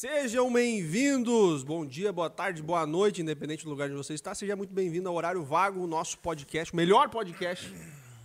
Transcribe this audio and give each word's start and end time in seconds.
Sejam 0.00 0.52
bem-vindos! 0.52 1.64
Bom 1.64 1.84
dia, 1.84 2.12
boa 2.12 2.30
tarde, 2.30 2.62
boa 2.62 2.86
noite, 2.86 3.20
independente 3.20 3.64
do 3.64 3.70
lugar 3.70 3.88
onde 3.88 3.96
você 3.96 4.14
está. 4.14 4.32
Seja 4.32 4.54
muito 4.54 4.72
bem-vindo 4.72 5.08
ao 5.08 5.14
Horário 5.16 5.42
Vago, 5.42 5.80
o 5.80 5.88
nosso 5.88 6.20
podcast, 6.20 6.72
o 6.72 6.76
melhor 6.76 7.08
podcast 7.08 7.74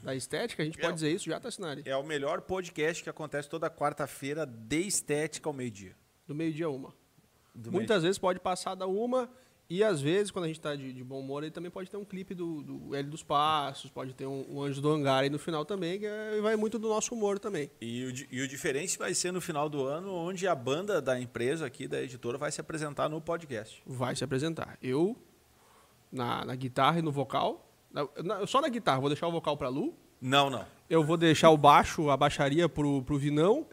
da 0.03 0.13
estética. 0.13 0.61
A 0.61 0.65
gente 0.67 0.77
pode 0.77 0.93
dizer 0.93 1.11
isso 1.11 1.25
já, 1.25 1.39
Tassinari? 1.39 1.81
É 1.83 1.97
o 1.97 2.03
melhor 2.03 2.41
podcast 2.41 3.01
que 3.01 3.09
acontece 3.09 3.49
toda 3.49 3.71
quarta-feira 3.71 4.45
de 4.45 4.81
estética 4.81 5.49
ao 5.49 5.53
meio-dia. 5.53 5.95
Do 6.27 6.35
meio-dia 6.35 6.67
a 6.67 6.69
uma. 6.69 6.93
Do 7.55 7.71
Muitas 7.71 8.03
vezes 8.03 8.19
pode 8.19 8.39
passar 8.39 8.75
da 8.75 8.85
uma 8.85 9.27
e 9.77 9.83
às 9.83 10.01
vezes, 10.01 10.29
quando 10.31 10.45
a 10.45 10.47
gente 10.47 10.57
está 10.59 10.75
de, 10.75 10.91
de 10.93 11.03
bom 11.03 11.19
humor, 11.19 11.43
aí 11.43 11.51
também 11.51 11.71
pode 11.71 11.89
ter 11.89 11.97
um 11.97 12.05
clipe 12.05 12.33
do, 12.33 12.61
do 12.61 12.95
L 12.95 13.09
dos 13.09 13.23
Passos, 13.23 13.89
pode 13.89 14.13
ter 14.13 14.25
um, 14.25 14.45
um 14.49 14.61
Anjo 14.61 14.81
do 14.81 14.89
Hangar 14.89 15.19
aí 15.23 15.29
no 15.29 15.39
final 15.39 15.63
também, 15.65 15.99
que 15.99 16.05
é- 16.05 16.39
vai 16.41 16.55
muito 16.55 16.77
do 16.77 16.87
nosso 16.89 17.13
humor 17.15 17.39
também. 17.39 17.69
E 17.81 18.05
o, 18.05 18.35
e 18.35 18.41
o 18.41 18.47
diferente 18.47 18.97
vai 18.97 19.13
ser 19.13 19.31
no 19.31 19.39
final 19.41 19.67
do 19.69 19.83
ano, 19.85 20.11
onde 20.13 20.47
a 20.47 20.55
banda 20.55 21.01
da 21.01 21.19
empresa 21.19 21.65
aqui, 21.65 21.87
da 21.87 22.01
editora, 22.01 22.37
vai 22.37 22.51
se 22.51 22.59
apresentar 22.61 23.07
no 23.09 23.19
podcast. 23.21 23.81
Vai 23.85 24.15
se 24.15 24.23
apresentar. 24.23 24.77
Eu, 24.81 25.15
na, 26.11 26.45
na 26.45 26.55
guitarra 26.55 26.99
e 26.99 27.01
no 27.01 27.11
vocal, 27.11 27.69
na- 27.91 28.07
na- 28.23 28.47
só 28.47 28.61
na 28.61 28.69
guitarra, 28.69 28.99
vou 28.99 29.09
deixar 29.09 29.27
o 29.27 29.31
vocal 29.31 29.55
pra 29.57 29.69
Lu, 29.69 29.93
Não, 30.21 30.49
não. 30.49 30.65
eu 30.89 31.03
vou 31.03 31.17
deixar 31.17 31.49
o 31.49 31.57
baixo, 31.57 32.09
a 32.09 32.17
baixaria 32.17 32.67
pro, 32.69 33.01
pro 33.03 33.17
Vinão 33.17 33.65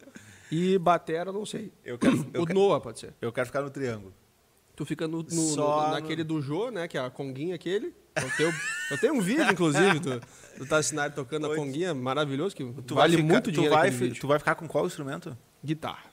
e 0.51 0.79
batera, 0.79 1.31
não 1.33 1.45
sei. 1.47 1.73
Eu 1.85 1.99
quero, 1.99 2.27
eu 2.33 2.43
o 2.43 2.47
Noah 2.47 2.81
pode 2.81 2.99
ser. 3.01 3.15
eu 3.21 3.33
quero 3.33 3.47
ficar 3.47 3.63
no 3.63 3.71
triângulo. 3.71 4.13
Tu 4.81 4.87
fica 4.87 5.07
no, 5.07 5.19
no- 5.19 5.31
Só 5.31 5.89
no- 5.89 5.93
naquele 5.93 6.25
do 6.25 6.41
Jô, 6.41 6.71
né? 6.71 6.89
Que 6.89 6.97
é 6.97 7.03
a 7.05 7.11
conguinha 7.11 7.55
aquele. 7.55 7.93
Eu 8.17 8.31
tenho, 8.35 8.55
eu 8.91 8.99
tenho 8.99 9.13
um 9.15 9.21
vídeo, 9.21 9.45
inclusive, 9.53 9.99
do, 9.99 10.19
do 10.57 10.65
Tassinari 10.67 11.13
tocando 11.15 11.53
a 11.53 11.55
conguinha, 11.55 11.93
maravilhoso, 11.93 12.57
que 12.57 12.65
Tu 12.65 12.95
vale 12.95 13.13
vai 13.13 13.23
ficar- 13.23 13.33
muito 13.35 13.45
tu 13.45 13.53
dinheiro 13.53 13.75
vai, 13.75 13.89
aquele 13.89 13.99
fi- 13.99 14.05
vídeo. 14.09 14.21
tu 14.23 14.27
vai 14.27 14.39
ficar 14.39 14.55
com 14.55 14.67
qual 14.67 14.87
instrumento? 14.87 15.37
Guitarra. 15.63 16.10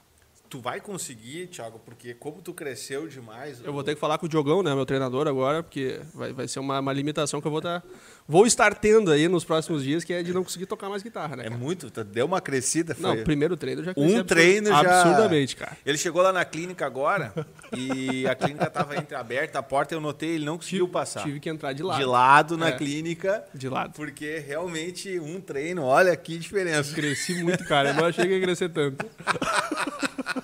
Tu 0.49 0.61
vai 0.61 0.79
conseguir, 0.79 1.47
Thiago, 1.47 1.77
porque 1.79 2.13
como 2.13 2.41
tu 2.41 2.53
cresceu 2.53 3.05
demais... 3.07 3.59
Eu 3.63 3.73
vou 3.73 3.83
ter 3.83 3.95
que 3.95 3.99
falar 3.99 4.17
com 4.17 4.25
o 4.27 4.29
Diogão, 4.29 4.63
né, 4.63 4.73
meu 4.73 4.85
treinador 4.85 5.27
agora, 5.27 5.61
porque 5.61 5.99
vai, 6.13 6.31
vai 6.31 6.47
ser 6.47 6.59
uma, 6.59 6.79
uma 6.79 6.93
limitação 6.93 7.41
que 7.41 7.47
eu 7.47 7.51
vou, 7.51 7.61
tá, 7.61 7.83
vou 8.25 8.47
estar 8.47 8.73
tendo 8.75 9.11
aí 9.11 9.27
nos 9.27 9.43
próximos 9.43 9.83
dias, 9.83 10.05
que 10.05 10.13
é 10.13 10.23
de 10.23 10.33
não 10.33 10.45
conseguir 10.45 10.65
tocar 10.65 10.87
mais 10.89 11.03
guitarra, 11.03 11.35
né? 11.35 11.43
É 11.47 11.49
cara? 11.49 11.57
muito, 11.57 11.91
tu 11.91 12.01
deu 12.03 12.25
uma 12.25 12.39
crescida. 12.39 12.95
Não, 12.97 13.13
foi- 13.15 13.23
primeiro 13.25 13.57
treino 13.57 13.81
eu 13.81 13.85
já 13.85 13.93
cresci 13.93 14.07
Um 14.07 14.11
absurd- 14.19 14.27
treino 14.29 14.67
já. 14.69 14.79
Absurdamente, 14.79 15.55
cara. 15.57 15.77
Ele 15.85 15.97
chegou 15.97 16.21
lá 16.21 16.31
na 16.31 16.45
clínica 16.45 16.85
agora 16.85 17.33
e 17.75 18.25
a 18.25 18.33
clínica 18.33 18.67
estava 18.67 18.95
entreaberta, 18.95 19.59
a 19.59 19.63
porta 19.63 19.93
eu 19.93 19.99
notei, 19.99 20.29
ele 20.35 20.45
não 20.45 20.55
conseguiu 20.57 20.87
passar. 20.87 21.23
Tive 21.23 21.41
que 21.41 21.49
entrar 21.49 21.73
de 21.73 21.83
lado. 21.83 21.99
de 21.99 22.05
lado 22.05 22.57
na 22.57 22.69
É. 22.69 22.71
clínica, 22.71 23.43
De 23.53 23.67
lado. 23.67 23.91
porque 23.97 24.37
realmente 24.39 25.19
um 25.19 25.41
treino, 25.41 25.83
olha 25.83 26.15
que 26.15 26.37
diferença. 26.37 26.95
Cresci 26.95 27.43
muito, 27.43 27.65
cara. 27.65 27.89
Eu 27.89 27.95
não 27.95 28.05
achei 28.05 28.25
que 28.25 28.31
ia 28.33 28.41
crescer 28.41 28.69
tanto. 28.69 29.05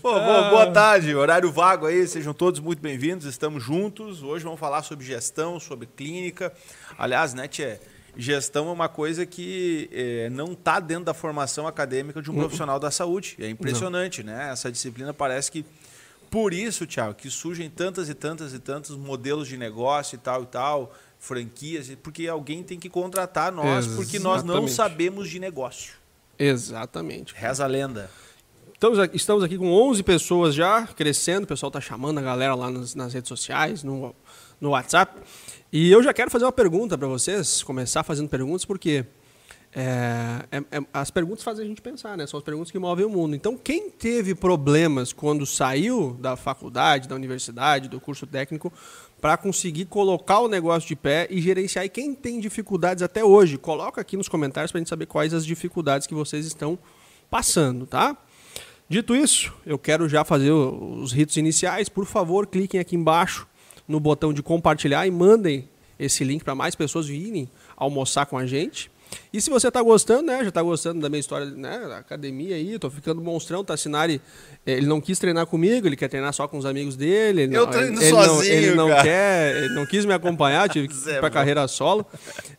Pô, 0.00 0.12
boa, 0.12 0.50
boa 0.50 0.70
tarde, 0.72 1.14
horário 1.14 1.52
vago 1.52 1.86
aí, 1.86 2.06
sejam 2.08 2.32
todos 2.34 2.58
muito 2.58 2.80
bem-vindos, 2.80 3.26
estamos 3.26 3.62
juntos. 3.62 4.22
Hoje 4.22 4.44
vamos 4.44 4.58
falar 4.58 4.82
sobre 4.82 5.04
gestão, 5.04 5.60
sobre 5.60 5.86
clínica. 5.86 6.52
Aliás, 6.98 7.34
né, 7.34 7.46
Tchê, 7.46 7.78
gestão 8.16 8.68
é 8.68 8.72
uma 8.72 8.88
coisa 8.88 9.24
que 9.26 9.88
eh, 9.92 10.28
não 10.30 10.52
está 10.52 10.80
dentro 10.80 11.04
da 11.04 11.14
formação 11.14 11.66
acadêmica 11.66 12.20
de 12.20 12.30
um 12.30 12.34
profissional 12.34 12.80
da 12.80 12.90
saúde. 12.90 13.36
É 13.38 13.48
impressionante, 13.48 14.22
né? 14.22 14.50
Essa 14.50 14.72
disciplina 14.72 15.12
parece 15.14 15.52
que. 15.52 15.64
Por 16.30 16.54
isso, 16.54 16.86
Thiago, 16.86 17.14
que 17.14 17.28
surgem 17.28 17.68
tantas 17.68 18.08
e 18.08 18.14
tantas 18.14 18.54
e 18.54 18.58
tantos 18.58 18.96
modelos 18.96 19.46
de 19.46 19.58
negócio 19.58 20.16
e 20.16 20.18
tal 20.18 20.44
e 20.44 20.46
tal, 20.46 20.94
franquias, 21.18 21.94
porque 22.02 22.26
alguém 22.26 22.62
tem 22.62 22.78
que 22.78 22.88
contratar 22.88 23.52
nós, 23.52 23.86
porque 23.86 24.18
nós 24.18 24.42
não 24.42 24.64
Exatamente. 24.64 24.72
sabemos 24.72 25.28
de 25.28 25.38
negócio. 25.38 26.01
Exatamente. 26.38 27.34
Reza 27.34 27.64
a 27.64 27.66
lenda. 27.66 28.10
Estamos 28.74 28.98
aqui, 28.98 29.16
estamos 29.16 29.44
aqui 29.44 29.56
com 29.56 29.70
11 29.70 30.02
pessoas 30.02 30.54
já, 30.54 30.86
crescendo. 30.86 31.44
O 31.44 31.46
pessoal 31.46 31.70
tá 31.70 31.80
chamando 31.80 32.18
a 32.18 32.22
galera 32.22 32.54
lá 32.54 32.70
nas, 32.70 32.94
nas 32.94 33.12
redes 33.12 33.28
sociais, 33.28 33.84
no, 33.84 34.14
no 34.60 34.70
WhatsApp. 34.70 35.20
E 35.72 35.90
eu 35.90 36.02
já 36.02 36.12
quero 36.12 36.30
fazer 36.30 36.44
uma 36.44 36.52
pergunta 36.52 36.98
para 36.98 37.06
vocês, 37.06 37.62
começar 37.62 38.02
fazendo 38.02 38.28
perguntas, 38.28 38.64
porque 38.64 39.04
é, 39.74 40.44
é- 40.50 40.78
é- 40.78 40.84
as 40.92 41.10
perguntas 41.10 41.44
fazem 41.44 41.64
a 41.64 41.68
gente 41.68 41.80
pensar, 41.80 42.16
né? 42.16 42.26
São 42.26 42.38
as 42.38 42.44
perguntas 42.44 42.70
que 42.70 42.78
movem 42.78 43.06
o 43.06 43.08
mundo. 43.08 43.36
Então, 43.36 43.56
quem 43.56 43.88
teve 43.88 44.34
problemas 44.34 45.12
quando 45.12 45.46
saiu 45.46 46.16
da 46.20 46.36
faculdade, 46.36 47.08
da 47.08 47.14
universidade, 47.14 47.88
do 47.88 48.00
curso 48.00 48.26
técnico, 48.26 48.72
para 49.22 49.36
conseguir 49.36 49.84
colocar 49.84 50.40
o 50.40 50.48
negócio 50.48 50.88
de 50.88 50.96
pé 50.96 51.28
e 51.30 51.40
gerenciar? 51.40 51.84
E 51.84 51.88
quem 51.88 52.12
tem 52.12 52.40
dificuldades 52.40 53.04
até 53.04 53.24
hoje? 53.24 53.56
Coloca 53.56 54.00
aqui 54.00 54.16
nos 54.16 54.28
comentários 54.28 54.72
para 54.72 54.78
a 54.78 54.80
gente 54.80 54.88
saber 54.88 55.06
quais 55.06 55.32
as 55.32 55.46
dificuldades 55.46 56.08
que 56.08 56.14
vocês 56.14 56.44
estão 56.44 56.76
passando, 57.30 57.86
tá? 57.86 58.16
Dito 58.88 59.14
isso, 59.14 59.54
eu 59.64 59.78
quero 59.78 60.08
já 60.08 60.24
fazer 60.24 60.50
os 60.50 61.12
ritos 61.12 61.36
iniciais. 61.36 61.88
Por 61.88 62.04
favor, 62.04 62.48
cliquem 62.48 62.80
aqui 62.80 62.96
embaixo 62.96 63.46
no 63.86 64.00
botão 64.00 64.32
de 64.32 64.42
compartilhar 64.42 65.06
e 65.06 65.10
mandem 65.12 65.68
esse 66.00 66.24
link 66.24 66.42
para 66.42 66.56
mais 66.56 66.74
pessoas 66.74 67.06
virem 67.06 67.48
almoçar 67.76 68.26
com 68.26 68.36
a 68.36 68.44
gente. 68.44 68.90
E 69.32 69.40
se 69.40 69.50
você 69.50 69.68
está 69.68 69.82
gostando, 69.82 70.22
né, 70.24 70.42
já 70.42 70.48
está 70.48 70.62
gostando 70.62 71.00
da 71.00 71.08
minha 71.08 71.20
história 71.20 71.46
né, 71.46 71.78
da 71.88 71.98
academia 71.98 72.56
aí, 72.56 72.78
tô 72.78 72.90
ficando 72.90 73.20
monstrão, 73.22 73.64
Tassinari, 73.64 74.20
eh, 74.66 74.72
ele 74.72 74.86
não 74.86 75.00
quis 75.00 75.18
treinar 75.18 75.46
comigo, 75.46 75.86
ele 75.86 75.96
quer 75.96 76.08
treinar 76.08 76.32
só 76.32 76.46
com 76.48 76.58
os 76.58 76.66
amigos 76.66 76.96
dele. 76.96 77.42
ele 77.42 77.56
Eu 77.56 77.66
não- 77.66 77.70
treino 77.72 77.96
ele, 77.98 78.04
ele 78.04 78.12
não, 78.12 78.24
sozinho, 78.24 78.52
ele 78.54 78.74
não 78.74 78.88
quer, 79.02 79.56
ele 79.56 79.74
não 79.74 79.86
quis 79.86 80.04
me 80.04 80.12
acompanhar, 80.12 80.68
tive 80.68 80.88
que 80.88 80.94
ir 80.94 81.18
para 81.20 81.28
bom. 81.28 81.34
carreira 81.34 81.66
solo. 81.68 82.06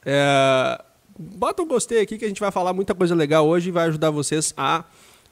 É, 0.06 0.81
bota 1.18 1.62
um 1.62 1.68
gostei 1.68 2.02
aqui 2.02 2.18
que 2.18 2.25
a 2.25 2.28
gente 2.28 2.40
vai 2.40 2.52
falar 2.52 2.74
muita 2.74 2.94
coisa 2.96 3.16
legal 3.16 3.47
hoje 3.47 3.70
e 3.70 3.72
vai 3.72 3.88
ajudar 3.88 4.09
vocês 4.12 4.53
a 4.58 4.84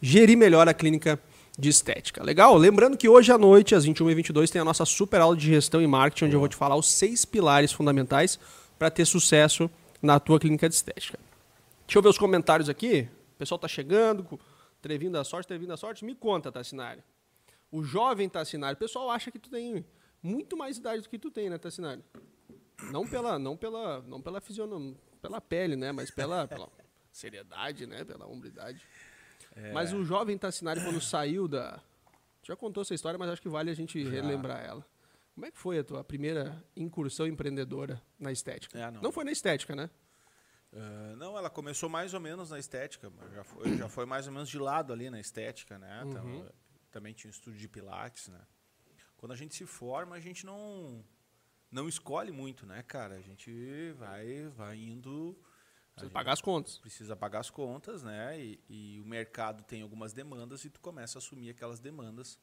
gerir 0.02 0.38
melhor 0.38 0.68
a 0.68 0.74
clínica 0.74 1.20
de 1.58 1.70
estética. 1.70 2.24
Legal? 2.24 2.56
Lembrando 2.58 2.98
que 2.98 3.08
hoje 3.09 3.32
à 3.32 3.38
noite, 3.38 3.76
às 3.76 3.86
21h22, 3.86 4.50
tem 4.50 4.62
a 4.62 4.66
nossa 4.66 4.86
super 4.86 5.22
aula 5.22 5.36
de 5.36 5.46
gestão 5.48 5.82
e 5.82 5.88
marketing, 5.88 6.26
onde 6.26 6.36
eu 6.36 6.40
vou 6.40 6.50
te 6.50 6.56
falar 6.56 6.76
os 6.76 6.90
seis 6.92 7.26
pilares 7.26 7.72
fundamentais 7.72 8.40
para 8.80 8.90
ter 8.90 9.06
sucesso 9.06 9.70
na 10.01 10.19
tua 10.19 10.39
clínica 10.39 10.67
de 10.67 10.75
estética. 10.75 11.19
Deixa 11.85 11.97
eu 11.97 12.01
ver 12.01 12.09
os 12.09 12.17
comentários 12.17 12.69
aqui. 12.69 13.07
O 13.35 13.38
pessoal 13.38 13.59
tá 13.59 13.67
chegando, 13.67 14.39
Trevindo 14.81 15.13
da 15.13 15.23
sorte, 15.23 15.47
Trevindo 15.47 15.69
da 15.69 15.78
sorte. 15.78 16.03
Me 16.03 16.16
conta, 16.16 16.51
Tassinari. 16.51 17.03
O 17.72 17.84
jovem 17.84 18.28
Tassinari, 18.28 18.75
o 18.75 18.79
pessoal 18.79 19.09
acha 19.09 19.31
que 19.31 19.40
tu 19.40 19.50
tem 19.50 19.85
muito 20.22 20.57
mais 20.57 20.78
idade 20.78 21.01
do 21.03 21.09
que 21.09 21.17
tu 21.17 21.31
tem, 21.31 21.50
né, 21.50 21.57
Tassinari? 21.57 22.03
Não 22.91 23.07
pela, 23.07 23.38
não 23.38 23.56
pela, 23.56 24.01
não 24.01 24.22
pela 24.22 24.41
fisionomia, 24.41 24.95
pela 25.22 25.40
pele, 25.40 25.75
né, 25.75 25.91
mas 25.91 26.09
pela, 26.09 26.47
pela 26.47 26.67
seriedade, 27.11 27.85
né, 27.85 28.03
pela 28.03 28.25
hombridade. 28.25 28.85
Mas 29.73 29.94
o 29.94 30.03
jovem 30.03 30.38
Tassinari 30.38 30.81
quando 30.84 31.00
saiu 31.01 31.47
da 31.47 31.79
já 32.44 32.56
contou 32.56 32.81
essa 32.81 32.94
história, 32.94 33.19
mas 33.19 33.29
acho 33.29 33.41
que 33.41 33.50
vale 33.50 33.69
a 33.69 33.73
gente 33.73 34.01
relembrar 34.03 34.63
ela. 34.66 34.85
Como 35.34 35.46
é 35.46 35.52
que 35.52 35.58
foi 35.58 35.80
a 35.80 35.84
tua 35.84 36.03
primeira 36.03 36.64
incursão 36.75 37.25
empreendedora 37.25 38.02
na 38.19 38.31
estética? 38.31 38.78
É, 38.78 38.92
não. 38.92 39.02
não 39.02 39.12
foi 39.12 39.24
na 39.24 39.31
estética, 39.31 39.75
né? 39.75 39.90
Ah, 40.74 41.16
não, 41.18 41.38
ela 41.38 41.50
começou 41.50 41.90
mais 41.90 42.14
ou 42.14 42.19
menos 42.19 42.50
na 42.50 42.59
estética, 42.59 43.09
mas 43.09 43.31
já 43.34 43.44
foi, 43.44 43.78
já 43.78 43.90
foi 43.90 44.06
mais 44.06 44.28
ou 44.28 44.34
menos 44.34 44.50
de 44.50 44.58
lado 44.58 44.94
ali 44.94 45.09
na 45.09 45.20
estética, 45.20 45.78
né? 45.78 46.03
Uhum. 46.03 46.09
Então, 46.09 46.53
também 46.90 47.14
tinha 47.14 47.30
um 47.30 47.31
estúdio 47.31 47.59
de 47.59 47.68
pilates, 47.68 48.28
né? 48.30 48.41
Quando 49.18 49.34
a 49.34 49.36
gente 49.36 49.56
se 49.56 49.66
forma, 49.66 50.16
a 50.16 50.20
gente 50.20 50.46
não 50.46 51.03
não 51.70 51.88
escolhe 51.88 52.31
muito, 52.31 52.66
né, 52.66 52.84
cara? 52.84 53.16
A 53.16 53.22
gente 53.22 53.91
vai 53.94 54.47
vai 54.50 54.78
indo 54.78 55.38
Precisa 55.94 56.12
pagar 56.12 56.34
as 56.34 56.41
contas. 56.41 56.78
precisa 56.80 57.16
pagar 57.16 57.40
as 57.40 57.50
contas, 57.50 58.02
né? 58.02 58.40
E, 58.40 58.59
e 58.70 59.02
o 59.02 59.06
mercado 59.06 59.64
tem 59.64 59.81
algumas 59.81 60.14
demandas 60.14 60.64
e 60.66 60.70
tu 60.70 60.80
começa 60.80 61.18
a 61.18 61.20
assumir 61.20 61.50
aquelas 61.50 61.80
demandas. 61.80 62.40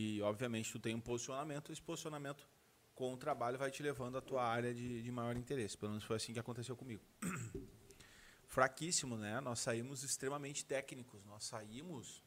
E 0.00 0.22
obviamente 0.22 0.70
tu 0.70 0.78
tem 0.78 0.94
um 0.94 1.00
posicionamento, 1.00 1.72
esse 1.72 1.82
posicionamento 1.82 2.48
com 2.94 3.12
o 3.12 3.16
trabalho 3.16 3.58
vai 3.58 3.68
te 3.68 3.82
levando 3.82 4.16
à 4.16 4.20
tua 4.20 4.44
área 4.44 4.72
de, 4.72 5.02
de 5.02 5.10
maior 5.10 5.36
interesse. 5.36 5.76
Pelo 5.76 5.90
menos 5.90 6.04
foi 6.04 6.14
assim 6.14 6.32
que 6.32 6.38
aconteceu 6.38 6.76
comigo. 6.76 7.02
Fraquíssimo, 8.46 9.16
né? 9.16 9.40
Nós 9.40 9.58
saímos 9.58 10.04
extremamente 10.04 10.64
técnicos. 10.64 11.24
Nós 11.24 11.42
saímos, 11.42 12.22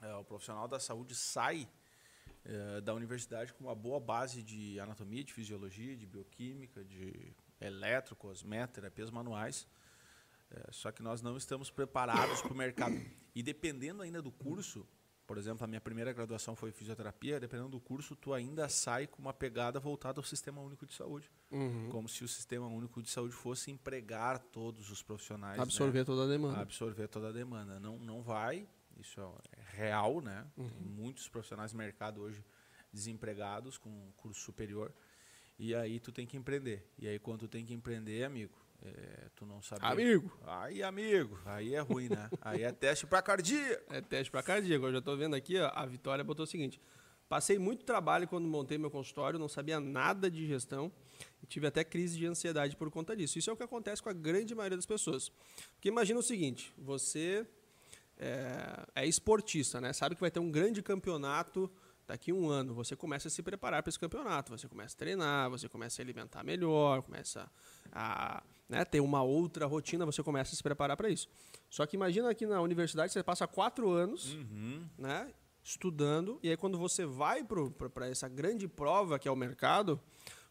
é, 0.00 0.12
o 0.16 0.24
profissional 0.24 0.66
da 0.66 0.80
saúde 0.80 1.14
sai 1.14 1.68
é, 2.44 2.80
da 2.80 2.92
universidade 2.94 3.54
com 3.54 3.62
uma 3.62 3.76
boa 3.76 4.00
base 4.00 4.42
de 4.42 4.80
anatomia, 4.80 5.22
de 5.22 5.32
fisiologia, 5.32 5.96
de 5.96 6.04
bioquímica, 6.04 6.84
de 6.84 7.32
eletro, 7.60 8.16
cosmet, 8.16 8.72
terapias 8.72 9.08
manuais. 9.08 9.68
É, 10.50 10.72
só 10.72 10.90
que 10.90 11.00
nós 11.00 11.22
não 11.22 11.36
estamos 11.36 11.70
preparados 11.70 12.42
para 12.42 12.52
o 12.52 12.56
mercado. 12.56 13.00
E 13.36 13.40
dependendo 13.40 14.02
ainda 14.02 14.20
do 14.20 14.32
curso, 14.32 14.84
por 15.32 15.38
exemplo, 15.38 15.64
a 15.64 15.66
minha 15.66 15.80
primeira 15.80 16.12
graduação 16.12 16.54
foi 16.54 16.70
fisioterapia, 16.70 17.40
dependendo 17.40 17.70
do 17.70 17.80
curso, 17.80 18.14
tu 18.14 18.34
ainda 18.34 18.68
sai 18.68 19.06
com 19.06 19.22
uma 19.22 19.32
pegada 19.32 19.80
voltada 19.80 20.20
ao 20.20 20.24
Sistema 20.24 20.60
Único 20.60 20.84
de 20.84 20.92
Saúde. 20.92 21.30
Uhum. 21.50 21.88
Como 21.88 22.06
se 22.06 22.22
o 22.22 22.28
Sistema 22.28 22.66
Único 22.66 23.02
de 23.02 23.08
Saúde 23.08 23.32
fosse 23.32 23.70
empregar 23.70 24.38
todos 24.38 24.90
os 24.90 25.02
profissionais. 25.02 25.56
né? 25.56 25.62
Absorver 25.62 26.04
toda 26.04 26.24
a 26.24 26.26
demanda. 26.26 26.60
absorver 26.60 27.08
toda 27.08 27.30
a 27.30 27.32
demanda. 27.32 27.80
Não, 27.80 27.98
não 27.98 28.20
vai, 28.20 28.68
isso 29.00 29.22
é 29.22 29.74
real, 29.74 30.20
né? 30.20 30.46
Tem 30.54 30.86
muitos 30.86 31.26
profissionais 31.30 31.72
no 31.72 31.78
mercado 31.78 32.20
hoje 32.20 32.44
desempregados 32.92 33.78
com 33.78 34.12
curso 34.18 34.38
superior. 34.38 34.92
E 35.58 35.74
aí 35.74 35.98
tu 35.98 36.12
tem 36.12 36.26
que 36.26 36.36
empreender. 36.36 36.86
E 36.98 37.08
aí 37.08 37.18
quando 37.18 37.40
tu 37.40 37.48
tem 37.48 37.64
que 37.64 37.72
empreender, 37.72 38.24
amigo, 38.24 38.61
É, 38.84 39.28
tu 39.36 39.46
não 39.46 39.62
sabe. 39.62 39.80
Amigo. 39.84 40.36
Aí, 40.44 40.82
amigo. 40.82 41.38
Aí 41.44 41.74
é 41.74 41.80
ruim, 41.80 42.08
né? 42.08 42.28
Aí 42.40 42.62
é 42.62 42.72
teste 42.72 43.06
pra 43.06 43.22
cardíaco. 43.22 43.94
É 43.94 44.00
teste 44.00 44.30
para 44.30 44.42
cardíaco. 44.42 44.86
Eu 44.86 44.92
já 44.92 44.98
estou 44.98 45.16
vendo 45.16 45.36
aqui, 45.36 45.58
ó, 45.58 45.70
a 45.72 45.86
Vitória 45.86 46.24
botou 46.24 46.44
o 46.44 46.46
seguinte: 46.46 46.80
passei 47.28 47.58
muito 47.58 47.84
trabalho 47.84 48.26
quando 48.26 48.46
montei 48.48 48.78
meu 48.78 48.90
consultório, 48.90 49.38
não 49.38 49.48
sabia 49.48 49.78
nada 49.78 50.30
de 50.30 50.46
gestão 50.46 50.90
e 51.42 51.46
tive 51.46 51.66
até 51.66 51.84
crise 51.84 52.18
de 52.18 52.26
ansiedade 52.26 52.76
por 52.76 52.90
conta 52.90 53.16
disso. 53.16 53.38
Isso 53.38 53.50
é 53.50 53.52
o 53.52 53.56
que 53.56 53.62
acontece 53.62 54.02
com 54.02 54.08
a 54.08 54.12
grande 54.12 54.54
maioria 54.54 54.76
das 54.76 54.86
pessoas. 54.86 55.30
Porque 55.74 55.88
imagina 55.88 56.18
o 56.18 56.22
seguinte: 56.22 56.72
você 56.76 57.46
é, 58.18 58.84
é 58.96 59.06
esportista, 59.06 59.80
né? 59.80 59.92
Sabe 59.92 60.16
que 60.16 60.20
vai 60.20 60.30
ter 60.30 60.40
um 60.40 60.50
grande 60.50 60.82
campeonato 60.82 61.70
daqui 62.06 62.30
a 62.30 62.34
um 62.34 62.48
ano. 62.48 62.74
Você 62.74 62.94
começa 62.94 63.28
a 63.28 63.30
se 63.30 63.42
preparar 63.42 63.82
para 63.82 63.90
esse 63.90 63.98
campeonato, 63.98 64.56
você 64.56 64.68
começa 64.68 64.94
a 64.94 64.98
treinar, 64.98 65.50
você 65.50 65.68
começa 65.68 65.94
a 65.94 65.96
se 65.96 66.02
alimentar 66.02 66.44
melhor, 66.44 67.02
começa 67.02 67.50
a 67.90 68.42
né, 68.72 68.86
ter 68.86 69.00
uma 69.00 69.22
outra 69.22 69.66
rotina, 69.66 70.06
você 70.06 70.22
começa 70.22 70.54
a 70.54 70.56
se 70.56 70.62
preparar 70.62 70.96
para 70.96 71.10
isso. 71.10 71.28
Só 71.68 71.84
que 71.84 71.94
imagina 71.94 72.30
aqui 72.30 72.46
na 72.46 72.60
universidade 72.62 73.12
você 73.12 73.22
passa 73.22 73.46
quatro 73.46 73.90
anos, 73.90 74.34
né? 74.98 75.30
Estudando, 75.62 76.40
e 76.42 76.48
aí 76.48 76.56
quando 76.56 76.78
você 76.78 77.04
vai 77.04 77.44
para 77.44 78.08
essa 78.08 78.28
grande 78.28 78.66
prova 78.66 79.18
que 79.18 79.28
é 79.28 79.30
o 79.30 79.36
mercado, 79.36 80.00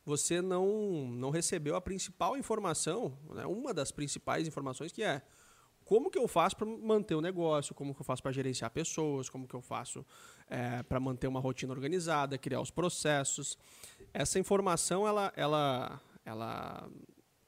você 0.06 0.40
não, 0.42 1.08
não 1.08 1.32
recebeu 1.32 1.76
a 1.76 1.82
principal 1.82 2.38
informação, 2.38 3.18
né, 3.34 3.46
uma 3.46 3.74
das 3.74 3.92
principais 3.92 4.48
informações 4.48 4.92
que 4.92 5.04
é 5.04 5.22
como 5.84 6.10
que 6.10 6.18
eu 6.18 6.28
faço 6.28 6.56
para 6.56 6.66
manter 6.66 7.16
o 7.16 7.22
negócio, 7.22 7.76
como 7.76 7.94
que 7.94 8.00
eu 8.00 8.06
faço 8.06 8.22
para 8.24 8.32
gerenciar 8.32 8.72
pessoas, 8.72 9.30
como 9.30 9.48
que 9.48 9.56
eu 9.56 9.62
faço 9.62 10.06
é, 10.48 10.84
para 10.84 11.00
manter 11.00 11.28
uma 11.28 11.40
rotina 11.40 11.74
organizada, 11.74 12.38
criar 12.38 12.62
os 12.62 12.72
processos. 12.72 13.58
Essa 14.14 14.40
informação 14.40 15.06
ela, 15.06 15.34
ela, 15.36 16.00
ela 16.24 16.90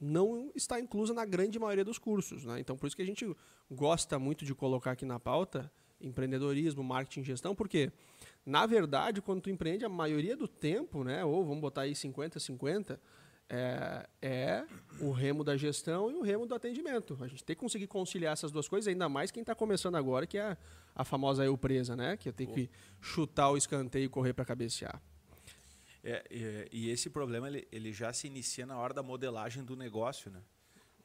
não 0.03 0.51
está 0.53 0.79
inclusa 0.79 1.13
na 1.13 1.23
grande 1.23 1.57
maioria 1.57 1.85
dos 1.85 1.97
cursos. 1.97 2.43
Né? 2.43 2.59
Então, 2.59 2.77
por 2.77 2.87
isso 2.87 2.95
que 2.95 3.01
a 3.01 3.05
gente 3.05 3.25
gosta 3.71 4.19
muito 4.19 4.43
de 4.43 4.53
colocar 4.53 4.91
aqui 4.91 5.05
na 5.05 5.19
pauta 5.19 5.71
empreendedorismo, 6.01 6.83
marketing, 6.83 7.23
gestão, 7.23 7.55
porque, 7.55 7.89
na 8.45 8.65
verdade, 8.65 9.21
quando 9.21 9.41
tu 9.41 9.49
empreende, 9.49 9.85
a 9.85 9.89
maioria 9.89 10.35
do 10.35 10.49
tempo, 10.49 11.01
né, 11.01 11.23
ou 11.23 11.45
vamos 11.45 11.61
botar 11.61 11.83
aí 11.83 11.95
50, 11.95 12.41
50, 12.41 12.99
é, 13.49 14.09
é, 14.21 14.65
o 14.99 15.11
remo 15.11 15.45
da 15.45 15.55
gestão 15.55 16.11
e 16.11 16.15
o 16.15 16.21
remo 16.21 16.45
do 16.45 16.53
atendimento. 16.53 17.17
A 17.21 17.27
gente 17.27 17.41
tem 17.41 17.55
que 17.55 17.61
conseguir 17.61 17.87
conciliar 17.87 18.33
essas 18.33 18.51
duas 18.51 18.67
coisas, 18.67 18.89
ainda 18.89 19.07
mais 19.07 19.31
quem 19.31 19.41
está 19.41 19.55
começando 19.55 19.95
agora, 19.95 20.27
que 20.27 20.37
é 20.37 20.41
a, 20.41 20.57
a 20.93 21.05
famosa 21.05 21.45
eu 21.45 21.57
presa, 21.57 21.95
né? 21.95 22.17
Que 22.17 22.27
eu 22.27 22.33
tenho 22.33 22.51
que 22.51 22.69
chutar 22.99 23.49
o 23.49 23.55
escanteio 23.55 24.05
e 24.05 24.09
correr 24.09 24.33
para 24.33 24.43
cabecear. 24.43 25.01
É, 26.03 26.25
é, 26.29 26.69
e 26.71 26.89
esse 26.89 27.09
problema 27.09 27.47
ele, 27.47 27.67
ele 27.71 27.93
já 27.93 28.11
se 28.11 28.27
inicia 28.27 28.65
na 28.65 28.77
hora 28.77 28.93
da 28.93 29.01
modelagem 29.01 29.63
do 29.63 29.75
negócio, 29.75 30.29
né? 30.29 30.43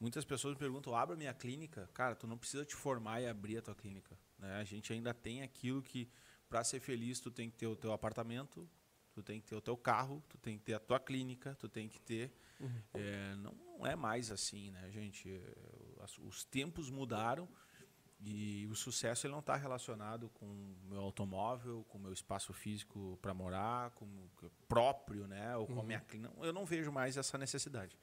Muitas 0.00 0.24
pessoas 0.24 0.54
me 0.54 0.58
perguntam, 0.58 0.94
abra 0.94 1.16
minha 1.16 1.34
clínica. 1.34 1.88
Cara, 1.92 2.14
tu 2.14 2.26
não 2.26 2.38
precisa 2.38 2.64
te 2.64 2.74
formar 2.74 3.20
e 3.20 3.26
abrir 3.26 3.58
a 3.58 3.62
tua 3.62 3.74
clínica. 3.74 4.16
Né? 4.38 4.56
A 4.56 4.64
gente 4.64 4.92
ainda 4.92 5.12
tem 5.12 5.42
aquilo 5.42 5.82
que, 5.82 6.08
para 6.48 6.62
ser 6.62 6.80
feliz, 6.80 7.18
tu 7.20 7.30
tem 7.30 7.50
que 7.50 7.56
ter 7.56 7.66
o 7.66 7.74
teu 7.74 7.92
apartamento, 7.92 8.68
tu 9.12 9.22
tem 9.22 9.40
que 9.40 9.46
ter 9.48 9.56
o 9.56 9.60
teu 9.60 9.76
carro, 9.76 10.22
tu 10.28 10.38
tem 10.38 10.56
que 10.56 10.64
ter 10.64 10.74
a 10.74 10.78
tua 10.78 11.00
clínica, 11.00 11.56
tu 11.56 11.68
tem 11.68 11.88
que 11.88 12.00
ter. 12.00 12.32
Uhum. 12.60 12.82
É, 12.94 13.34
não, 13.36 13.52
não, 13.54 13.86
é 13.86 13.96
mais 13.96 14.30
assim, 14.30 14.70
né, 14.70 14.88
gente? 14.90 15.28
É, 15.28 16.04
os 16.20 16.44
tempos 16.44 16.90
mudaram 16.90 17.48
e 18.20 18.66
o 18.66 18.74
sucesso 18.74 19.26
ele 19.26 19.32
não 19.32 19.40
está 19.40 19.54
relacionado 19.54 20.28
com 20.30 20.46
o 20.46 20.76
meu 20.88 21.00
automóvel, 21.00 21.84
com 21.88 21.98
o 21.98 22.00
meu 22.00 22.12
espaço 22.12 22.52
físico 22.52 23.16
para 23.22 23.32
morar, 23.32 23.90
com 23.92 24.04
o 24.04 24.50
próprio, 24.66 25.28
né? 25.28 25.56
Ou 25.56 25.66
com 25.66 25.74
uhum. 25.74 25.80
a 25.80 25.84
minha 25.84 26.00
clínica. 26.00 26.34
Eu 26.40 26.52
não 26.52 26.66
vejo 26.66 26.90
mais 26.90 27.16
essa 27.16 27.38
necessidade. 27.38 27.96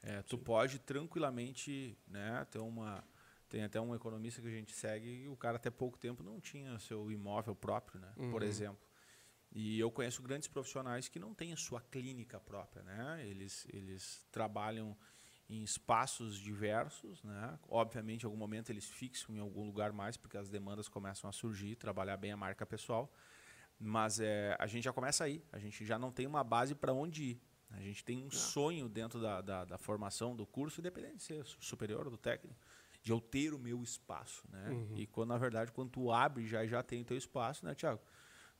É, 0.00 0.22
tu 0.22 0.38
pode 0.38 0.78
tranquilamente 0.78 1.98
né, 2.06 2.46
ter 2.50 2.60
uma. 2.60 3.02
Tem 3.48 3.64
até 3.64 3.80
um 3.80 3.94
economista 3.94 4.40
que 4.40 4.46
a 4.46 4.50
gente 4.50 4.72
segue 4.72 5.24
e 5.24 5.28
o 5.28 5.36
cara 5.36 5.56
até 5.56 5.70
pouco 5.70 5.98
tempo 5.98 6.22
não 6.22 6.38
tinha 6.38 6.78
seu 6.78 7.10
imóvel 7.10 7.54
próprio, 7.54 8.00
né? 8.00 8.12
Uhum. 8.16 8.30
Por 8.30 8.42
exemplo. 8.42 8.86
E 9.50 9.80
eu 9.80 9.90
conheço 9.90 10.22
grandes 10.22 10.46
profissionais 10.46 11.08
que 11.08 11.18
não 11.18 11.34
têm 11.34 11.52
a 11.52 11.56
sua 11.56 11.80
clínica 11.80 12.38
própria, 12.38 12.82
né? 12.82 13.26
Eles, 13.26 13.66
eles 13.72 14.26
trabalham 14.30 14.96
em 15.48 15.62
espaços 15.62 16.36
diversos, 16.36 17.22
né? 17.22 17.58
Obviamente, 17.68 18.22
em 18.22 18.26
algum 18.26 18.36
momento 18.36 18.70
eles 18.70 18.84
fixam 18.84 19.34
em 19.34 19.38
algum 19.38 19.64
lugar 19.64 19.92
mais, 19.92 20.16
porque 20.16 20.36
as 20.36 20.48
demandas 20.48 20.88
começam 20.88 21.28
a 21.28 21.32
surgir, 21.32 21.76
trabalhar 21.76 22.16
bem 22.16 22.32
a 22.32 22.36
marca 22.36 22.66
pessoal. 22.66 23.10
Mas 23.80 24.20
é, 24.20 24.56
a 24.58 24.66
gente 24.66 24.84
já 24.84 24.92
começa 24.92 25.24
aí, 25.24 25.42
a 25.52 25.58
gente 25.58 25.84
já 25.84 25.98
não 25.98 26.10
tem 26.10 26.26
uma 26.26 26.44
base 26.44 26.74
para 26.74 26.92
onde 26.92 27.22
ir. 27.22 27.42
A 27.70 27.80
gente 27.80 28.04
tem 28.04 28.18
um 28.18 28.24
não. 28.24 28.30
sonho 28.30 28.88
dentro 28.88 29.20
da, 29.20 29.40
da, 29.40 29.64
da, 29.64 29.78
formação 29.78 30.34
do 30.34 30.46
curso, 30.46 30.80
independente 30.80 31.16
de 31.16 31.22
ser 31.22 31.44
superior 31.60 32.06
ou 32.06 32.10
do 32.10 32.16
técnico, 32.16 32.58
de 33.02 33.12
eu 33.12 33.20
ter 33.20 33.54
o 33.54 33.58
meu 33.58 33.82
espaço, 33.82 34.44
né? 34.50 34.70
Uhum. 34.70 34.96
E 34.96 35.06
quando, 35.06 35.28
na 35.28 35.38
verdade, 35.38 35.70
quando 35.70 35.90
tu 35.90 36.10
abre, 36.10 36.46
já, 36.46 36.66
já 36.66 36.82
tem 36.82 37.02
o 37.02 37.04
teu 37.04 37.16
espaço, 37.16 37.64
né, 37.64 37.74
Tiago? 37.74 38.00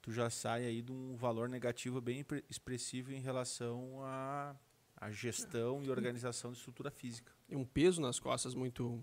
tu 0.01 0.13
já 0.13 0.31
sai 0.31 0.65
aí 0.65 0.83
de 0.83 0.93
um 0.93 1.17
valor 1.17 1.49
negativo 1.49 2.01
bem 2.01 2.25
expressivo 2.49 3.13
em 3.13 3.21
relação 3.21 4.03
à, 4.03 4.55
à 5.01 5.11
gestão 5.11 5.83
e 5.83 5.91
organização 5.91 6.53
de 6.53 6.59
estrutura 6.59 6.91
física. 6.91 7.33
E 7.49 7.57
um 7.57 7.65
peso 7.65 8.01
nas 8.01 8.19
costas 8.19 8.55
muito 8.55 9.03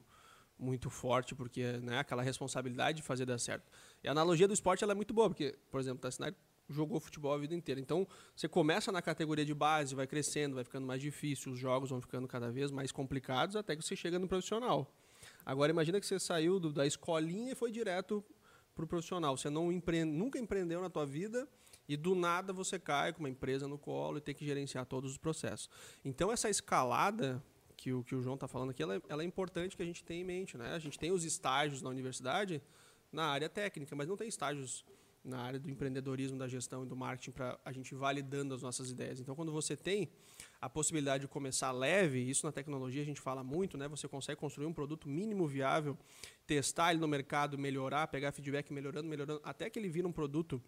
muito 0.58 0.90
forte, 0.90 1.36
porque 1.36 1.64
né, 1.80 2.00
aquela 2.00 2.24
responsabilidade 2.24 2.98
de 2.98 3.04
fazer 3.04 3.26
dar 3.26 3.38
certo. 3.38 3.70
E 4.02 4.08
a 4.08 4.12
analogia 4.12 4.48
do 4.48 4.54
esporte 4.54 4.86
ela 4.86 4.94
é 4.94 4.96
muito 4.96 5.14
boa, 5.14 5.30
porque, 5.30 5.54
por 5.70 5.82
exemplo, 5.82 5.98
o 5.98 6.02
Tassinari 6.02 6.34
jogou 6.70 7.00
futebol 7.00 7.34
a 7.34 7.38
vida 7.38 7.54
inteira. 7.54 7.80
Então, 7.80 8.08
você 8.36 8.48
começa 8.48 8.92
na 8.92 9.02
categoria 9.02 9.46
de 9.46 9.54
base, 9.54 9.94
vai 9.94 10.08
crescendo, 10.08 10.56
vai 10.56 10.64
ficando 10.64 10.88
mais 10.88 11.02
difícil, 11.02 11.52
os 11.52 11.60
jogos 11.60 11.90
vão 11.90 12.02
ficando 12.02 12.28
cada 12.28 12.50
vez 12.52 12.72
mais 12.72 12.92
complicados, 12.92 13.56
até 13.56 13.76
que 13.76 13.84
você 13.84 13.96
chega 13.96 14.18
no 14.18 14.28
profissional. 14.28 14.92
Agora, 15.46 15.72
imagina 15.72 16.00
que 16.00 16.06
você 16.06 16.20
saiu 16.20 16.60
do, 16.60 16.72
da 16.72 16.88
escolinha 16.88 17.52
e 17.52 17.56
foi 17.56 17.72
direto 17.72 18.24
para 18.74 18.84
o 18.84 18.88
profissional. 18.88 19.38
Você 19.38 19.50
não 19.50 19.72
empreende, 19.72 20.12
nunca 20.12 20.40
empreendeu 20.40 20.82
na 20.82 20.90
tua 20.90 21.06
vida 21.06 21.48
e 21.88 21.96
do 21.96 22.16
nada 22.16 22.52
você 22.52 22.80
cai 22.80 23.14
com 23.14 23.20
uma 23.20 23.30
empresa 23.30 23.68
no 23.68 23.78
colo 23.78 24.18
e 24.18 24.22
tem 24.22 24.34
que 24.34 24.46
gerenciar 24.46 24.86
todos 24.86 25.12
os 25.12 25.18
processos. 25.18 25.70
Então 26.04 26.32
essa 26.32 26.50
escalada 26.50 27.44
que 27.76 27.92
o, 27.92 28.04
que 28.04 28.16
o 28.16 28.22
João 28.22 28.36
está 28.36 28.48
falando 28.48 28.72
aqui, 28.72 28.82
ela 28.82 28.96
é, 28.96 29.02
ela 29.10 29.22
é 29.22 29.26
importante 29.26 29.76
que 29.76 29.84
a 29.84 29.86
gente 29.86 30.04
tenha 30.04 30.22
em 30.22 30.24
mente. 30.24 30.58
Né? 30.58 30.74
A 30.74 30.80
gente 30.80 30.98
tem 30.98 31.12
os 31.12 31.24
estágios 31.24 31.82
na 31.82 31.90
universidade 31.90 32.62
na 33.12 33.26
área 33.26 33.50
técnica, 33.50 33.96
mas 33.96 34.08
não 34.08 34.18
tem 34.18 34.28
estágios 34.28 34.86
na 35.26 35.40
área 35.40 35.60
do 35.60 35.70
empreendedorismo, 35.70 36.38
da 36.38 36.48
gestão 36.48 36.84
e 36.84 36.86
do 36.86 36.96
marketing 36.96 37.32
para 37.32 37.60
a 37.66 37.72
gente 37.72 37.96
validando 37.96 38.54
as 38.54 38.62
nossas 38.62 38.92
ideias. 38.92 39.20
Então, 39.20 39.36
quando 39.36 39.52
você 39.52 39.76
tem 39.76 40.10
a 40.62 40.70
possibilidade 40.70 41.22
de 41.22 41.28
começar 41.28 41.72
leve, 41.72 42.20
isso 42.20 42.46
na 42.46 42.52
tecnologia 42.52 43.02
a 43.02 43.06
gente 43.06 43.20
fala 43.20 43.44
muito, 43.44 43.76
né? 43.78 43.88
Você 43.88 44.08
consegue 44.08 44.40
construir 44.40 44.68
um 44.68 44.74
produto 44.74 45.10
mínimo 45.10 45.48
viável, 45.48 45.98
testar 46.46 46.92
ele 46.92 47.00
no 47.00 47.08
mercado, 47.08 47.58
melhorar, 47.58 48.08
pegar 48.08 48.32
feedback 48.32 48.72
melhorando, 48.72 49.10
melhorando, 49.10 49.42
até 49.44 49.68
que 49.68 49.80
ele 49.80 49.90
vira 49.90 50.08
um 50.08 50.12
produto 50.12 50.62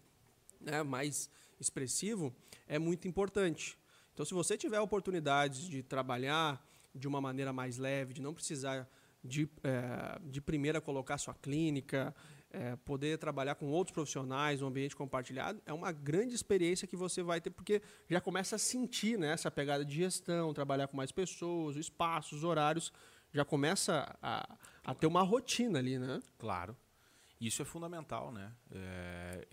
né, 0.60 0.82
mais 0.82 1.30
expressivo, 1.60 2.34
é 2.66 2.78
muito 2.78 3.08
importante. 3.08 3.78
Então, 4.12 4.24
se 4.24 4.34
você 4.34 4.56
tiver 4.56 4.80
oportunidades 4.80 5.60
de 5.68 5.82
trabalhar 5.82 6.64
de 6.94 7.06
uma 7.06 7.20
maneira 7.20 7.52
mais 7.52 7.78
leve, 7.78 8.14
de 8.14 8.20
não 8.20 8.34
precisar 8.34 8.88
de, 9.22 9.48
é, 9.62 10.18
de 10.24 10.40
primeira 10.40 10.80
colocar 10.80 11.18
sua 11.18 11.34
clínica, 11.34 12.14
é, 12.50 12.76
poder 12.76 13.18
trabalhar 13.18 13.54
com 13.54 13.66
outros 13.66 13.92
profissionais, 13.92 14.62
um 14.62 14.68
ambiente 14.68 14.96
compartilhado, 14.96 15.60
é 15.66 15.72
uma 15.72 15.92
grande 15.92 16.34
experiência 16.34 16.88
que 16.88 16.96
você 16.96 17.22
vai 17.22 17.40
ter, 17.40 17.50
porque 17.50 17.82
já 18.08 18.20
começa 18.20 18.56
a 18.56 18.58
sentir 18.58 19.18
né, 19.18 19.32
essa 19.32 19.50
pegada 19.50 19.84
de 19.84 19.94
gestão, 19.94 20.54
trabalhar 20.54 20.88
com 20.88 20.96
mais 20.96 21.12
pessoas, 21.12 21.76
o 21.76 21.80
espaço, 21.80 22.34
os 22.34 22.44
horários, 22.44 22.92
já 23.32 23.44
começa 23.44 24.16
a, 24.22 24.56
a 24.82 24.94
ter 24.94 25.06
uma 25.06 25.22
rotina 25.22 25.78
ali, 25.78 25.98
né? 25.98 26.22
Claro. 26.38 26.76
Isso 27.40 27.60
é 27.62 27.64
fundamental, 27.64 28.32
né? 28.32 28.52
É, 28.72 29.46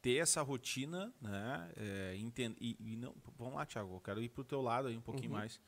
ter 0.00 0.16
essa 0.16 0.42
rotina, 0.42 1.12
né? 1.20 1.70
É, 1.76 2.16
entend... 2.16 2.56
e, 2.60 2.76
e, 2.80 2.96
não, 2.96 3.14
vamos 3.38 3.54
lá, 3.54 3.66
Thiago, 3.66 3.94
eu 3.94 4.00
quero 4.00 4.22
ir 4.22 4.28
para 4.28 4.40
o 4.40 4.44
teu 4.44 4.62
lado 4.62 4.88
aí 4.88 4.96
um 4.96 5.02
pouquinho 5.02 5.32
uhum. 5.32 5.38
mais 5.38 5.60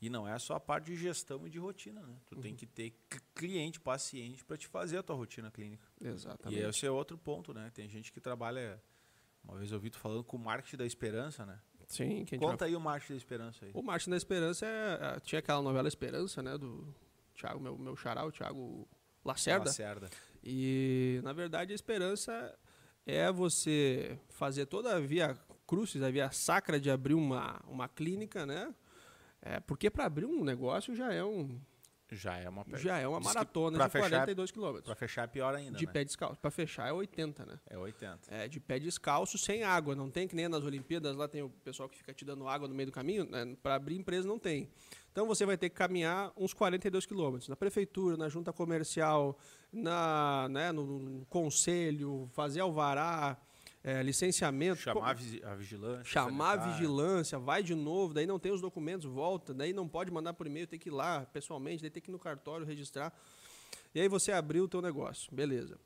e 0.00 0.08
não 0.08 0.28
é 0.28 0.38
só 0.38 0.54
a 0.54 0.60
parte 0.60 0.86
de 0.86 0.96
gestão 0.96 1.46
e 1.46 1.50
de 1.50 1.58
rotina, 1.58 2.00
né? 2.02 2.16
Tu 2.26 2.36
uhum. 2.36 2.40
tem 2.40 2.54
que 2.54 2.66
ter 2.66 2.94
cliente, 3.34 3.80
paciente 3.80 4.44
para 4.44 4.56
te 4.56 4.68
fazer 4.68 4.98
a 4.98 5.02
tua 5.02 5.16
rotina 5.16 5.50
clínica. 5.50 5.86
Exatamente. 6.00 6.60
E 6.60 6.64
esse 6.64 6.86
é 6.86 6.90
outro 6.90 7.18
ponto, 7.18 7.52
né? 7.52 7.70
Tem 7.74 7.88
gente 7.88 8.12
que 8.12 8.20
trabalha. 8.20 8.80
Uma 9.42 9.58
vez 9.58 9.70
eu 9.70 9.76
ouvi 9.76 9.90
tu 9.90 9.98
falando 9.98 10.22
com 10.22 10.36
o 10.36 10.40
marketing 10.40 10.76
da 10.76 10.86
esperança, 10.86 11.44
né? 11.44 11.60
Sim. 11.88 12.24
Conta 12.38 12.58
vai... 12.58 12.68
aí 12.68 12.76
o 12.76 12.80
marketing 12.80 13.14
da 13.14 13.16
esperança 13.16 13.64
aí. 13.64 13.72
O 13.74 13.82
marketing 13.82 14.10
da 14.10 14.16
esperança 14.16 14.66
é, 14.66 15.16
é, 15.16 15.20
tinha 15.20 15.38
aquela 15.40 15.62
novela 15.62 15.88
Esperança, 15.88 16.42
né? 16.42 16.56
Do 16.56 16.94
Thiago, 17.34 17.58
meu, 17.58 17.76
meu 17.76 17.96
xará, 17.96 18.24
o 18.24 18.30
Thiago 18.30 18.86
Lacerda. 19.24 19.66
Lacerda. 19.66 20.08
E, 20.44 21.20
na 21.24 21.32
verdade, 21.32 21.72
a 21.72 21.74
esperança 21.74 22.56
é 23.08 23.32
você 23.32 24.18
fazer 24.28 24.66
toda 24.66 24.94
a 24.94 25.00
via 25.00 25.36
crucis, 25.66 26.02
a 26.02 26.10
via 26.10 26.30
sacra 26.30 26.78
de 26.78 26.90
abrir 26.90 27.14
uma, 27.14 27.60
uma 27.66 27.88
clínica, 27.88 28.44
né? 28.44 28.74
É, 29.40 29.60
porque 29.60 29.88
para 29.88 30.04
abrir 30.04 30.26
um 30.26 30.44
negócio 30.44 30.94
já 30.94 31.12
é 31.12 31.24
um, 31.24 31.58
Já 32.10 32.36
é 32.36 32.48
uma 32.48 32.64
Já 32.74 32.98
é 32.98 33.06
uma 33.06 33.20
maratona 33.20 33.76
de 33.78 33.90
fechar- 33.90 34.08
42 34.10 34.50
quilômetros. 34.50 34.84
Pra 34.86 34.94
fechar 34.94 35.24
é 35.24 35.26
pior 35.26 35.54
ainda, 35.54 35.76
De 35.76 35.86
né? 35.86 35.92
pé 35.92 36.04
descalço. 36.04 36.40
Pra 36.40 36.50
fechar 36.50 36.88
é 36.88 36.92
80, 36.92 37.44
né? 37.44 37.58
É 37.66 37.76
80. 37.76 38.18
É, 38.28 38.48
de 38.48 38.58
pé 38.58 38.78
descalço, 38.78 39.36
sem 39.36 39.62
água. 39.62 39.94
Não 39.94 40.10
tem 40.10 40.26
que 40.26 40.34
nem 40.34 40.48
nas 40.48 40.64
Olimpíadas, 40.64 41.14
lá 41.16 41.28
tem 41.28 41.42
o 41.42 41.50
pessoal 41.50 41.88
que 41.88 41.98
fica 41.98 42.14
te 42.14 42.24
dando 42.24 42.48
água 42.48 42.66
no 42.66 42.74
meio 42.74 42.86
do 42.86 42.92
caminho. 42.92 43.24
Né? 43.24 43.56
Para 43.62 43.74
abrir 43.74 43.96
empresa 43.96 44.26
não 44.26 44.38
tem. 44.38 44.68
Então 45.12 45.26
você 45.26 45.44
vai 45.44 45.56
ter 45.58 45.68
que 45.68 45.74
caminhar 45.76 46.32
uns 46.36 46.54
42 46.54 47.04
quilômetros. 47.04 47.48
Na 47.48 47.56
prefeitura, 47.56 48.16
na 48.16 48.28
junta 48.28 48.52
comercial, 48.52 49.36
na, 49.72 50.48
né, 50.50 50.72
no, 50.72 50.98
no 50.98 51.26
conselho, 51.26 52.28
fazer 52.32 52.60
alvará, 52.60 53.36
é, 53.82 54.02
licenciamento. 54.02 54.80
Chamar 54.80 55.10
a 55.10 55.54
vigilância. 55.54 56.04
chamar 56.04 56.52
a 56.52 56.72
vigilância, 56.72 57.38
vai 57.38 57.62
de 57.62 57.74
novo, 57.74 58.12
daí 58.12 58.26
não 58.26 58.38
tem 58.38 58.52
os 58.52 58.60
documentos, 58.60 59.06
volta, 59.06 59.54
daí 59.54 59.72
não 59.72 59.88
pode 59.88 60.10
mandar 60.10 60.34
por 60.34 60.46
e-mail, 60.46 60.66
tem 60.66 60.78
que 60.78 60.88
ir 60.88 60.92
lá 60.92 61.24
pessoalmente, 61.26 61.82
daí 61.82 61.90
tem 61.90 62.02
que 62.02 62.10
ir 62.10 62.12
no 62.12 62.18
cartório 62.18 62.66
registrar. 62.66 63.12
E 63.94 64.00
aí 64.00 64.08
você 64.08 64.32
abriu 64.32 64.64
o 64.64 64.68
teu 64.68 64.82
negócio, 64.82 65.34
beleza. 65.34 65.78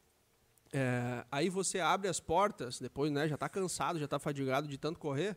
É, 0.73 1.25
aí 1.31 1.51
você 1.51 1.81
abre 1.81 2.09
as 2.09 2.19
portas, 2.19 2.81
depois 2.81 3.13
né, 3.13 3.29
já 3.29 3.35
está 3.35 3.49
cansado, 3.49 3.99
já 3.99 4.07
está 4.07 4.19
fadigado 4.19 4.67
de 4.67 4.79
tanto 4.79 4.99
correr, 4.99 5.37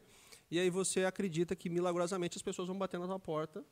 e 0.49 0.57
aí 0.57 0.69
você 0.69 1.03
acredita 1.03 1.55
que 1.55 1.69
milagrosamente 1.69 2.37
as 2.37 2.41
pessoas 2.41 2.67
vão 2.67 2.77
bater 2.77 2.99
na 2.99 3.05
tua 3.05 3.19
porta 3.19 3.65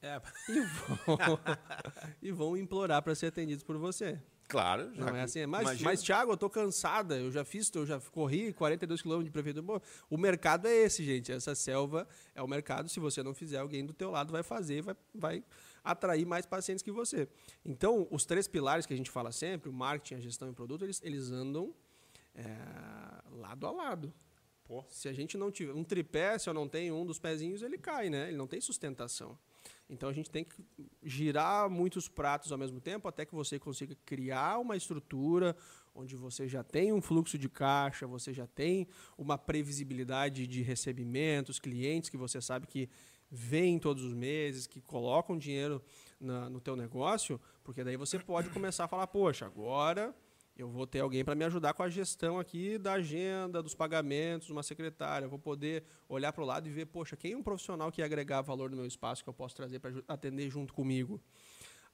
É, 0.00 0.20
e 0.48 0.60
vão, 0.60 1.18
e 2.22 2.32
vão 2.32 2.56
implorar 2.56 3.02
para 3.02 3.14
ser 3.14 3.26
atendidos 3.26 3.62
por 3.62 3.76
você. 3.76 4.20
Claro. 4.48 4.94
já 4.94 5.04
Não 5.06 5.16
é 5.16 5.22
assim, 5.22 5.44
mas, 5.46 5.62
imagina- 5.62 5.90
mas 5.90 6.02
Thiago, 6.02 6.32
eu 6.32 6.36
tô 6.36 6.48
cansada, 6.50 7.16
eu 7.18 7.30
já 7.30 7.44
fiz, 7.44 7.70
eu 7.74 7.84
já 7.86 8.00
corri 8.00 8.52
42 8.52 9.02
quilômetros 9.02 9.26
de 9.26 9.30
prefeitura. 9.32 9.80
O 10.08 10.16
mercado 10.16 10.66
é 10.66 10.74
esse, 10.74 11.02
gente. 11.04 11.32
Essa 11.32 11.54
selva 11.54 12.06
é 12.34 12.42
o 12.42 12.48
mercado. 12.48 12.88
Se 12.88 13.00
você 13.00 13.22
não 13.22 13.34
fizer, 13.34 13.58
alguém 13.58 13.84
do 13.84 13.92
teu 13.92 14.10
lado 14.10 14.32
vai 14.32 14.42
fazer, 14.42 14.82
vai, 14.82 14.96
vai 15.14 15.44
atrair 15.82 16.24
mais 16.24 16.46
pacientes 16.46 16.82
que 16.82 16.90
você. 16.92 17.28
Então, 17.64 18.06
os 18.10 18.24
três 18.24 18.46
pilares 18.48 18.86
que 18.86 18.94
a 18.94 18.96
gente 18.96 19.10
fala 19.10 19.30
sempre, 19.32 19.68
o 19.68 19.72
marketing, 19.72 20.14
a 20.16 20.20
gestão 20.20 20.48
e 20.48 20.50
o 20.52 20.54
produto, 20.54 20.84
eles, 20.84 21.00
eles 21.04 21.30
andam 21.30 21.74
é, 22.34 22.44
lado 23.32 23.66
a 23.66 23.70
lado. 23.70 24.12
Pô, 24.64 24.82
Se 24.88 25.08
a 25.08 25.12
gente 25.12 25.36
não 25.36 25.50
tiver 25.50 25.74
um 25.74 25.84
tripé, 25.84 26.38
se 26.38 26.48
eu 26.48 26.54
não 26.54 26.66
tenho 26.66 26.96
um 26.96 27.04
dos 27.04 27.18
pezinhos, 27.18 27.60
ele 27.60 27.76
cai, 27.76 28.08
né? 28.08 28.28
Ele 28.28 28.36
não 28.36 28.46
tem 28.46 28.60
sustentação. 28.62 29.38
Então 29.88 30.08
a 30.08 30.12
gente 30.12 30.30
tem 30.30 30.44
que 30.44 30.64
girar 31.02 31.68
muitos 31.68 32.08
pratos 32.08 32.50
ao 32.52 32.58
mesmo 32.58 32.80
tempo 32.80 33.06
até 33.06 33.24
que 33.24 33.34
você 33.34 33.58
consiga 33.58 33.94
criar 34.04 34.58
uma 34.58 34.76
estrutura 34.76 35.56
onde 35.94 36.16
você 36.16 36.48
já 36.48 36.64
tem 36.64 36.92
um 36.92 37.00
fluxo 37.00 37.38
de 37.38 37.48
caixa, 37.48 38.06
você 38.06 38.32
já 38.32 38.46
tem 38.46 38.88
uma 39.16 39.38
previsibilidade 39.38 40.46
de 40.46 40.62
recebimentos, 40.62 41.58
clientes 41.58 42.10
que 42.10 42.16
você 42.16 42.40
sabe 42.40 42.66
que 42.66 42.88
vêm 43.30 43.78
todos 43.78 44.02
os 44.04 44.12
meses, 44.12 44.66
que 44.66 44.80
colocam 44.80 45.36
dinheiro 45.38 45.82
na- 46.20 46.48
no 46.48 46.60
teu 46.60 46.76
negócio, 46.76 47.40
porque 47.62 47.82
daí 47.84 47.96
você 47.96 48.18
pode 48.18 48.50
começar 48.50 48.84
a 48.84 48.88
falar, 48.88 49.06
poxa, 49.06 49.46
agora 49.46 50.14
eu 50.56 50.68
vou 50.68 50.86
ter 50.86 51.00
alguém 51.00 51.24
para 51.24 51.34
me 51.34 51.44
ajudar 51.44 51.74
com 51.74 51.82
a 51.82 51.88
gestão 51.90 52.38
aqui 52.38 52.78
da 52.78 52.92
agenda, 52.94 53.60
dos 53.62 53.74
pagamentos, 53.74 54.50
uma 54.50 54.62
secretária. 54.62 55.24
Eu 55.26 55.30
vou 55.30 55.38
poder 55.38 55.84
olhar 56.08 56.32
para 56.32 56.42
o 56.42 56.46
lado 56.46 56.68
e 56.68 56.70
ver, 56.70 56.86
poxa, 56.86 57.16
quem 57.16 57.32
é 57.32 57.36
um 57.36 57.42
profissional 57.42 57.90
que 57.90 58.00
agregar 58.02 58.40
valor 58.40 58.70
no 58.70 58.76
meu 58.76 58.86
espaço 58.86 59.22
que 59.24 59.28
eu 59.28 59.34
posso 59.34 59.56
trazer 59.56 59.80
para 59.80 59.92
atender 60.06 60.48
junto 60.48 60.72
comigo? 60.72 61.20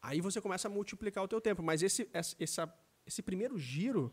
Aí 0.02 0.21
você 0.21 0.40
começa 0.40 0.69
a 0.69 0.71
multiplicar 0.71 1.25
o 1.25 1.29
teu 1.29 1.40
tempo. 1.40 1.62
Mas 1.62 1.83
esse, 1.83 2.09
essa- 2.12 2.73
esse 3.07 3.23
primeiro 3.23 3.59
giro 3.59 4.12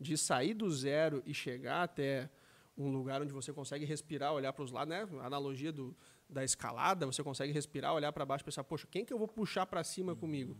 de 0.00 0.16
sair 0.16 0.54
do 0.54 0.70
zero 0.70 1.20
e 1.26 1.34
chegar 1.34 1.82
até 1.82 2.30
um 2.76 2.92
lugar 2.92 3.20
onde 3.20 3.32
você 3.32 3.52
consegue 3.52 3.84
respirar, 3.84 4.32
olhar 4.32 4.52
para 4.52 4.62
os 4.62 4.70
lados, 4.70 4.90
né? 4.90 5.08
Analogia 5.22 5.72
do, 5.72 5.96
da 6.28 6.44
escalada, 6.44 7.04
você 7.04 7.20
consegue 7.24 7.52
respirar, 7.52 7.92
olhar 7.92 8.12
para 8.12 8.24
baixo 8.24 8.42
e 8.42 8.44
pensar, 8.44 8.62
poxa, 8.62 8.86
quem 8.88 9.04
que 9.04 9.12
eu 9.12 9.18
vou 9.18 9.26
puxar 9.26 9.66
para 9.66 9.82
cima 9.82 10.14
comigo? 10.14 10.56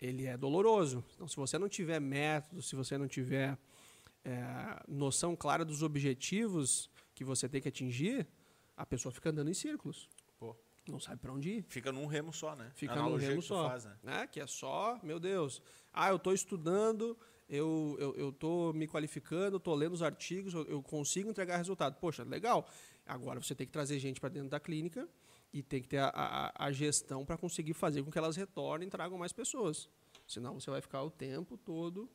Ele 0.00 0.26
é 0.26 0.36
doloroso. 0.36 1.04
Então, 1.14 1.28
se 1.28 1.36
você 1.36 1.58
não 1.58 1.68
tiver 1.68 2.00
método, 2.00 2.62
se 2.62 2.74
você 2.74 2.96
não 2.96 3.06
tiver 3.06 3.58
é, 4.24 4.82
noção 4.88 5.36
clara 5.36 5.64
dos 5.64 5.82
objetivos 5.82 6.90
que 7.14 7.24
você 7.24 7.48
tem 7.48 7.60
que 7.60 7.68
atingir, 7.68 8.26
a 8.76 8.86
pessoa 8.86 9.12
fica 9.12 9.30
andando 9.30 9.50
em 9.50 9.54
círculos. 9.54 10.08
pô. 10.38 10.56
Não 10.88 10.98
sabe 10.98 11.20
para 11.20 11.32
onde 11.32 11.50
ir. 11.50 11.64
Fica 11.68 11.92
num 11.92 12.06
remo 12.06 12.32
só, 12.32 12.56
né? 12.56 12.72
Fica 12.74 12.94
A 12.94 12.96
num 12.96 13.02
analogia 13.02 13.28
remo 13.28 13.42
que 13.42 13.48
só. 13.48 13.68
Faz, 13.68 13.84
né? 13.84 13.96
né? 14.02 14.26
Que 14.26 14.40
é 14.40 14.46
só, 14.46 14.98
meu 15.02 15.20
Deus. 15.20 15.62
Ah, 15.92 16.08
eu 16.08 16.16
estou 16.16 16.32
estudando, 16.32 17.16
eu 17.48 17.96
estou 17.98 18.14
eu, 18.16 18.32
tô 18.32 18.72
me 18.72 18.88
qualificando, 18.88 19.58
estou 19.58 19.74
lendo 19.74 19.92
os 19.92 20.02
artigos, 20.02 20.54
eu, 20.54 20.64
eu 20.64 20.82
consigo 20.82 21.30
entregar 21.30 21.58
resultado. 21.58 21.96
Poxa, 22.00 22.24
legal. 22.24 22.68
Agora 23.06 23.40
você 23.40 23.54
tem 23.54 23.66
que 23.66 23.72
trazer 23.72 23.98
gente 23.98 24.18
para 24.18 24.30
dentro 24.30 24.48
da 24.48 24.58
clínica 24.58 25.08
e 25.52 25.62
tem 25.62 25.82
que 25.82 25.88
ter 25.88 25.98
a, 25.98 26.08
a, 26.08 26.66
a 26.66 26.72
gestão 26.72 27.24
para 27.24 27.36
conseguir 27.36 27.74
fazer 27.74 28.02
com 28.02 28.10
que 28.10 28.18
elas 28.18 28.36
retornem 28.36 28.88
e 28.88 28.90
tragam 28.90 29.18
mais 29.18 29.32
pessoas. 29.32 29.88
Senão 30.26 30.60
você 30.60 30.70
vai 30.70 30.80
ficar 30.80 31.02
o 31.02 31.10
tempo 31.10 31.56
todo 31.56 32.08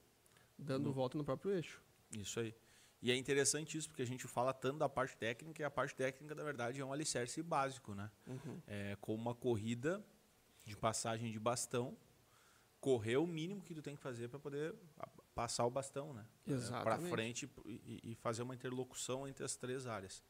dando 0.57 0.91
volta 0.91 1.17
no 1.17 1.23
próprio 1.23 1.51
eixo. 1.51 1.81
Isso 2.17 2.39
aí. 2.39 2.55
E 3.01 3.11
é 3.11 3.15
interessante 3.15 3.77
isso, 3.77 3.89
porque 3.89 4.01
a 4.01 4.07
gente 4.07 4.25
fala 4.27 4.53
tanto 4.53 4.79
da 4.79 4.89
parte 4.89 5.15
técnica, 5.17 5.61
e 5.61 5.65
a 5.65 5.69
parte 5.69 5.93
técnica, 5.93 6.33
na 6.33 6.43
verdade, 6.43 6.79
é 6.81 6.85
um 6.85 6.91
alicerce 6.91 7.43
básico, 7.43 7.93
né? 7.93 8.09
Uhum. 8.25 8.61
É 8.65 8.97
como 8.99 9.21
uma 9.21 9.35
corrida 9.35 10.03
de 10.65 10.75
passagem 10.75 11.31
de 11.31 11.37
bastão, 11.37 11.95
correr 12.79 13.17
o 13.17 13.27
mínimo 13.27 13.61
que 13.61 13.75
tu 13.75 13.81
tem 13.81 13.95
que 13.95 14.01
fazer 14.01 14.27
para 14.29 14.39
poder 14.39 14.73
passar 15.35 15.65
o 15.65 15.69
bastão, 15.69 16.13
né? 16.13 16.25
Para 16.43 16.53
Exatamente. 16.55 17.09
frente 17.09 17.49
e, 17.65 18.11
e 18.11 18.15
fazer 18.15 18.41
uma 18.41 18.55
interlocução 18.55 19.27
entre 19.27 19.43
as 19.43 19.55
três 19.55 19.85
áreas. 19.85 20.23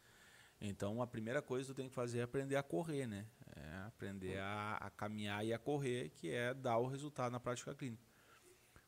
Então, 0.59 1.01
a 1.01 1.07
primeira 1.07 1.41
coisa 1.41 1.67
que 1.67 1.73
tu 1.73 1.77
tem 1.77 1.89
que 1.89 1.93
fazer 1.95 2.19
é 2.19 2.23
aprender 2.23 2.55
a 2.55 2.63
correr, 2.63 3.05
né? 3.05 3.27
É 3.55 3.77
aprender 3.87 4.39
a, 4.39 4.77
a 4.77 4.89
caminhar 4.89 5.45
e 5.45 5.53
a 5.53 5.59
correr, 5.59 6.09
que 6.09 6.29
é 6.31 6.53
dar 6.53 6.77
o 6.77 6.87
resultado 6.87 7.31
na 7.31 7.39
prática 7.39 7.75
clínica. 7.75 8.03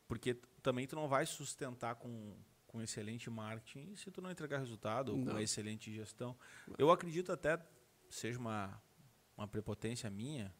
Porque 0.07 0.33
também 0.63 0.87
tu 0.87 0.95
não 0.95 1.07
vai 1.07 1.25
sustentar 1.25 1.95
com, 1.95 2.37
com 2.65 2.81
excelente 2.81 3.29
marketing 3.29 3.95
se 3.95 4.09
tu 4.09 4.21
não 4.21 4.31
entregar 4.31 4.59
resultado 4.59 5.09
ou 5.09 5.19
com 5.19 5.25
Não. 5.25 5.33
uma 5.33 5.41
excelente 5.41 5.93
gestão. 5.93 6.37
Eu 6.77 6.89
acredito 6.89 7.31
até, 7.31 7.59
seja 8.09 8.39
uma, 8.39 8.81
uma 9.37 9.47
prepotência 9.47 10.09
minha, 10.09 10.53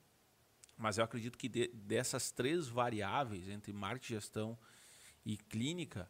mas 0.76 0.98
eu 0.98 1.04
acredito 1.06 1.38
que 1.38 1.48
de- 1.48 1.70
dessas 1.70 2.30
três 2.32 2.68
variáveis, 2.68 3.48
entre 3.48 3.72
marketing, 3.72 4.14
gestão 4.16 4.60
e 5.26 5.38
clínica, 5.38 6.10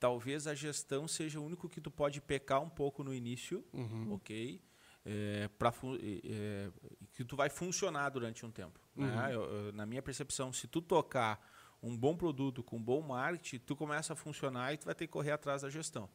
talvez 0.00 0.46
a 0.46 0.54
gestão 0.54 1.06
seja 1.06 1.38
o 1.38 1.44
único 1.44 1.68
que 1.68 1.80
tu 1.80 1.90
pode 1.90 2.20
pecar 2.20 2.60
um 2.62 2.70
pouco 2.70 3.04
no 3.04 3.12
início, 3.14 3.62
Uhum. 3.72 4.14
ok? 4.14 4.60
É, 5.04 5.48
pra 5.58 5.72
é, 6.02 6.20
é, 6.24 6.70
que 7.14 7.24
tu 7.24 7.36
vai 7.36 7.48
funcionar 7.48 8.08
durante 8.10 8.44
um 8.44 8.50
tempo. 8.50 8.80
né? 8.96 9.06
Uhum. 9.06 9.30
Eu- 9.30 9.44
eu- 9.66 9.72
na 9.72 9.86
minha 9.86 10.02
percepção, 10.02 10.52
se 10.52 10.66
tu 10.66 10.82
tocar 10.82 11.40
um 11.82 11.96
bom 11.96 12.14
produto 12.16 12.62
com 12.62 12.76
um 12.76 12.82
bom 12.82 13.00
marketing, 13.00 13.58
tu 13.64 13.74
começa 13.76 14.12
a 14.12 14.16
funcionar 14.16 14.72
e 14.74 14.76
tu 14.78 14.84
vai 14.86 14.94
ter 14.94 15.06
que 15.06 15.12
correr 15.12 15.30
atrás 15.32 15.62
da 15.62 15.70
gestão. 15.70 16.08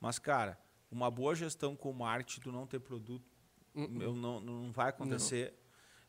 Mas, 0.00 0.18
cara, 0.18 0.58
uma 0.90 1.10
boa 1.10 1.34
gestão 1.34 1.74
com 1.76 1.92
marketing, 1.92 2.40
tu 2.40 2.52
não 2.52 2.66
ter 2.66 2.78
produto, 2.80 3.24
Uhum. 3.74 4.00
eu 4.00 4.14
não, 4.14 4.40
não 4.40 4.72
vai 4.72 4.88
acontecer. 4.90 5.54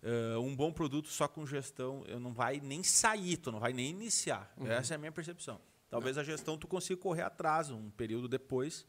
Eh, 0.02 0.38
um 0.38 0.54
bom 0.56 0.72
produto 0.72 1.08
só 1.10 1.28
com 1.28 1.46
gestão, 1.46 2.04
eu 2.08 2.20
não 2.20 2.34
vai 2.34 2.60
nem 2.60 2.84
sair, 2.84 3.38
tu 3.38 3.52
não 3.52 3.60
vai 3.60 3.72
nem 3.74 3.90
iniciar. 3.90 4.54
Uhum. 4.58 4.68
Essa 4.68 4.94
é 4.94 4.96
a 4.96 4.98
minha 4.98 5.12
percepção. 5.12 5.60
Talvez 5.94 6.18
a 6.18 6.24
gestão 6.24 6.58
tu 6.58 6.68
consiga 6.68 7.00
correr 7.00 7.22
atrás 7.22 7.70
um 7.70 7.92
período 7.92 8.28
depois, 8.28 8.84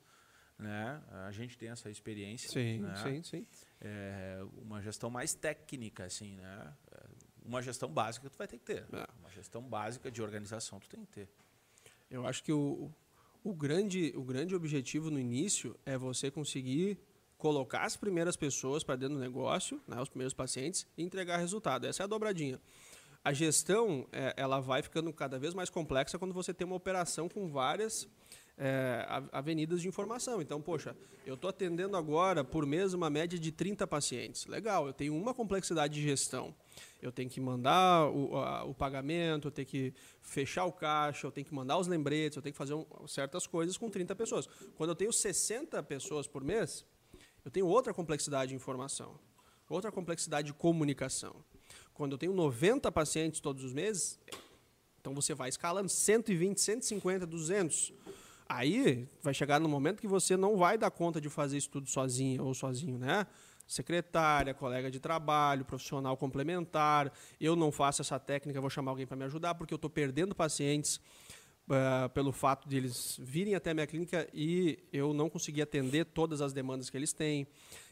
né? 0.59 1.03
A 1.27 1.31
gente 1.33 1.59
tem 1.59 1.69
essa 1.69 1.91
experiência. 1.91 2.49
Sim, 2.49 2.79
né? 2.79 2.95
sim, 2.97 3.23
sim. 3.23 3.47
É, 3.79 4.43
uma 4.57 4.81
gestão 4.81 5.11
mais 5.11 5.35
técnica, 5.35 6.07
assim, 6.07 6.35
né? 6.39 6.75
É, 6.91 7.01
Uma 7.45 7.61
gestão 7.61 7.91
básica 7.91 8.31
tu 8.31 8.39
vai 8.39 8.49
ter 8.49 8.57
que 8.57 8.65
ter. 8.65 8.87
É. 8.91 9.07
Uma 9.21 9.31
gestão 9.31 9.61
básica 9.61 10.11
de 10.11 10.23
organização 10.23 10.81
tu 10.81 10.89
tem 10.89 11.05
que 11.05 11.13
ter. 11.13 11.29
Eu 12.11 12.27
acho 12.27 12.43
que 12.43 12.53
o, 12.53 12.91
o, 13.43 13.53
grande, 13.53 14.15
o 14.17 14.25
grande 14.25 14.55
objetivo 14.55 15.11
no 15.11 15.21
início 15.21 15.79
é 15.85 15.99
você 15.99 16.31
conseguir 16.31 16.99
colocar 17.37 17.83
as 17.85 17.99
primeiras 17.99 18.35
pessoas 18.35 18.83
para 18.83 18.97
dentro 18.97 19.17
do 19.17 19.21
negócio, 19.21 19.79
né, 19.87 20.01
os 20.01 20.09
primeiros 20.09 20.33
pacientes, 20.33 20.87
e 20.97 21.03
entregar 21.03 21.37
resultado. 21.37 21.87
Essa 21.87 22.03
é 22.03 22.05
a 22.05 22.07
dobradinha. 22.07 22.59
A 23.25 23.33
gestão 23.33 24.07
é, 24.13 24.35
ela 24.37 24.61
vai 24.61 24.83
ficando 24.83 25.11
cada 25.13 25.39
vez 25.39 25.55
mais 25.55 25.71
complexa 25.71 26.19
quando 26.19 26.35
você 26.35 26.53
tem 26.53 26.67
uma 26.67 26.77
operação 26.77 27.27
com 27.27 27.49
várias 27.49 28.07
é, 28.59 29.07
avenidas 29.33 29.81
de 29.81 29.89
informação. 29.89 30.43
Então, 30.43 30.61
poxa, 30.61 30.95
eu 31.27 31.35
estou 31.35 31.49
atendendo 31.49 31.97
agora 31.97 32.45
por 32.45 32.67
mês 32.67 32.93
uma 32.93 33.09
média 33.09 33.39
de 33.39 33.51
30 33.51 33.87
pacientes. 33.87 34.45
Legal, 34.47 34.87
eu 34.87 34.93
tenho 34.93 35.17
uma 35.17 35.33
complexidade 35.33 35.95
de 35.95 36.03
gestão. 36.03 36.55
Eu 37.01 37.11
tenho 37.11 37.31
que 37.31 37.41
mandar 37.41 38.11
o, 38.11 38.37
a- 38.37 38.65
o 38.65 38.75
pagamento, 38.75 39.49
eu 39.49 39.53
tenho 39.53 39.67
que 39.67 39.95
fechar 40.21 40.67
o 40.67 40.73
caixa, 40.73 41.27
eu 41.27 41.33
tenho 41.33 41.47
que 41.47 41.55
mandar 41.55 41.79
os 41.79 41.87
lembretes, 41.87 42.37
eu 42.37 42.43
tenho 42.43 42.53
que 42.53 42.59
fazer 42.59 42.75
um- 42.75 42.87
certas 43.09 43.47
coisas 43.47 43.79
com 43.79 43.89
30 43.89 44.15
pessoas. 44.15 44.47
Quando 44.77 44.91
eu 44.91 44.95
tenho 44.97 45.13
60 45.13 45.83
pessoas 45.83 46.27
por 46.27 46.45
mês, 46.45 46.85
eu 47.43 47.51
tenho 47.51 47.67
outra 47.67 47.93
complexidade 47.95 48.51
de 48.51 48.55
informação, 48.55 49.19
outra 49.69 49.91
complexidade 49.91 50.49
de 50.49 50.53
comunicação. 50.55 51.35
Quando 51.95 52.13
eu 52.13 52.19
tenho 52.19 52.35
90 52.35 52.91
pacientes 52.93 53.41
todos 53.41 53.65
os 53.65 53.73
meses, 53.73 54.19
então 55.01 55.15
você 55.15 55.33
vai 55.33 55.49
escalando 55.49 55.89
120, 55.89 56.61
150, 56.61 57.27
200. 57.27 57.93
Aí 58.49 59.09
vai 59.23 59.33
chegar 59.33 59.59
no 59.59 59.69
momento 59.69 60.01
que 60.01 60.09
você 60.09 60.37
não 60.37 60.57
vai 60.57 60.77
dar 60.77 60.91
conta 60.91 61.21
de 61.21 61.31
fazer 61.31 61.57
isso 61.57 61.71
tudo 61.71 61.89
sozinha 61.89 62.43
ou 62.43 62.53
sozinho, 62.53 62.99
né? 62.99 63.27
secretária, 63.67 64.53
colega 64.53 64.91
de 64.91 65.01
trabalho, 65.01 65.65
profissional 65.65 66.17
complementar. 66.17 67.13
Eu 67.41 67.57
não 67.57 67.73
faço 67.73 68.03
essa 68.03 68.19
técnica, 68.19 68.61
vou 68.61 68.71
chamar 68.71 68.93
alguém 68.93 69.07
para 69.07 69.17
me 69.17 69.25
ajudar, 69.25 69.55
porque 69.55 69.73
eu 69.73 69.77
estou 69.77 69.91
perdendo 69.91 70.35
pacientes 70.35 71.01
uh, 71.69 72.09
pelo 72.11 72.33
fato 72.33 72.69
de 72.69 72.77
eles 72.77 73.19
virem 73.23 73.55
até 73.55 73.71
a 73.71 73.75
minha 73.75 73.87
clínica 73.87 74.29
e 74.33 74.79
eu 74.93 75.13
não 75.15 75.31
conseguir 75.31 75.63
atender 75.63 76.05
todas 76.05 76.41
as 76.41 76.53
demandas 76.53 76.91
que 76.91 76.97
eles 76.97 77.13
têm. 77.13 77.47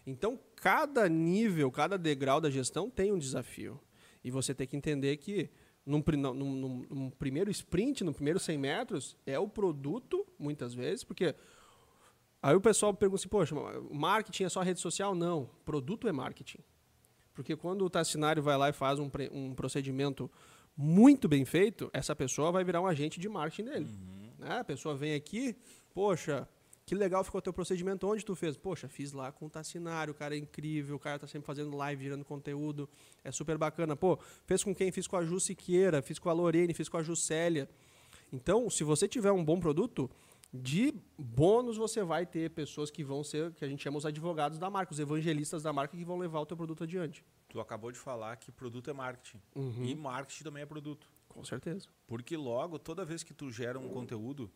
Então, 0.06 0.38
cada 0.56 1.08
nível, 1.08 1.70
cada 1.70 1.96
degrau 1.96 2.40
da 2.40 2.50
gestão 2.50 2.90
tem 2.90 3.12
um 3.12 3.18
desafio. 3.18 3.80
E 4.24 4.30
você 4.30 4.54
tem 4.54 4.66
que 4.66 4.76
entender 4.76 5.16
que 5.16 5.50
num, 5.84 6.02
num, 6.34 6.86
num, 6.88 7.10
primeiro 7.10 7.50
sprint, 7.50 8.04
no 8.04 8.14
primeiro 8.14 8.38
100 8.38 8.58
metros, 8.58 9.16
é 9.26 9.38
o 9.38 9.48
produto, 9.48 10.26
muitas 10.38 10.74
vezes, 10.74 11.02
porque 11.02 11.34
aí 12.40 12.54
o 12.54 12.60
pessoal 12.60 12.94
pergunta 12.94 13.20
assim, 13.20 13.28
poxa, 13.28 13.54
marketing 13.90 14.44
é 14.44 14.48
só 14.48 14.62
rede 14.62 14.80
social? 14.80 15.14
Não, 15.14 15.50
produto 15.64 16.06
é 16.06 16.12
marketing. 16.12 16.60
Porque 17.34 17.56
quando 17.56 17.84
o 17.84 17.90
tassinário 17.90 18.42
vai 18.42 18.56
lá 18.56 18.68
e 18.68 18.72
faz 18.72 18.98
um, 18.98 19.10
um 19.32 19.54
procedimento 19.54 20.30
muito 20.76 21.28
bem 21.28 21.44
feito, 21.44 21.90
essa 21.92 22.14
pessoa 22.14 22.52
vai 22.52 22.64
virar 22.64 22.80
um 22.80 22.86
agente 22.86 23.18
de 23.18 23.28
marketing 23.28 23.64
dele. 23.64 23.86
Uhum. 23.86 24.32
Né? 24.38 24.58
A 24.58 24.64
pessoa 24.64 24.94
vem 24.94 25.14
aqui, 25.14 25.56
poxa, 25.94 26.48
que 26.84 26.94
legal 26.94 27.22
ficou 27.22 27.38
o 27.38 27.42
teu 27.42 27.52
procedimento, 27.52 28.06
onde 28.06 28.24
tu 28.24 28.34
fez? 28.34 28.56
Poxa, 28.56 28.88
fiz 28.88 29.12
lá 29.12 29.30
com 29.30 29.46
o 29.46 29.50
Tassinário, 29.50 30.12
o 30.12 30.14
cara 30.14 30.34
é 30.34 30.38
incrível, 30.38 30.96
o 30.96 30.98
cara 30.98 31.18
tá 31.18 31.26
sempre 31.26 31.46
fazendo 31.46 31.76
live, 31.76 32.02
gerando 32.02 32.24
conteúdo, 32.24 32.88
é 33.22 33.30
super 33.30 33.56
bacana. 33.56 33.94
Pô, 33.94 34.18
fez 34.44 34.64
com 34.64 34.74
quem? 34.74 34.90
Fiz 34.90 35.06
com 35.06 35.16
a 35.16 35.24
Ju 35.24 35.38
Siqueira, 35.38 36.02
fiz 36.02 36.18
com 36.18 36.28
a 36.28 36.32
Lorene, 36.32 36.74
fiz 36.74 36.88
com 36.88 36.96
a 36.96 37.02
Juscelia. 37.02 37.68
Então, 38.32 38.68
se 38.68 38.82
você 38.82 39.06
tiver 39.06 39.30
um 39.30 39.44
bom 39.44 39.60
produto, 39.60 40.10
de 40.52 40.94
bônus 41.16 41.76
você 41.78 42.02
vai 42.02 42.26
ter 42.26 42.50
pessoas 42.50 42.90
que 42.90 43.02
vão 43.02 43.24
ser, 43.24 43.52
que 43.54 43.64
a 43.64 43.68
gente 43.68 43.82
chama 43.82 43.96
os 43.96 44.04
advogados 44.04 44.58
da 44.58 44.68
marca, 44.68 44.92
os 44.92 44.98
evangelistas 44.98 45.62
da 45.62 45.72
marca 45.72 45.96
que 45.96 46.04
vão 46.04 46.18
levar 46.18 46.40
o 46.40 46.46
teu 46.46 46.56
produto 46.56 46.84
adiante. 46.84 47.24
Tu 47.48 47.58
acabou 47.58 47.90
de 47.90 47.98
falar 47.98 48.36
que 48.36 48.52
produto 48.52 48.90
é 48.90 48.92
marketing. 48.92 49.40
Uhum. 49.54 49.84
E 49.84 49.94
marketing 49.94 50.44
também 50.44 50.62
é 50.62 50.66
produto. 50.66 51.08
Com 51.28 51.44
certeza. 51.44 51.88
Porque 52.06 52.36
logo, 52.36 52.78
toda 52.78 53.04
vez 53.04 53.22
que 53.22 53.32
tu 53.32 53.50
gera 53.50 53.78
um 53.78 53.88
conteúdo, 53.88 54.50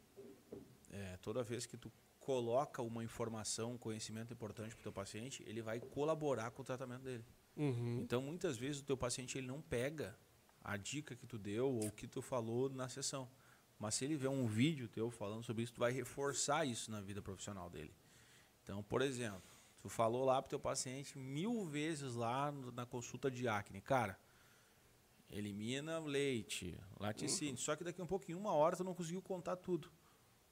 é, 0.90 1.16
toda 1.22 1.42
vez 1.42 1.64
que 1.64 1.76
tu 1.76 1.90
coloca 2.26 2.82
uma 2.82 3.04
informação, 3.04 3.74
um 3.74 3.78
conhecimento 3.78 4.32
importante 4.32 4.74
para 4.74 4.80
o 4.80 4.82
teu 4.82 4.92
paciente, 4.92 5.44
ele 5.46 5.62
vai 5.62 5.78
colaborar 5.78 6.50
com 6.50 6.60
o 6.60 6.64
tratamento 6.64 7.04
dele. 7.04 7.24
Uhum. 7.56 8.00
Então, 8.00 8.20
muitas 8.20 8.58
vezes, 8.58 8.80
o 8.80 8.84
teu 8.84 8.96
paciente 8.96 9.38
ele 9.38 9.46
não 9.46 9.62
pega 9.62 10.18
a 10.60 10.76
dica 10.76 11.14
que 11.14 11.24
tu 11.24 11.38
deu 11.38 11.72
ou 11.72 11.88
que 11.92 12.08
tu 12.08 12.20
falou 12.20 12.68
na 12.68 12.88
sessão. 12.88 13.30
Mas 13.78 13.94
se 13.94 14.04
ele 14.04 14.16
vê 14.16 14.26
um 14.26 14.44
vídeo 14.44 14.88
teu 14.88 15.08
falando 15.08 15.44
sobre 15.44 15.62
isso, 15.62 15.74
tu 15.74 15.78
vai 15.78 15.92
reforçar 15.92 16.64
isso 16.64 16.90
na 16.90 17.00
vida 17.00 17.22
profissional 17.22 17.70
dele. 17.70 17.94
Então, 18.64 18.82
por 18.82 19.02
exemplo, 19.02 19.48
tu 19.78 19.88
falou 19.88 20.24
lá 20.24 20.42
para 20.42 20.48
o 20.48 20.50
teu 20.50 20.58
paciente 20.58 21.16
mil 21.16 21.64
vezes 21.64 22.16
lá 22.16 22.50
na 22.74 22.84
consulta 22.84 23.30
de 23.30 23.46
acne. 23.46 23.80
Cara, 23.80 24.18
elimina 25.30 26.00
leite, 26.00 26.76
laticínio. 26.98 27.52
Uhum. 27.52 27.58
Só 27.58 27.76
que 27.76 27.84
daqui 27.84 28.00
a 28.00 28.04
um 28.04 28.08
pouquinho, 28.08 28.36
uma 28.36 28.52
hora, 28.52 28.76
tu 28.76 28.82
não 28.82 28.94
conseguiu 28.94 29.22
contar 29.22 29.54
tudo. 29.54 29.88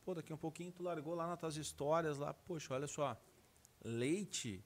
Pô, 0.04 0.14
daqui 0.14 0.32
a 0.32 0.34
um 0.34 0.38
pouquinho 0.38 0.70
tu 0.70 0.82
largou 0.82 1.14
lá 1.14 1.26
nas 1.26 1.38
tuas 1.38 1.56
histórias 1.56 2.18
lá, 2.18 2.34
poxa, 2.34 2.74
olha 2.74 2.86
só, 2.86 3.16
leite 3.82 4.62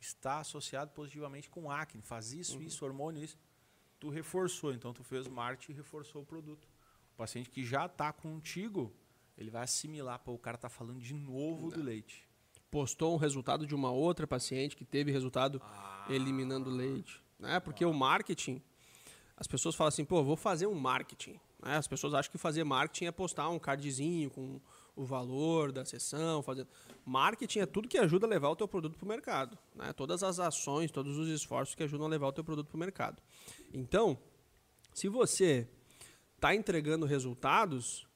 está 0.00 0.40
associado 0.40 0.90
positivamente 0.92 1.48
com 1.50 1.70
acne, 1.70 2.02
faz 2.02 2.32
isso, 2.32 2.56
uhum. 2.56 2.62
isso, 2.62 2.84
hormônio, 2.84 3.22
isso. 3.22 3.36
Tu 3.98 4.08
reforçou, 4.10 4.72
então 4.72 4.92
tu 4.92 5.02
fez 5.02 5.26
marketing 5.26 5.72
e 5.72 5.74
reforçou 5.76 6.22
o 6.22 6.26
produto. 6.26 6.68
O 7.14 7.16
paciente 7.16 7.50
que 7.50 7.64
já 7.64 7.86
está 7.86 8.12
contigo, 8.12 8.92
ele 9.36 9.50
vai 9.50 9.62
assimilar, 9.62 10.20
pô, 10.20 10.32
o 10.32 10.38
cara 10.38 10.56
tá 10.56 10.68
falando 10.68 11.00
de 11.00 11.14
novo 11.14 11.62
Não. 11.62 11.70
do 11.70 11.82
leite. 11.82 12.28
Postou 12.70 13.14
um 13.14 13.16
resultado 13.16 13.66
de 13.66 13.74
uma 13.74 13.90
outra 13.90 14.26
paciente 14.26 14.76
que 14.76 14.84
teve 14.84 15.10
resultado 15.10 15.60
ah. 15.64 16.06
eliminando 16.10 16.70
leite. 16.70 17.20
Né? 17.38 17.58
Porque 17.58 17.82
ah. 17.82 17.88
o 17.88 17.94
marketing, 17.94 18.62
as 19.36 19.46
pessoas 19.46 19.74
falam 19.74 19.88
assim, 19.88 20.04
pô, 20.04 20.22
vou 20.22 20.36
fazer 20.36 20.66
um 20.66 20.74
marketing. 20.74 21.40
Né? 21.62 21.76
As 21.76 21.86
pessoas 21.86 22.14
acham 22.14 22.30
que 22.30 22.38
fazer 22.38 22.64
marketing 22.64 23.06
é 23.06 23.12
postar 23.12 23.48
um 23.48 23.58
cardzinho 23.58 24.30
com 24.30 24.60
o 24.94 25.04
valor 25.04 25.72
da 25.72 25.84
sessão. 25.84 26.42
Fazer... 26.42 26.66
Marketing 27.04 27.60
é 27.60 27.66
tudo 27.66 27.88
que 27.88 27.98
ajuda 27.98 28.26
a 28.26 28.28
levar 28.28 28.48
o 28.48 28.56
teu 28.56 28.68
produto 28.68 28.96
para 28.96 29.04
o 29.04 29.08
mercado. 29.08 29.58
Né? 29.74 29.92
Todas 29.92 30.22
as 30.22 30.38
ações, 30.38 30.90
todos 30.90 31.16
os 31.16 31.28
esforços 31.28 31.74
que 31.74 31.82
ajudam 31.82 32.06
a 32.06 32.10
levar 32.10 32.28
o 32.28 32.32
teu 32.32 32.44
produto 32.44 32.68
para 32.68 32.76
o 32.76 32.80
mercado. 32.80 33.22
Então, 33.72 34.18
se 34.92 35.08
você 35.08 35.68
está 36.34 36.54
entregando 36.54 37.06
resultados, 37.06 38.06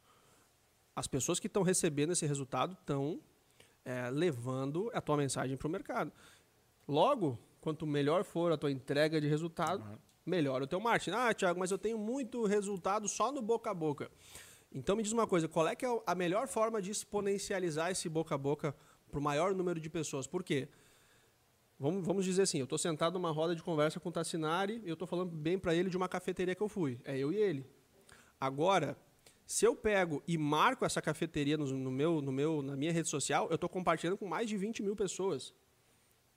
as 0.95 1.07
pessoas 1.07 1.41
que 1.41 1.47
estão 1.47 1.63
recebendo 1.63 2.13
esse 2.13 2.27
resultado 2.27 2.77
estão 2.79 3.21
é, 3.85 4.11
levando 4.11 4.91
a 4.95 5.01
tua 5.01 5.17
mensagem 5.17 5.57
para 5.57 5.69
o 5.69 5.71
mercado. 5.71 6.13
Logo, 6.87 7.39
quanto 7.61 7.87
melhor 7.87 8.25
for 8.25 8.53
a 8.53 8.57
tua 8.57 8.71
entrega 8.71 9.21
de 9.21 9.27
resultado, 9.27 9.83
uhum 9.83 10.12
melhora 10.25 10.65
o 10.65 10.67
teu 10.67 10.81
marketing. 10.81 11.17
Ah, 11.17 11.33
Thiago, 11.35 11.59
mas 11.59 11.71
eu 11.71 11.79
tenho 11.79 11.99
muito 11.99 12.45
resultado 12.45 13.09
só 13.09 13.33
no 13.33 13.43
boca 13.43 13.71
a 13.71 13.75
boca. 13.75 14.11
Então 14.75 14.97
me 14.97 15.03
diz 15.03 15.13
uma 15.13 15.27
coisa, 15.27 15.49
qual 15.49 15.69
é 15.69 15.77
que 15.77 15.85
é 15.85 16.03
a 16.07 16.15
melhor 16.15 16.49
forma 16.49 16.81
de 16.81 16.91
exponencializar 16.91 17.91
esse 17.91 18.09
boca 18.09 18.35
a 18.35 18.39
boca 18.39 18.75
para 19.11 19.21
o 19.21 19.23
maior 19.23 19.55
número 19.55 19.79
de 19.79 19.91
pessoas? 19.91 20.27
Por 20.27 20.43
quê? 20.43 20.69
Vamos, 21.79 22.07
vamos 22.07 22.25
dizer 22.25 22.43
assim, 22.43 22.59
eu 22.59 22.65
estou 22.65 22.79
sentado 22.79 23.15
numa 23.15 23.31
roda 23.31 23.55
de 23.55 23.63
conversa 23.63 23.99
com 23.99 24.09
o 24.09 24.13
Tassinari 24.13 24.81
e 24.85 24.89
eu 24.89 24.95
estou 24.95 25.07
falando 25.07 25.31
bem 25.31 25.59
para 25.59 25.75
ele 25.75 25.91
de 25.91 25.97
uma 25.97 26.09
cafeteria 26.09 26.55
que 26.55 26.63
eu 26.63 26.69
fui. 26.69 26.99
É 27.05 27.19
eu 27.19 27.33
e 27.33 27.37
ele. 27.37 27.67
Agora, 28.41 28.97
se 29.45 29.67
eu 29.67 29.75
pego 29.75 30.23
e 30.27 30.39
marco 30.39 30.85
essa 30.85 31.03
cafeteria 31.03 31.59
no, 31.59 31.67
no 31.67 31.91
meu, 31.91 32.23
no 32.23 32.33
meu, 32.33 32.63
na 32.63 32.77
minha 32.77 32.93
rede 32.93 33.09
social, 33.09 33.49
eu 33.51 33.57
estou 33.57 33.69
compartilhando 33.69 34.17
com 34.17 34.27
mais 34.27 34.49
de 34.49 34.57
20 34.57 34.83
mil 34.83 34.97
pessoas 34.97 35.53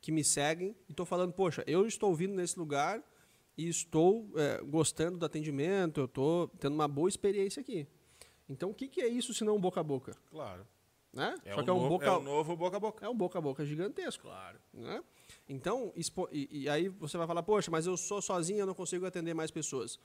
que 0.01 0.11
me 0.11 0.23
seguem 0.23 0.75
e 0.89 0.91
estou 0.91 1.05
falando, 1.05 1.31
poxa, 1.31 1.63
eu 1.65 1.85
estou 1.85 2.13
vindo 2.13 2.33
nesse 2.33 2.59
lugar 2.59 3.01
e 3.57 3.67
estou 3.67 4.29
é, 4.35 4.61
gostando 4.63 5.17
do 5.17 5.25
atendimento, 5.25 6.01
eu 6.01 6.05
estou 6.05 6.47
tendo 6.59 6.73
uma 6.73 6.87
boa 6.87 7.07
experiência 7.07 7.61
aqui. 7.61 7.87
Então, 8.49 8.69
o 8.69 8.73
que, 8.73 8.87
que 8.87 9.01
é 9.01 9.07
isso 9.07 9.33
se 9.33 9.43
não 9.43 9.55
um 9.55 9.59
boca 9.59 9.79
a 9.79 9.83
boca? 9.83 10.15
Claro. 10.29 10.67
Né? 11.11 11.33
É, 11.45 11.55
Só 11.55 11.63
que 11.63 11.69
é 11.69 11.73
um 11.73 11.77
novo, 11.77 11.89
boca... 11.89 12.05
é 12.05 12.11
um 12.11 12.23
novo 12.23 12.55
boca 12.57 12.77
a 12.77 12.79
boca. 12.79 13.05
É 13.05 13.09
um 13.09 13.15
boca 13.15 13.39
a 13.39 13.41
boca 13.41 13.65
gigantesco. 13.65 14.23
Claro. 14.23 14.59
Né? 14.73 15.01
Então, 15.47 15.93
expo... 15.95 16.27
e, 16.31 16.63
e, 16.63 16.69
aí 16.69 16.89
você 16.89 17.17
vai 17.17 17.25
falar, 17.25 17.41
poxa, 17.41 17.71
mas 17.71 17.87
eu 17.87 17.95
sou 17.95 18.21
sozinho, 18.21 18.59
eu 18.59 18.65
não 18.65 18.73
consigo 18.73 19.05
atender 19.05 19.33
mais 19.33 19.49
pessoas. 19.49 19.97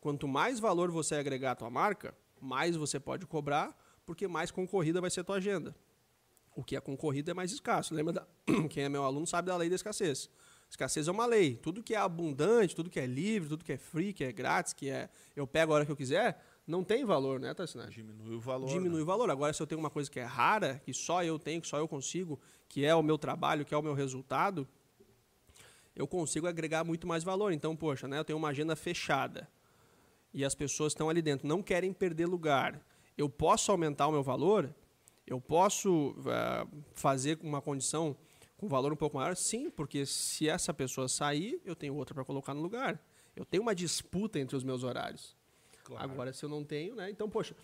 Quanto 0.00 0.28
mais 0.28 0.60
valor 0.60 0.90
você 0.90 1.14
agregar 1.14 1.52
à 1.52 1.54
tua 1.56 1.70
marca, 1.70 2.14
mais 2.40 2.76
você 2.76 3.00
pode 3.00 3.26
cobrar, 3.26 3.76
porque 4.04 4.28
mais 4.28 4.50
concorrida 4.50 5.00
vai 5.00 5.10
ser 5.10 5.20
a 5.20 5.24
tua 5.24 5.36
agenda. 5.36 5.74
O 6.54 6.62
que 6.62 6.76
é 6.76 6.80
concorrido 6.80 7.30
é 7.30 7.34
mais 7.34 7.50
escasso. 7.50 7.94
Lembra 7.94 8.12
da... 8.12 8.26
Quem 8.68 8.84
é 8.84 8.88
meu 8.88 9.04
aluno 9.04 9.26
sabe 9.26 9.48
da 9.48 9.56
lei 9.56 9.70
da 9.70 9.74
escassez. 9.74 10.28
Escassez 10.70 11.08
é 11.08 11.10
uma 11.10 11.26
lei. 11.26 11.56
Tudo 11.56 11.82
que 11.82 11.94
é 11.94 11.98
abundante, 11.98 12.76
tudo 12.76 12.90
que 12.90 13.00
é 13.00 13.06
livre, 13.06 13.48
tudo 13.48 13.64
que 13.64 13.72
é 13.72 13.78
free, 13.78 14.12
que 14.12 14.24
é 14.24 14.32
grátis, 14.32 14.72
que 14.72 14.90
é 14.90 15.08
eu 15.34 15.46
pego 15.46 15.72
a 15.72 15.76
hora 15.76 15.86
que 15.86 15.92
eu 15.92 15.96
quiser, 15.96 16.40
não 16.66 16.84
tem 16.84 17.04
valor, 17.04 17.40
né, 17.40 17.54
Tassinati? 17.54 18.02
Diminui 18.02 18.34
o 18.34 18.40
valor. 18.40 18.68
Diminui 18.68 18.98
né? 18.98 19.02
o 19.02 19.06
valor. 19.06 19.30
Agora, 19.30 19.52
se 19.52 19.62
eu 19.62 19.66
tenho 19.66 19.80
uma 19.80 19.88
coisa 19.88 20.10
que 20.10 20.20
é 20.20 20.24
rara, 20.24 20.80
que 20.84 20.92
só 20.92 21.24
eu 21.24 21.38
tenho, 21.38 21.62
que 21.62 21.66
só 21.66 21.78
eu 21.78 21.88
consigo, 21.88 22.38
que 22.68 22.84
é 22.84 22.94
o 22.94 23.02
meu 23.02 23.16
trabalho, 23.16 23.64
que 23.64 23.72
é 23.72 23.76
o 23.76 23.82
meu 23.82 23.94
resultado, 23.94 24.68
eu 25.96 26.06
consigo 26.06 26.46
agregar 26.46 26.84
muito 26.84 27.06
mais 27.06 27.24
valor. 27.24 27.52
Então, 27.52 27.74
poxa, 27.74 28.06
né, 28.06 28.18
eu 28.18 28.24
tenho 28.24 28.38
uma 28.38 28.48
agenda 28.48 28.76
fechada 28.76 29.48
e 30.32 30.44
as 30.44 30.54
pessoas 30.54 30.92
estão 30.92 31.08
ali 31.08 31.22
dentro, 31.22 31.48
não 31.48 31.62
querem 31.62 31.92
perder 31.92 32.26
lugar. 32.26 32.80
Eu 33.16 33.28
posso 33.28 33.72
aumentar 33.72 34.06
o 34.06 34.12
meu 34.12 34.22
valor? 34.22 34.72
Eu 35.26 35.40
posso 35.40 36.10
uh, 36.10 36.68
fazer 36.92 37.38
uma 37.42 37.60
condição 37.60 38.16
com 38.58 38.68
valor 38.68 38.92
um 38.92 38.96
pouco 38.96 39.16
maior? 39.16 39.34
Sim, 39.36 39.70
porque 39.70 40.04
se 40.04 40.48
essa 40.48 40.74
pessoa 40.74 41.08
sair, 41.08 41.62
eu 41.64 41.74
tenho 41.74 41.94
outra 41.94 42.14
para 42.14 42.24
colocar 42.24 42.52
no 42.52 42.60
lugar. 42.60 43.00
Eu 43.34 43.44
tenho 43.44 43.62
uma 43.62 43.74
disputa 43.74 44.38
entre 44.38 44.56
os 44.56 44.64
meus 44.64 44.82
horários. 44.82 45.36
Claro. 45.84 46.04
Agora, 46.04 46.32
se 46.32 46.44
eu 46.44 46.48
não 46.48 46.64
tenho, 46.64 46.96
né? 46.96 47.08
Então, 47.08 47.30
poxa, 47.30 47.56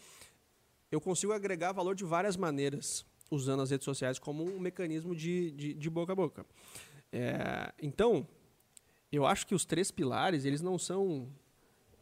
eu 0.91 1.01
consigo 1.01 1.33
agregar 1.33 1.73
valor 1.73 1.97
de 1.97 2.05
várias 2.05 2.37
maneiras 2.37 3.05
usando 3.29 3.61
as 3.61 3.71
redes 3.71 3.85
sociais 3.85 4.19
como 4.19 4.45
um 4.45 4.61
mecanismo 4.61 5.15
de, 5.15 5.51
de, 5.51 5.75
de 5.75 5.91
boca 5.91 6.13
a 6.13 6.17
boca. 6.17 6.47
É, 7.13 7.73
então, 7.83 8.27
eu 9.11 9.27
acho 9.27 9.47
que 9.47 9.55
os 9.55 9.65
três 9.65 9.91
pilares, 9.91 10.45
eles 10.45 10.63
não 10.63 10.79
são. 10.79 11.29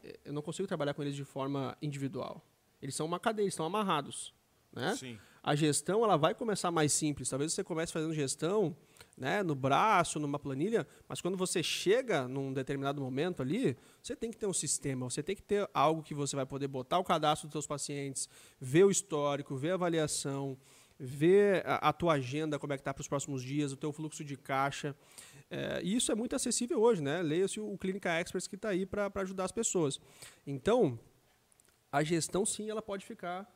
É, 0.03 0.19
eu 0.25 0.33
não 0.33 0.43
consigo 0.43 0.67
trabalhar 0.67 0.93
com 0.93 1.01
eles 1.01 1.15
de 1.15 1.25
forma 1.25 1.75
individual. 1.81 2.45
Eles 2.79 2.93
são 2.93 3.07
uma 3.07 3.19
cadeia, 3.19 3.45
eles 3.45 3.53
estão 3.53 3.65
amarrados. 3.65 4.33
Né? 4.71 4.95
Sim. 4.95 5.19
A 5.43 5.55
gestão 5.55 6.05
ela 6.05 6.15
vai 6.15 6.33
começar 6.33 6.71
mais 6.71 6.93
simples. 6.93 7.29
Talvez 7.29 7.51
você 7.51 7.63
comece 7.65 7.91
fazendo 7.91 8.13
gestão 8.13 8.73
né, 9.17 9.43
no 9.43 9.53
braço, 9.53 10.17
numa 10.17 10.39
planilha, 10.39 10.87
mas 11.07 11.19
quando 11.19 11.37
você 11.37 11.61
chega 11.61 12.27
num 12.29 12.53
determinado 12.53 13.01
momento 13.01 13.41
ali, 13.41 13.77
você 14.01 14.15
tem 14.15 14.31
que 14.31 14.37
ter 14.37 14.47
um 14.47 14.53
sistema, 14.53 15.09
você 15.09 15.21
tem 15.21 15.35
que 15.35 15.43
ter 15.43 15.69
algo 15.73 16.01
que 16.01 16.13
você 16.13 16.35
vai 16.35 16.45
poder 16.45 16.67
botar 16.67 16.97
o 16.97 17.03
cadastro 17.03 17.47
dos 17.47 17.53
seus 17.53 17.67
pacientes, 17.67 18.29
ver 18.59 18.85
o 18.85 18.89
histórico, 18.89 19.55
ver 19.55 19.71
a 19.71 19.73
avaliação, 19.73 20.57
ver 20.97 21.61
a, 21.67 21.89
a 21.89 21.93
tua 21.93 22.13
agenda, 22.13 22.57
como 22.57 22.71
é 22.71 22.77
que 22.77 22.81
está 22.81 22.93
para 22.93 23.01
os 23.01 23.07
próximos 23.07 23.43
dias, 23.43 23.73
o 23.73 23.77
teu 23.77 23.91
fluxo 23.91 24.23
de 24.23 24.37
caixa. 24.37 24.95
É, 25.51 25.81
e 25.83 25.95
isso 25.95 26.11
é 26.11 26.15
muito 26.15 26.35
acessível 26.35 26.81
hoje, 26.81 27.01
né? 27.01 27.21
Leia-se 27.21 27.59
o 27.59 27.77
Clínica 27.77 28.19
Experts 28.19 28.47
que 28.47 28.55
está 28.55 28.69
aí 28.69 28.85
para 28.85 29.11
ajudar 29.15 29.43
as 29.43 29.51
pessoas. 29.51 29.99
Então, 30.47 30.97
a 31.91 32.01
gestão 32.01 32.45
sim, 32.45 32.69
ela 32.69 32.81
pode 32.81 33.05
ficar 33.05 33.47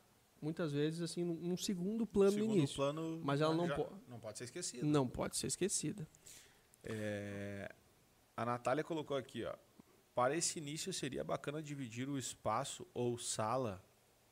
muitas 0.42 0.72
vezes 0.72 1.02
assim 1.02 1.24
num 1.24 1.58
segundo 1.58 2.06
plano 2.06 2.32
segundo 2.32 2.50
no 2.50 2.58
início. 2.58 2.76
Plano, 2.76 3.20
mas 3.24 3.42
ela 3.42 3.56
não, 3.56 3.68
pode 3.68 3.90
não 4.08 4.20
pode 4.20 4.38
ser 4.38 4.44
esquecida. 4.46 4.86
Não 4.86 5.08
pode 5.08 5.38
ser 5.38 5.48
esquecida. 5.48 6.08
É, 6.84 7.74
a 8.36 8.46
Natália 8.46 8.84
colocou 8.84 9.18
aqui, 9.18 9.44
ó. 9.44 9.56
Para 10.14 10.36
esse 10.36 10.58
início 10.58 10.92
seria 10.92 11.24
bacana 11.24 11.62
dividir 11.62 12.10
o 12.10 12.18
espaço 12.18 12.88
ou 12.94 13.18
sala, 13.18 13.84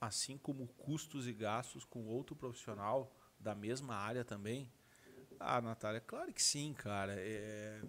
assim 0.01 0.37
como 0.37 0.67
custos 0.67 1.27
e 1.27 1.33
gastos 1.33 1.85
com 1.85 2.07
outro 2.07 2.35
profissional 2.35 3.15
da 3.39 3.53
mesma 3.53 3.95
área 3.95 4.25
também. 4.25 4.71
Ah, 5.39 5.61
Natália, 5.61 6.01
claro 6.01 6.33
que 6.33 6.41
sim, 6.41 6.73
cara. 6.73 7.13
É... 7.17 7.81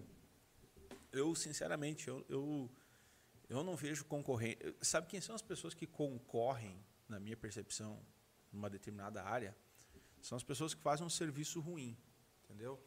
Eu, 1.11 1.33
sinceramente, 1.33 2.07
eu, 2.07 2.23
eu, 2.29 2.69
eu 3.49 3.63
não 3.63 3.75
vejo 3.75 4.05
concorrente. 4.05 4.59
Sabe 4.81 5.07
quem 5.07 5.21
são 5.21 5.33
as 5.33 5.41
pessoas 5.41 5.73
que 5.73 5.87
concorrem, 5.87 6.77
na 7.07 7.19
minha 7.19 7.37
percepção, 7.37 8.01
numa 8.51 8.69
determinada 8.69 9.23
área? 9.23 9.55
São 10.21 10.35
as 10.35 10.43
pessoas 10.43 10.73
que 10.73 10.81
fazem 10.81 11.05
um 11.05 11.09
serviço 11.09 11.59
ruim, 11.59 11.97
entendeu? 12.43 12.81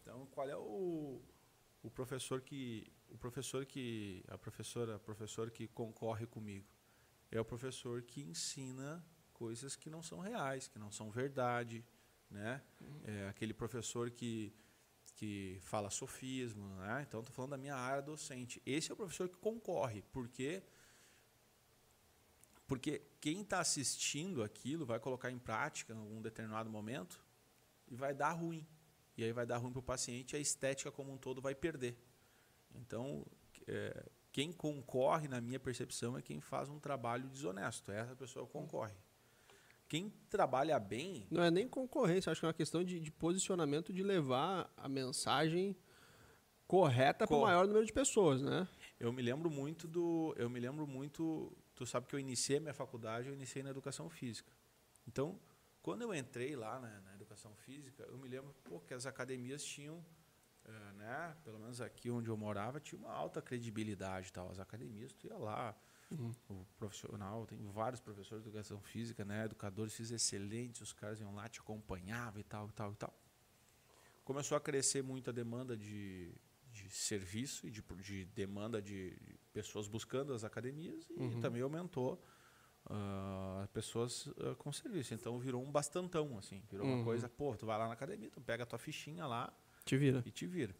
Então, 0.00 0.26
qual 0.26 0.48
é 0.48 0.56
o, 0.56 1.20
o 1.82 1.90
professor 1.90 2.40
que 2.40 2.92
o 3.08 3.18
professor 3.18 3.64
que 3.64 4.24
a 4.28 4.36
professora, 4.36 4.96
a 4.96 4.98
professor 4.98 5.50
que 5.50 5.66
concorre 5.68 6.26
comigo? 6.26 6.66
É 7.30 7.40
o 7.40 7.44
professor 7.44 8.02
que 8.02 8.22
ensina 8.22 9.04
coisas 9.32 9.74
que 9.74 9.90
não 9.90 10.02
são 10.02 10.20
reais, 10.20 10.68
que 10.68 10.78
não 10.78 10.90
são 10.92 11.10
verdade, 11.10 11.84
né? 12.30 12.62
É 13.04 13.28
aquele 13.28 13.52
professor 13.52 14.10
que 14.10 14.54
que 15.16 15.58
fala 15.62 15.88
sofismo, 15.88 16.68
né? 16.76 17.04
Então 17.08 17.20
estou 17.20 17.34
falando 17.34 17.52
da 17.52 17.56
minha 17.56 17.74
área 17.74 18.02
docente. 18.02 18.62
Esse 18.66 18.90
é 18.90 18.94
o 18.94 18.96
professor 18.96 19.28
que 19.28 19.38
concorre, 19.38 20.02
porque 20.12 20.62
porque 22.66 23.02
quem 23.20 23.42
está 23.42 23.60
assistindo 23.60 24.42
aquilo 24.42 24.84
vai 24.84 24.98
colocar 24.98 25.30
em 25.30 25.38
prática 25.38 25.92
em 25.92 25.98
algum 25.98 26.20
determinado 26.20 26.68
momento 26.68 27.24
e 27.88 27.94
vai 27.94 28.14
dar 28.14 28.32
ruim. 28.32 28.66
E 29.16 29.24
aí 29.24 29.32
vai 29.32 29.46
dar 29.46 29.58
ruim 29.58 29.72
para 29.72 29.80
o 29.80 29.82
paciente 29.82 30.34
e 30.34 30.36
a 30.36 30.40
estética 30.40 30.90
como 30.90 31.12
um 31.12 31.16
todo 31.16 31.40
vai 31.40 31.54
perder. 31.54 31.96
Então, 32.74 33.24
é, 33.66 34.04
quem 34.30 34.52
concorre, 34.52 35.28
na 35.28 35.40
minha 35.40 35.58
percepção, 35.58 36.18
é 36.18 36.22
quem 36.22 36.40
faz 36.40 36.68
um 36.68 36.78
trabalho 36.78 37.28
desonesto. 37.28 37.90
Essa 37.90 38.14
pessoa 38.14 38.46
concorre. 38.46 38.94
Quem 39.88 40.12
trabalha 40.28 40.78
bem. 40.78 41.26
Não 41.30 41.42
é 41.42 41.50
nem 41.50 41.68
concorrência, 41.68 42.30
acho 42.30 42.40
que 42.40 42.46
é 42.46 42.48
uma 42.48 42.54
questão 42.54 42.82
de, 42.82 42.98
de 42.98 43.10
posicionamento 43.10 43.92
de 43.92 44.02
levar 44.02 44.70
a 44.76 44.88
mensagem 44.88 45.76
correta 46.66 47.26
para 47.26 47.36
o 47.36 47.42
maior 47.42 47.66
número 47.66 47.86
de 47.86 47.92
pessoas, 47.92 48.42
né? 48.42 48.68
Eu 48.98 49.12
me 49.12 49.22
lembro 49.22 49.48
muito 49.48 49.86
do. 49.86 50.34
Eu 50.36 50.50
me 50.50 50.58
lembro 50.58 50.86
muito. 50.86 51.56
Tu 51.76 51.86
sabe 51.86 52.06
que 52.06 52.14
eu 52.14 52.18
iniciei 52.18 52.56
a 52.56 52.60
minha 52.60 52.74
faculdade, 52.74 53.28
eu 53.28 53.34
iniciei 53.34 53.62
na 53.62 53.70
educação 53.70 54.08
física. 54.08 54.50
Então, 55.06 55.38
quando 55.82 56.02
eu 56.02 56.14
entrei 56.14 56.56
lá 56.56 56.80
na, 56.80 57.00
na 57.02 57.14
educação 57.14 57.54
física, 57.54 58.02
eu 58.04 58.16
me 58.18 58.26
lembro 58.28 58.52
pô, 58.64 58.80
que 58.80 58.94
as 58.94 59.06
academias 59.06 59.62
tinham, 59.62 60.04
é, 60.64 60.92
né? 60.94 61.36
Pelo 61.44 61.58
menos 61.58 61.80
aqui 61.80 62.10
onde 62.10 62.28
eu 62.28 62.36
morava, 62.36 62.80
tinha 62.80 62.98
uma 62.98 63.12
alta 63.12 63.42
credibilidade 63.42 64.32
tal. 64.32 64.50
As 64.50 64.58
academias, 64.58 65.12
tu 65.12 65.26
ia 65.26 65.36
lá, 65.36 65.78
uhum. 66.10 66.32
o 66.48 66.66
profissional, 66.78 67.46
tem 67.46 67.58
vários 67.66 68.00
professores 68.00 68.42
de 68.42 68.48
educação 68.48 68.80
física, 68.80 69.24
né? 69.24 69.44
Educadores 69.44 69.94
físicos 69.94 70.22
excelentes, 70.22 70.80
os 70.80 70.94
caras 70.94 71.20
iam 71.20 71.34
lá, 71.34 71.46
te 71.46 71.60
acompanhavam 71.60 72.40
e 72.40 72.44
tal, 72.44 72.68
e 72.68 72.72
tal, 72.72 72.92
e 72.92 72.96
tal. 72.96 73.14
Começou 74.24 74.56
a 74.56 74.60
crescer 74.60 75.02
muito 75.02 75.30
a 75.30 75.32
demanda 75.32 75.76
de, 75.76 76.34
de 76.72 76.90
serviço 76.90 77.66
e 77.68 77.70
de, 77.70 77.82
de 78.02 78.24
demanda 78.24 78.82
de 78.82 79.16
pessoas 79.56 79.88
buscando 79.88 80.34
as 80.34 80.44
academias 80.44 81.08
e 81.08 81.18
uhum. 81.18 81.40
também 81.40 81.62
aumentou 81.62 82.22
uh, 82.84 83.66
pessoas 83.68 84.26
uh, 84.26 84.54
com 84.58 84.70
serviço. 84.70 85.14
Então 85.14 85.38
virou 85.38 85.64
um 85.64 85.72
bastantão, 85.72 86.36
assim. 86.36 86.62
Virou 86.70 86.86
uhum. 86.86 86.96
uma 86.96 87.04
coisa, 87.04 87.26
pô, 87.26 87.56
tu 87.56 87.64
vai 87.64 87.78
lá 87.78 87.86
na 87.86 87.94
academia, 87.94 88.30
tu 88.30 88.38
pega 88.38 88.64
a 88.64 88.66
tua 88.66 88.78
fichinha 88.78 89.26
lá 89.26 89.50
te 89.82 89.96
vira. 89.96 90.22
e 90.26 90.30
te 90.30 90.46
vira. 90.46 90.76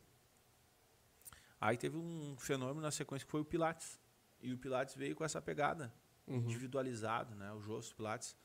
Aí 1.59 1.79
teve 1.79 1.97
um 1.97 2.37
fenômeno 2.39 2.83
na 2.83 2.91
sequência 2.91 3.25
que 3.25 3.31
foi 3.31 3.41
o 3.41 3.47
Pilates. 3.47 3.99
E 4.43 4.53
o 4.53 4.59
Pilates 4.59 4.95
veio 4.95 5.17
com 5.17 5.25
essa 5.25 5.41
pegada, 5.41 5.91
uhum. 6.27 6.37
individualizado, 6.37 7.35
né? 7.35 7.51
O 7.55 7.63
Jô 7.63 7.81
Pilates 7.97 8.37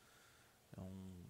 é 0.77 0.79
um, 0.79 1.25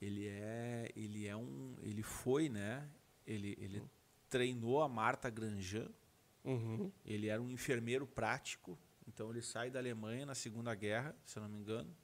ele 0.00 0.26
é 0.26 0.90
ele 0.96 1.28
é 1.28 1.36
um 1.36 1.76
ele 1.82 2.02
foi, 2.02 2.48
né? 2.48 2.90
Ele 3.24 3.56
ele 3.60 3.78
uhum 3.78 3.88
treinou 4.34 4.82
a 4.82 4.88
Marta 4.88 5.30
Grandjean. 5.30 5.88
Uhum. 6.44 6.92
Ele 7.04 7.28
era 7.28 7.40
um 7.40 7.50
enfermeiro 7.50 8.06
prático. 8.06 8.78
Então 9.06 9.30
ele 9.30 9.42
sai 9.42 9.70
da 9.70 9.78
Alemanha 9.78 10.26
na 10.26 10.34
Segunda 10.34 10.74
Guerra, 10.74 11.14
se 11.24 11.38
eu 11.38 11.42
não 11.42 11.48
me 11.48 11.58
engano, 11.58 11.94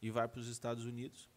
e 0.00 0.10
vai 0.10 0.26
para 0.28 0.40
os 0.40 0.48
Estados 0.48 0.84
Unidos. 0.84 1.30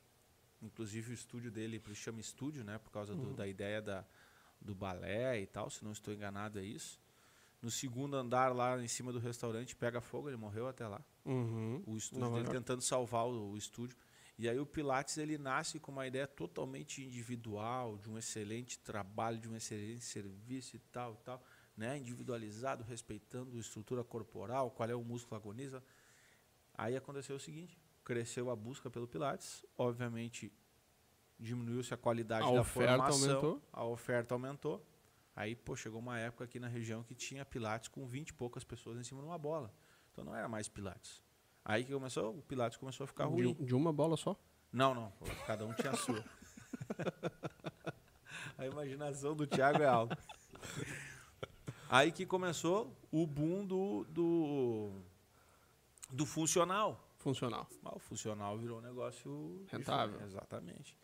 Inclusive 0.61 1.11
o 1.11 1.13
estúdio 1.13 1.51
dele, 1.51 1.81
ele 1.83 1.95
chama 1.95 2.19
estúdio, 2.19 2.63
né, 2.63 2.77
por 2.77 2.91
causa 2.91 3.13
do, 3.13 3.29
uhum. 3.29 3.35
da 3.35 3.47
ideia 3.47 3.81
da, 3.81 4.05
do 4.59 4.73
balé 4.73 5.39
e 5.41 5.45
tal, 5.45 5.69
se 5.69 5.83
não 5.83 5.91
estou 5.91 6.13
enganado 6.13 6.59
é 6.59 6.63
isso. 6.63 6.99
No 7.61 7.71
segundo 7.71 8.15
andar 8.15 8.53
lá 8.53 8.81
em 8.81 8.87
cima 8.87 9.11
do 9.11 9.19
restaurante 9.19 9.75
pega 9.75 10.01
fogo, 10.01 10.29
ele 10.29 10.37
morreu 10.37 10.67
até 10.67 10.87
lá. 10.87 11.01
Uhum. 11.25 11.81
O 11.85 11.97
estúdio 11.97 12.31
dele 12.33 12.49
tentando 12.49 12.81
salvar 12.81 13.25
o, 13.25 13.51
o 13.51 13.57
estúdio. 13.57 13.97
E 14.37 14.49
aí 14.49 14.59
o 14.59 14.65
Pilates 14.65 15.17
ele 15.17 15.37
nasce 15.37 15.79
com 15.79 15.91
uma 15.91 16.05
ideia 16.05 16.27
totalmente 16.27 17.01
individual, 17.01 17.97
de 17.97 18.09
um 18.09 18.17
excelente 18.17 18.77
trabalho, 18.79 19.39
de 19.39 19.47
um 19.47 19.55
excelente 19.55 20.03
serviço 20.03 20.75
e 20.75 20.79
tal, 20.79 21.13
e 21.13 21.23
tal, 21.23 21.43
né? 21.75 21.97
individualizado, 21.97 22.83
respeitando 22.83 23.55
a 23.55 23.59
estrutura 23.59 24.03
corporal, 24.03 24.71
qual 24.71 24.89
é 24.89 24.95
o 24.95 25.03
músculo 25.03 25.39
agonista. 25.39 25.83
Aí 26.73 26.95
aconteceu 26.95 27.35
o 27.35 27.39
seguinte, 27.39 27.77
cresceu 28.03 28.49
a 28.49 28.55
busca 28.55 28.89
pelo 28.89 29.07
Pilates, 29.07 29.65
obviamente 29.77 30.51
diminuiu-se 31.39 31.93
a 31.93 31.97
qualidade 31.97 32.47
a 32.47 32.51
da 32.51 32.63
formação, 32.63 33.29
aumentou. 33.29 33.61
a 33.71 33.83
oferta 33.83 34.33
aumentou. 34.33 34.85
Aí, 35.35 35.53
pô, 35.53 35.75
chegou 35.75 35.99
uma 35.99 36.17
época 36.17 36.45
aqui 36.45 36.59
na 36.59 36.67
região 36.67 37.03
que 37.03 37.13
tinha 37.13 37.43
Pilates 37.43 37.89
com 37.89 38.05
20 38.05 38.29
e 38.29 38.33
poucas 38.33 38.63
pessoas 38.63 38.97
em 38.97 39.03
cima 39.03 39.21
de 39.21 39.27
uma 39.27 39.37
bola. 39.37 39.73
Então 40.11 40.23
não 40.23 40.33
era 40.33 40.47
mais 40.47 40.69
Pilates. 40.69 41.21
Aí 41.63 41.83
que 41.83 41.91
começou, 41.91 42.37
o 42.37 42.41
Pilates 42.41 42.77
começou 42.77 43.03
a 43.03 43.07
ficar 43.07 43.25
ruim. 43.25 43.53
De 43.55 43.75
uma 43.75 43.91
bola 43.91 44.15
só? 44.15 44.39
Não, 44.71 44.93
não. 44.93 45.11
Cada 45.45 45.65
um 45.65 45.73
tinha 45.73 45.91
a 45.91 45.97
sua. 45.97 46.23
a 48.57 48.65
imaginação 48.65 49.35
do 49.35 49.45
Thiago 49.45 49.81
é 49.81 49.87
alta. 49.87 50.17
Aí 51.89 52.11
que 52.11 52.25
começou 52.25 52.95
o 53.11 53.25
boom 53.25 53.65
do, 53.65 54.05
do, 54.09 54.91
do 56.11 56.25
funcional. 56.25 57.01
Funcional. 57.17 57.67
o 57.83 57.99
funcional 57.99 58.57
virou 58.57 58.77
um 58.77 58.81
negócio 58.81 59.65
rentável. 59.71 60.21
Exatamente. 60.21 60.95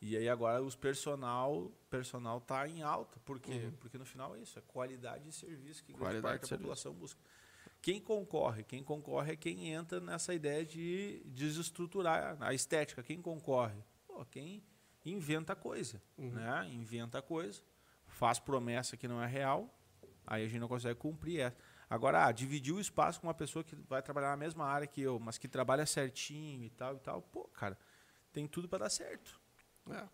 E 0.00 0.16
aí 0.16 0.28
agora 0.28 0.62
os 0.62 0.74
personal 0.74 1.70
personal 1.90 2.40
tá 2.40 2.68
em 2.68 2.82
alta. 2.82 3.18
Por 3.20 3.40
quê? 3.40 3.52
Uhum. 3.52 3.72
Porque 3.80 3.98
no 3.98 4.04
final 4.04 4.36
é 4.36 4.40
isso, 4.40 4.58
é 4.58 4.62
qualidade 4.62 5.24
de 5.24 5.32
serviço 5.32 5.84
que 5.84 5.92
grande 5.92 6.20
parte 6.20 6.48
da 6.50 6.56
população 6.56 6.94
busca. 6.94 7.20
Quem 7.80 8.00
concorre? 8.00 8.62
Quem 8.64 8.82
concorre 8.82 9.32
é 9.32 9.36
quem 9.36 9.70
entra 9.70 10.00
nessa 10.00 10.34
ideia 10.34 10.64
de 10.64 11.22
desestruturar 11.26 12.36
a 12.40 12.52
estética. 12.52 13.02
Quem 13.02 13.20
concorre? 13.20 13.82
Pô, 14.06 14.24
quem 14.24 14.62
inventa 15.04 15.54
coisa. 15.54 16.02
Uhum. 16.18 16.30
Né? 16.30 16.68
Inventa 16.72 17.22
coisa, 17.22 17.62
faz 18.06 18.38
promessa 18.38 18.96
que 18.96 19.06
não 19.06 19.22
é 19.22 19.26
real, 19.26 19.72
aí 20.26 20.44
a 20.44 20.48
gente 20.48 20.60
não 20.60 20.68
consegue 20.68 20.98
cumprir 20.98 21.40
essa. 21.40 21.56
Agora, 21.88 22.26
ah, 22.26 22.32
dividir 22.32 22.74
o 22.74 22.80
espaço 22.80 23.20
com 23.20 23.28
uma 23.28 23.34
pessoa 23.34 23.62
que 23.62 23.76
vai 23.88 24.02
trabalhar 24.02 24.30
na 24.30 24.36
mesma 24.36 24.64
área 24.66 24.86
que 24.86 25.00
eu, 25.00 25.20
mas 25.20 25.38
que 25.38 25.46
trabalha 25.46 25.86
certinho 25.86 26.64
e 26.64 26.70
tal 26.70 26.96
e 26.96 26.98
tal, 26.98 27.22
pô, 27.22 27.44
cara, 27.44 27.78
tem 28.32 28.46
tudo 28.46 28.68
para 28.68 28.80
dar 28.80 28.90
certo. 28.90 29.40
É. 29.88 30.04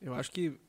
Eu 0.00 0.14
acho 0.14 0.30
que 0.30 0.60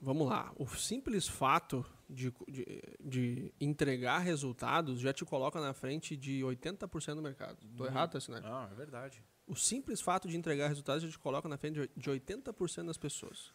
vamos 0.00 0.26
lá, 0.26 0.52
o 0.56 0.66
simples 0.66 1.28
fato 1.28 1.84
de, 2.08 2.32
de, 2.48 2.82
de, 2.98 3.54
entregar 3.60 4.18
resultados 4.18 4.98
já 4.98 5.12
te 5.12 5.24
coloca 5.24 5.60
na 5.60 5.74
frente 5.74 6.16
de 6.16 6.40
80% 6.40 7.14
do 7.14 7.22
mercado. 7.22 7.58
Estou 7.62 7.86
uhum. 7.86 7.92
errado, 7.92 8.12
Tassinari? 8.12 8.44
Não, 8.44 8.64
é 8.64 8.74
verdade. 8.74 9.22
O 9.46 9.54
simples 9.54 10.00
fato 10.00 10.28
de 10.28 10.36
entregar 10.36 10.68
resultados 10.68 11.02
já 11.02 11.10
te 11.10 11.18
coloca 11.18 11.48
na 11.48 11.58
frente 11.58 11.90
de 11.96 12.10
80% 12.10 12.86
das 12.86 12.96
pessoas. 12.96 13.52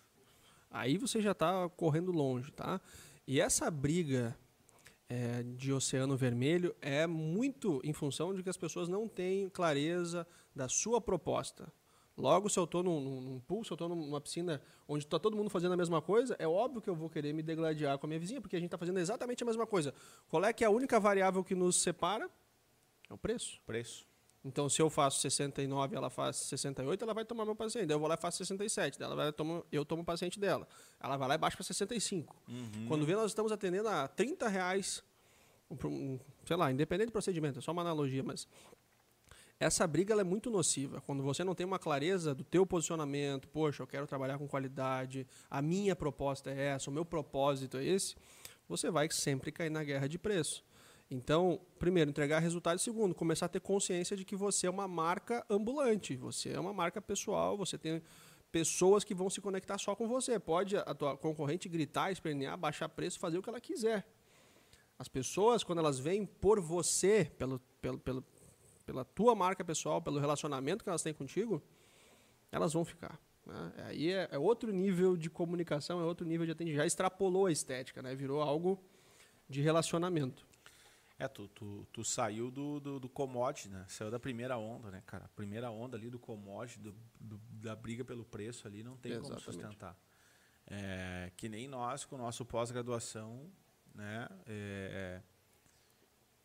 Aí 0.69 0.97
você 0.97 1.21
já 1.21 1.32
está 1.32 1.69
correndo 1.69 2.12
longe, 2.12 2.51
tá? 2.51 2.82
E 3.28 3.42
essa 3.42 3.72
briga 3.72 4.38
é, 5.10 5.44
de 5.44 5.74
Oceano 5.74 6.16
Vermelho 6.16 6.76
é 6.82 7.08
muito 7.08 7.82
em 7.84 7.94
função 7.94 8.34
de 8.34 8.44
que 8.44 8.50
as 8.50 8.58
pessoas 8.58 8.88
não 8.88 9.08
têm 9.08 9.50
clareza 9.50 10.28
da 10.56 10.68
sua 10.68 11.02
proposta. 11.02 11.72
Logo, 12.18 12.50
se 12.50 12.58
eu 12.58 12.64
estou 12.64 12.82
num, 12.82 13.02
num 13.02 13.40
pool, 13.42 13.64
se 13.66 13.72
eu 13.72 13.76
estou 13.76 13.90
numa 13.90 14.22
piscina 14.22 14.62
onde 14.88 15.04
está 15.04 15.20
todo 15.20 15.36
mundo 15.36 15.50
fazendo 15.50 15.74
a 15.74 15.78
mesma 15.78 16.02
coisa, 16.02 16.36
é 16.40 16.48
óbvio 16.48 16.82
que 16.82 16.90
eu 16.90 16.96
vou 16.96 17.10
querer 17.10 17.34
me 17.34 17.44
degladiar 17.44 17.98
com 17.98 18.06
a 18.06 18.10
minha 18.10 18.20
vizinha, 18.20 18.40
porque 18.40 18.56
a 18.56 18.60
gente 18.60 18.68
está 18.68 18.78
fazendo 18.78 19.00
exatamente 19.00 19.44
a 19.44 19.46
mesma 19.46 19.68
coisa. 19.68 19.94
Qual 20.30 20.44
é 20.46 20.54
que 20.54 20.64
é 20.64 20.68
a 20.68 20.70
única 20.70 21.00
variável 21.00 21.44
que 21.44 21.54
nos 21.54 21.82
separa? 21.82 22.30
É 23.10 23.14
o 23.14 23.18
preço. 23.18 23.60
Preço. 23.66 24.08
Então, 24.46 24.70
se 24.70 24.80
eu 24.80 24.92
faço 24.92 25.20
69 25.22 25.96
ela 25.96 26.12
faz 26.12 26.36
68, 26.36 27.04
ela 27.04 27.16
vai 27.16 27.26
tomar 27.26 27.46
meu 27.46 27.56
paciente. 27.56 27.92
Eu 27.92 27.98
vou 27.98 28.08
lá 28.08 28.14
e 28.14 28.18
faço 28.18 28.38
67. 28.38 29.02
Ela 29.02 29.16
vai 29.16 29.34
tomar, 29.34 29.64
eu 29.72 29.84
tomo 29.84 30.04
o 30.04 30.06
paciente 30.06 30.40
dela. 30.40 30.68
Ela 31.02 31.18
vai 31.18 31.28
lá 31.30 31.34
e 31.34 31.38
baixa 31.40 31.58
para 31.58 31.66
65. 31.66 32.36
Uhum. 32.48 32.86
Quando 32.88 33.08
vê, 33.08 33.16
nós 33.16 33.32
estamos 33.32 33.52
atendendo 33.52 33.90
a 33.90 34.08
30 34.08 34.48
reais, 34.48 35.04
sei 36.46 36.56
lá, 36.56 36.72
independente 36.72 37.08
do 37.08 37.12
procedimento, 37.12 37.58
é 37.58 37.62
só 37.62 37.72
uma 37.72 37.82
analogia, 37.82 38.22
mas 38.22 38.48
essa 39.60 39.88
briga 39.88 40.14
é 40.14 40.24
muito 40.24 40.52
nociva. 40.52 41.02
Quando 41.02 41.24
você 41.24 41.44
não 41.44 41.56
tem 41.56 41.66
uma 41.66 41.80
clareza 41.80 42.36
do 42.36 42.44
teu 42.44 42.68
posicionamento, 42.68 43.48
poxa, 43.48 43.82
eu 43.82 43.88
quero 43.88 44.06
trabalhar 44.06 44.38
com 44.38 44.48
qualidade, 44.48 45.26
a 45.50 45.60
minha 45.60 45.96
proposta 45.96 46.52
é 46.52 46.68
essa, 46.68 46.92
o 46.92 46.94
meu 46.94 47.04
propósito 47.04 47.78
é 47.78 47.84
esse, 47.84 48.16
você 48.70 48.92
vai 48.92 49.10
sempre 49.10 49.52
cair 49.52 49.72
na 49.72 49.84
guerra 49.84 50.08
de 50.08 50.20
preço. 50.20 50.64
Então, 51.10 51.62
primeiro, 51.78 52.10
entregar 52.10 52.39
resultado. 52.39 52.80
Segundo, 52.80 53.13
começar 53.13 53.46
a 53.46 53.50
ter 53.50 53.60
consciência 53.60 54.18
de 54.18 54.26
que 54.26 54.36
você 54.36 54.68
é 54.68 54.70
uma 54.70 54.88
marca 54.88 55.46
ambulante. 55.50 56.15
Você 56.15 56.50
é 56.50 56.60
uma 56.60 56.74
marca 56.74 57.02
pessoal, 57.02 57.58
você 57.58 57.78
tem 57.78 58.02
pessoas 58.52 59.04
que 59.04 59.13
vão 59.13 59.30
se 59.30 59.39
conectar 59.41 59.78
só 59.78 59.96
com 59.96 60.08
você. 60.08 60.39
Pode 60.39 60.78
a 60.78 60.94
tua 60.96 61.15
concorrente 61.18 61.70
gritar, 61.70 62.12
espernear, 62.12 62.58
baixar 62.58 62.89
preço, 62.89 63.20
fazer 63.20 63.38
o 63.38 63.44
que 63.44 63.50
ela 63.50 63.62
quiser. 63.62 64.08
As 64.98 65.08
pessoas, 65.08 65.63
quando 65.63 65.80
elas 65.80 66.00
vêm 66.00 66.26
por 66.26 66.60
você, 66.60 67.30
pelo, 67.38 67.60
pelo, 67.82 68.00
pelo, 68.00 68.24
pela 68.86 69.06
tua 69.06 69.36
marca 69.36 69.63
pessoal, 69.63 70.02
pelo 70.02 70.20
relacionamento 70.20 70.84
que 70.84 70.89
elas 70.89 71.04
têm 71.04 71.13
contigo, 71.13 71.62
elas 72.52 72.74
vão 72.74 72.86
ficar. 72.86 73.20
Né? 73.46 73.74
Aí 73.88 74.12
é, 74.12 74.30
é, 74.32 74.39
outro 74.39 74.72
nível 74.72 75.18
de 75.18 75.30
comunicação, 75.30 76.00
é 76.00 76.04
outro 76.04 76.26
nível 76.26 76.46
de 76.46 76.54
atendimento. 76.54 76.78
Já 76.78 76.86
extrapolou 76.86 77.46
a 77.48 77.52
estética, 77.52 78.02
né? 78.02 78.15
virou 78.15 78.41
algo 78.41 78.82
de 79.50 79.62
relacionamento. 79.62 80.48
É, 81.17 81.28
tu, 81.30 81.47
tu, 81.47 81.88
tu 81.93 82.04
saiu 82.04 82.51
do, 82.51 82.80
do, 82.80 82.99
do, 82.99 83.10
commodity, 83.10 83.69
né? 83.69 83.86
Saiu 83.88 84.12
da 84.12 84.19
primeira 84.19 84.58
onda, 84.58 84.91
né, 84.91 85.01
cara? 85.06 85.30
Primeira 85.36 85.71
onda 85.71 85.95
ali 85.95 86.10
do 86.10 86.19
commodity, 86.19 86.80
do, 86.80 86.93
do 87.19 87.38
da 87.54 87.75
briga 87.75 88.04
pelo 88.04 88.25
preço 88.25 88.67
ali, 88.67 88.84
não 88.84 88.97
tem 88.97 89.13
Exatamente. 89.13 89.43
como 89.45 89.54
sustentar. 89.54 89.97
É, 90.67 91.32
que 91.38 91.47
nem 91.47 91.67
nós, 91.67 92.04
com 92.04 92.15
o 92.15 92.17
nosso 92.17 92.43
pós-graduação, 92.45 93.49
né? 93.93 94.28
É, 94.45 95.21
é, 95.21 95.23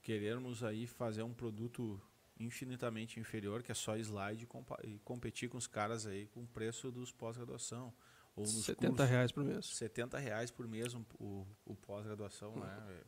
querermos 0.03 0.63
aí 0.63 0.87
fazer 0.87 1.25
um 1.25 1.35
produto 1.35 2.01
infinitamente 2.39 3.19
inferior, 3.19 3.63
que 3.63 3.73
é 3.73 3.75
só 3.75 3.97
slide, 3.97 4.49
e 4.85 4.99
competir 5.01 5.49
com 5.49 5.59
os 5.59 5.67
caras 5.67 6.07
aí 6.07 6.27
com 6.29 6.43
o 6.43 6.47
preço 6.47 6.93
dos 6.93 7.11
pós-graduação. 7.11 7.93
Ou 8.37 8.45
nos 8.45 8.65
70 8.65 8.89
cursos, 8.89 9.11
reais 9.11 9.33
por 9.33 9.45
mês. 9.45 9.67
70 9.67 10.19
reais 10.19 10.51
por 10.51 10.69
mês 10.69 10.95
o, 10.95 11.47
o 11.67 11.75
pós-graduação, 11.75 12.57
né? 12.57 13.03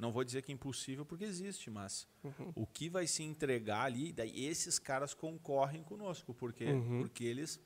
Não 0.00 0.10
vou 0.10 0.24
dizer 0.24 0.42
que 0.42 0.50
é 0.50 0.54
impossível 0.54 1.04
porque 1.04 1.24
existe, 1.24 1.70
mas 1.70 2.08
uhum. 2.24 2.52
o 2.54 2.66
que 2.66 2.88
vai 2.88 3.06
se 3.06 3.22
entregar 3.22 3.84
ali, 3.84 4.12
daí 4.12 4.46
esses 4.46 4.78
caras 4.78 5.12
concorrem 5.12 5.82
conosco, 5.82 6.32
porque 6.32 6.64
uhum. 6.64 7.02
porque 7.02 7.24
eles 7.24 7.60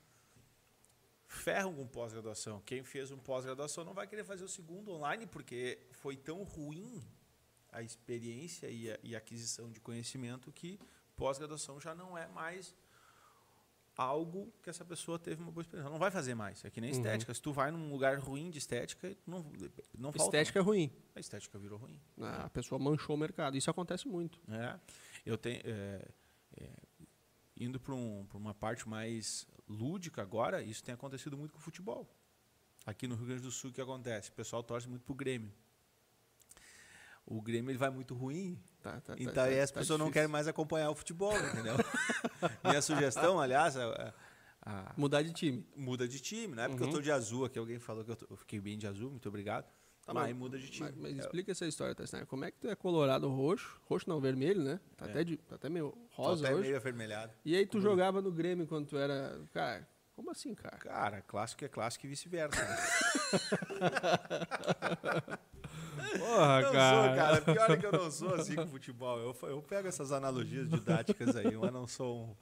ferram 1.28 1.72
com 1.74 1.86
pós-graduação. 1.86 2.60
Quem 2.66 2.82
fez 2.82 3.10
um 3.10 3.18
pós-graduação 3.18 3.84
não 3.84 3.94
vai 3.94 4.06
querer 4.06 4.24
fazer 4.24 4.44
o 4.44 4.48
segundo 4.48 4.90
online 4.92 5.26
porque 5.26 5.78
foi 5.92 6.16
tão 6.16 6.42
ruim 6.42 7.02
a 7.70 7.82
experiência 7.82 8.68
e 8.68 8.90
a, 8.90 8.98
e 9.02 9.14
a 9.14 9.18
aquisição 9.18 9.70
de 9.70 9.80
conhecimento 9.80 10.52
que 10.52 10.78
pós-graduação 11.16 11.80
já 11.80 11.94
não 11.94 12.18
é 12.18 12.26
mais 12.28 12.74
algo 13.96 14.52
que 14.62 14.70
essa 14.70 14.84
pessoa 14.84 15.18
teve 15.18 15.42
uma 15.42 15.50
boa 15.50 15.62
experiência. 15.62 15.90
Não 15.90 15.98
vai 15.98 16.10
fazer 16.10 16.34
mais. 16.34 16.64
É 16.64 16.70
que 16.70 16.80
nem 16.80 16.90
uhum. 16.90 16.96
estética. 16.96 17.32
Se 17.32 17.40
tu 17.40 17.52
vai 17.52 17.70
num 17.70 17.90
lugar 17.90 18.18
ruim 18.18 18.50
de 18.50 18.58
estética, 18.58 19.16
não, 19.26 19.44
não 19.96 20.12
falta. 20.12 20.36
Estética 20.36 20.58
é 20.58 20.62
ruim. 20.62 20.90
A 21.14 21.20
estética 21.20 21.58
virou 21.58 21.78
ruim. 21.78 22.00
Ah, 22.20 22.44
a 22.44 22.50
pessoa 22.50 22.78
manchou 22.78 23.16
o 23.16 23.18
mercado. 23.18 23.56
Isso 23.56 23.70
acontece 23.70 24.08
muito. 24.08 24.40
É. 24.48 24.78
Eu 25.24 25.38
tenho. 25.38 25.60
É, 25.64 26.08
é, 26.56 26.70
indo 27.56 27.78
para 27.78 27.94
um, 27.94 28.26
uma 28.34 28.52
parte 28.52 28.88
mais 28.88 29.46
lúdica 29.68 30.20
agora, 30.20 30.62
isso 30.62 30.82
tem 30.82 30.92
acontecido 30.92 31.36
muito 31.36 31.52
com 31.52 31.58
o 31.58 31.62
futebol. 31.62 32.08
Aqui 32.84 33.06
no 33.06 33.14
Rio 33.14 33.26
Grande 33.26 33.42
do 33.42 33.50
Sul, 33.50 33.70
o 33.70 33.72
que 33.72 33.80
acontece? 33.80 34.30
O 34.30 34.32
pessoal 34.32 34.62
torce 34.62 34.88
muito 34.88 35.02
para 35.04 35.12
o 35.12 35.16
Grêmio 35.16 35.52
o 37.26 37.40
Grêmio 37.40 37.70
ele 37.70 37.78
vai 37.78 37.90
muito 37.90 38.14
ruim. 38.14 38.58
Tá, 38.82 38.92
tá, 38.92 39.00
tá 39.00 39.14
então 39.18 39.32
tá, 39.32 39.44
aí 39.44 39.60
as 39.60 39.70
tá 39.70 39.80
pessoas 39.80 39.98
difícil. 39.98 39.98
não 39.98 40.10
querem 40.10 40.28
mais 40.28 40.46
acompanhar 40.46 40.90
o 40.90 40.94
futebol, 40.94 41.36
entendeu? 41.36 41.74
Minha 42.62 42.82
sugestão, 42.82 43.40
aliás, 43.40 43.76
a, 43.76 44.14
a, 44.62 44.92
mudar 44.96 45.22
de 45.22 45.32
time. 45.32 45.66
Muda 45.74 46.06
de 46.06 46.20
time, 46.20 46.54
não 46.54 46.64
é 46.64 46.68
porque 46.68 46.82
uhum. 46.82 46.90
eu 46.90 46.96
tô 46.96 47.00
de 47.00 47.10
azul 47.10 47.44
aqui, 47.44 47.58
alguém 47.58 47.78
falou 47.78 48.04
que 48.04 48.10
eu, 48.10 48.16
tô, 48.16 48.26
eu 48.30 48.36
fiquei 48.36 48.60
bem 48.60 48.76
de 48.76 48.86
azul, 48.86 49.10
muito 49.10 49.28
obrigado. 49.28 49.66
Tá 50.04 50.12
mas 50.12 50.26
aí 50.26 50.34
muda 50.34 50.58
de 50.58 50.68
time. 50.68 50.90
Mas, 50.96 51.14
mas 51.14 51.24
explica 51.24 51.52
essa 51.52 51.66
história, 51.66 51.94
tá? 51.94 52.26
Como 52.26 52.44
é 52.44 52.50
que 52.50 52.58
tu 52.58 52.68
é 52.68 52.76
colorado 52.76 53.26
roxo? 53.26 53.80
Roxo 53.84 54.06
não, 54.06 54.20
vermelho, 54.20 54.62
né? 54.62 54.78
Tá, 54.98 55.06
é. 55.06 55.10
até, 55.10 55.24
de, 55.24 55.38
tá 55.38 55.54
até 55.54 55.70
meio 55.70 55.96
rosa 56.10 56.42
tá 56.42 56.48
até 56.48 56.56
hoje. 56.56 56.66
meio 56.66 56.76
avermelhado. 56.76 57.32
E 57.42 57.56
aí 57.56 57.64
tu 57.64 57.78
Como 57.78 57.84
jogava 57.84 58.20
no 58.20 58.30
Grêmio 58.30 58.66
quando 58.66 58.86
tu 58.86 58.98
era... 58.98 59.40
Cara, 59.50 59.88
como 60.14 60.30
assim, 60.30 60.54
cara? 60.54 60.76
Cara, 60.76 61.22
clássico 61.22 61.64
é 61.64 61.68
clássico 61.68 62.04
e 62.04 62.10
vice-versa. 62.10 62.62
Né? 62.62 62.76
Porra, 66.18 66.60
não 66.62 66.72
cara. 66.72 67.06
Sou, 67.06 67.16
cara. 67.16 67.40
Pior 67.40 67.70
é 67.70 67.76
que 67.76 67.86
eu 67.86 67.92
não 67.92 68.10
sou 68.10 68.34
assim 68.36 68.54
com 68.54 68.66
futebol. 68.66 69.18
Eu, 69.18 69.36
eu 69.48 69.62
pego 69.62 69.88
essas 69.88 70.12
analogias 70.12 70.68
didáticas 70.68 71.36
aí, 71.36 71.56
mas 71.56 71.72
não 71.72 71.86
sou 71.86 72.22
um. 72.22 72.36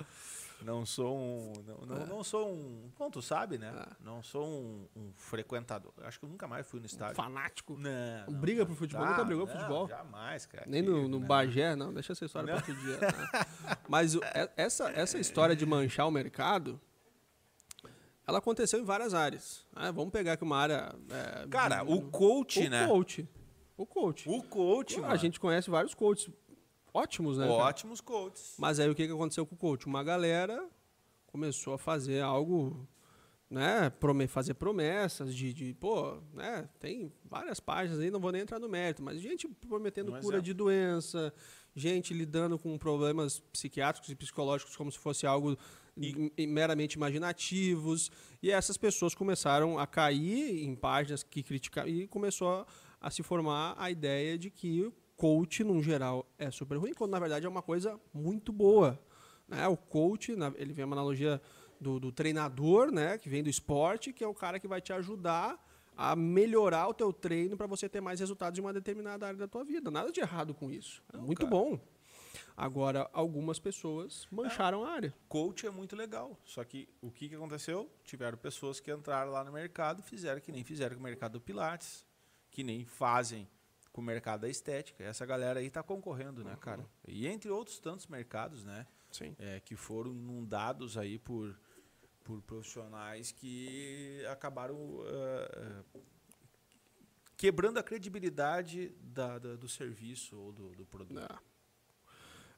Não 0.64 0.86
sou 0.86 1.16
um. 1.16 1.52
Não, 1.66 1.78
não, 1.86 2.06
não 2.06 2.24
sou 2.24 2.52
um. 2.52 2.90
Bom, 2.96 3.10
tu 3.10 3.20
sabe, 3.20 3.58
né? 3.58 3.72
Ah. 3.74 3.96
Não 4.00 4.22
sou 4.22 4.46
um, 4.46 4.86
um, 4.96 5.12
frequentador. 5.16 5.92
Acho 6.02 6.20
que 6.20 6.24
eu 6.24 6.28
nunca 6.28 6.46
mais 6.46 6.66
fui 6.66 6.78
no 6.78 6.86
estádio. 6.86 7.14
Um 7.14 7.24
fanático? 7.24 7.76
Não. 7.76 8.26
não 8.28 8.40
briga 8.40 8.64
pro 8.64 8.74
futebol? 8.74 9.04
nunca 9.04 9.24
brigou 9.24 9.46
pro 9.46 9.56
futebol? 9.56 9.88
Jamais, 9.88 10.46
cara. 10.46 10.64
Nem 10.68 10.82
no, 10.82 11.08
no 11.08 11.18
Bagé, 11.18 11.74
não. 11.74 11.92
Deixa 11.92 12.12
essa 12.12 12.24
história 12.24 12.46
para 12.46 12.56
outro 12.56 12.74
dia. 12.74 12.98
Tá? 12.98 13.78
Mas 13.88 14.16
essa, 14.56 14.88
essa 14.90 15.18
história 15.18 15.56
de 15.56 15.66
manchar 15.66 16.06
o 16.06 16.10
mercado 16.10 16.80
ela 18.26 18.38
aconteceu 18.38 18.80
em 18.80 18.84
várias 18.84 19.14
áreas. 19.14 19.64
Ah, 19.74 19.90
vamos 19.90 20.12
pegar 20.12 20.34
aqui 20.34 20.44
uma 20.44 20.56
área. 20.56 20.94
É, 21.10 21.46
Cara, 21.48 21.82
o 21.82 22.02
coach, 22.02 22.60
o 22.60 22.70
né? 22.70 22.86
Coach. 22.86 23.28
O 23.76 23.86
coach. 23.86 24.28
O 24.28 24.42
coach, 24.42 25.02
A 25.04 25.16
gente 25.16 25.40
conhece 25.40 25.70
vários 25.70 25.94
coaches 25.94 26.30
ótimos, 26.92 27.38
né? 27.38 27.46
Ótimos 27.48 28.00
cara? 28.00 28.18
coaches. 28.18 28.54
Mas 28.58 28.78
aí 28.78 28.88
o 28.88 28.94
que, 28.94 29.06
que 29.06 29.12
aconteceu 29.12 29.46
com 29.46 29.54
o 29.54 29.58
coach? 29.58 29.86
Uma 29.86 30.04
galera 30.04 30.68
começou 31.26 31.74
a 31.74 31.78
fazer 31.78 32.20
algo, 32.20 32.86
né? 33.50 33.90
Fazer 34.28 34.54
promessas 34.54 35.34
de, 35.34 35.52
de, 35.52 35.74
pô, 35.74 36.18
né? 36.34 36.68
Tem 36.78 37.12
várias 37.24 37.58
páginas 37.58 38.00
aí, 38.00 38.10
não 38.10 38.20
vou 38.20 38.30
nem 38.30 38.42
entrar 38.42 38.58
no 38.58 38.68
mérito, 38.68 39.02
mas 39.02 39.20
gente 39.20 39.48
prometendo 39.48 40.10
um 40.10 40.20
cura 40.20 40.36
exemplo. 40.36 40.42
de 40.42 40.52
doença, 40.52 41.32
gente 41.74 42.12
lidando 42.12 42.58
com 42.58 42.76
problemas 42.76 43.40
psiquiátricos 43.52 44.10
e 44.10 44.14
psicológicos 44.14 44.76
como 44.76 44.92
se 44.92 44.98
fosse 44.98 45.26
algo 45.26 45.56
e... 45.96 46.46
meramente 46.46 46.96
imaginativos. 46.96 48.10
E 48.42 48.50
essas 48.50 48.76
pessoas 48.76 49.14
começaram 49.14 49.78
a 49.78 49.86
cair 49.86 50.64
em 50.64 50.74
páginas 50.74 51.22
que 51.22 51.42
criticavam 51.42 51.90
e 51.90 52.06
começou 52.06 52.48
a 52.48 52.66
se 53.10 53.22
formar 53.22 53.74
a 53.78 53.90
ideia 53.90 54.38
de 54.38 54.50
que 54.50 54.92
coach, 55.16 55.62
no 55.62 55.80
geral, 55.82 56.26
é 56.38 56.50
super 56.50 56.76
ruim, 56.76 56.92
quando 56.92 57.12
na 57.12 57.20
verdade 57.20 57.46
é 57.46 57.48
uma 57.48 57.62
coisa 57.62 58.00
muito 58.12 58.52
boa. 58.52 58.98
Né? 59.46 59.66
O 59.68 59.76
coach, 59.76 60.34
ele 60.56 60.72
vem 60.72 60.84
uma 60.84 60.96
analogia 60.96 61.40
do, 61.80 62.00
do 62.00 62.10
treinador, 62.10 62.90
né? 62.90 63.18
que 63.18 63.28
vem 63.28 63.42
do 63.42 63.50
esporte, 63.50 64.12
que 64.12 64.24
é 64.24 64.26
o 64.26 64.34
cara 64.34 64.58
que 64.58 64.66
vai 64.66 64.80
te 64.80 64.92
ajudar 64.92 65.64
a 65.96 66.16
melhorar 66.16 66.88
o 66.88 66.94
teu 66.94 67.12
treino 67.12 67.56
para 67.56 67.66
você 67.66 67.88
ter 67.88 68.00
mais 68.00 68.18
resultados 68.18 68.58
em 68.58 68.62
uma 68.62 68.72
determinada 68.72 69.26
área 69.26 69.38
da 69.38 69.46
tua 69.46 69.62
vida. 69.62 69.90
Nada 69.90 70.10
de 70.10 70.20
errado 70.20 70.54
com 70.54 70.70
isso. 70.70 71.02
É 71.12 71.18
muito 71.18 71.46
cara. 71.46 71.50
bom. 71.50 71.78
Agora, 72.56 73.08
algumas 73.12 73.58
pessoas 73.58 74.26
mancharam 74.30 74.84
é. 74.84 74.88
a 74.88 74.92
área. 74.92 75.14
Coach 75.28 75.66
é 75.66 75.70
muito 75.70 75.96
legal. 75.96 76.38
Só 76.44 76.64
que 76.64 76.88
o 77.00 77.10
que, 77.10 77.28
que 77.28 77.34
aconteceu? 77.34 77.90
Tiveram 78.04 78.36
pessoas 78.36 78.80
que 78.80 78.92
entraram 78.92 79.32
lá 79.32 79.44
no 79.44 79.52
mercado 79.52 80.02
fizeram 80.02 80.40
que 80.40 80.52
nem 80.52 80.64
fizeram 80.64 80.94
com 80.96 81.00
o 81.00 81.04
mercado 81.04 81.32
do 81.32 81.40
Pilates, 81.40 82.04
que 82.52 82.62
nem 82.62 82.84
fazem 82.84 83.48
com 83.92 84.00
o 84.00 84.04
mercado 84.04 84.42
da 84.42 84.48
estética. 84.48 85.02
Essa 85.02 85.26
galera 85.26 85.58
aí 85.58 85.66
está 85.66 85.82
concorrendo, 85.82 86.44
né, 86.44 86.56
cara? 86.60 86.86
E 87.08 87.26
entre 87.26 87.50
outros 87.50 87.80
tantos 87.80 88.06
mercados, 88.06 88.62
né? 88.62 88.86
Sim. 89.10 89.34
É, 89.38 89.58
que 89.58 89.74
foram 89.74 90.12
inundados 90.12 90.96
aí 90.96 91.18
por 91.18 91.58
por 92.22 92.40
profissionais 92.42 93.32
que 93.32 94.24
acabaram 94.30 94.76
uh, 94.76 95.02
uh, 95.02 96.00
quebrando 97.36 97.78
a 97.78 97.82
credibilidade 97.82 98.90
da, 99.00 99.40
da, 99.40 99.56
do 99.56 99.68
serviço 99.68 100.38
ou 100.38 100.52
do, 100.52 100.68
do 100.70 100.86
produto. 100.86 101.14
Não. 101.14 101.51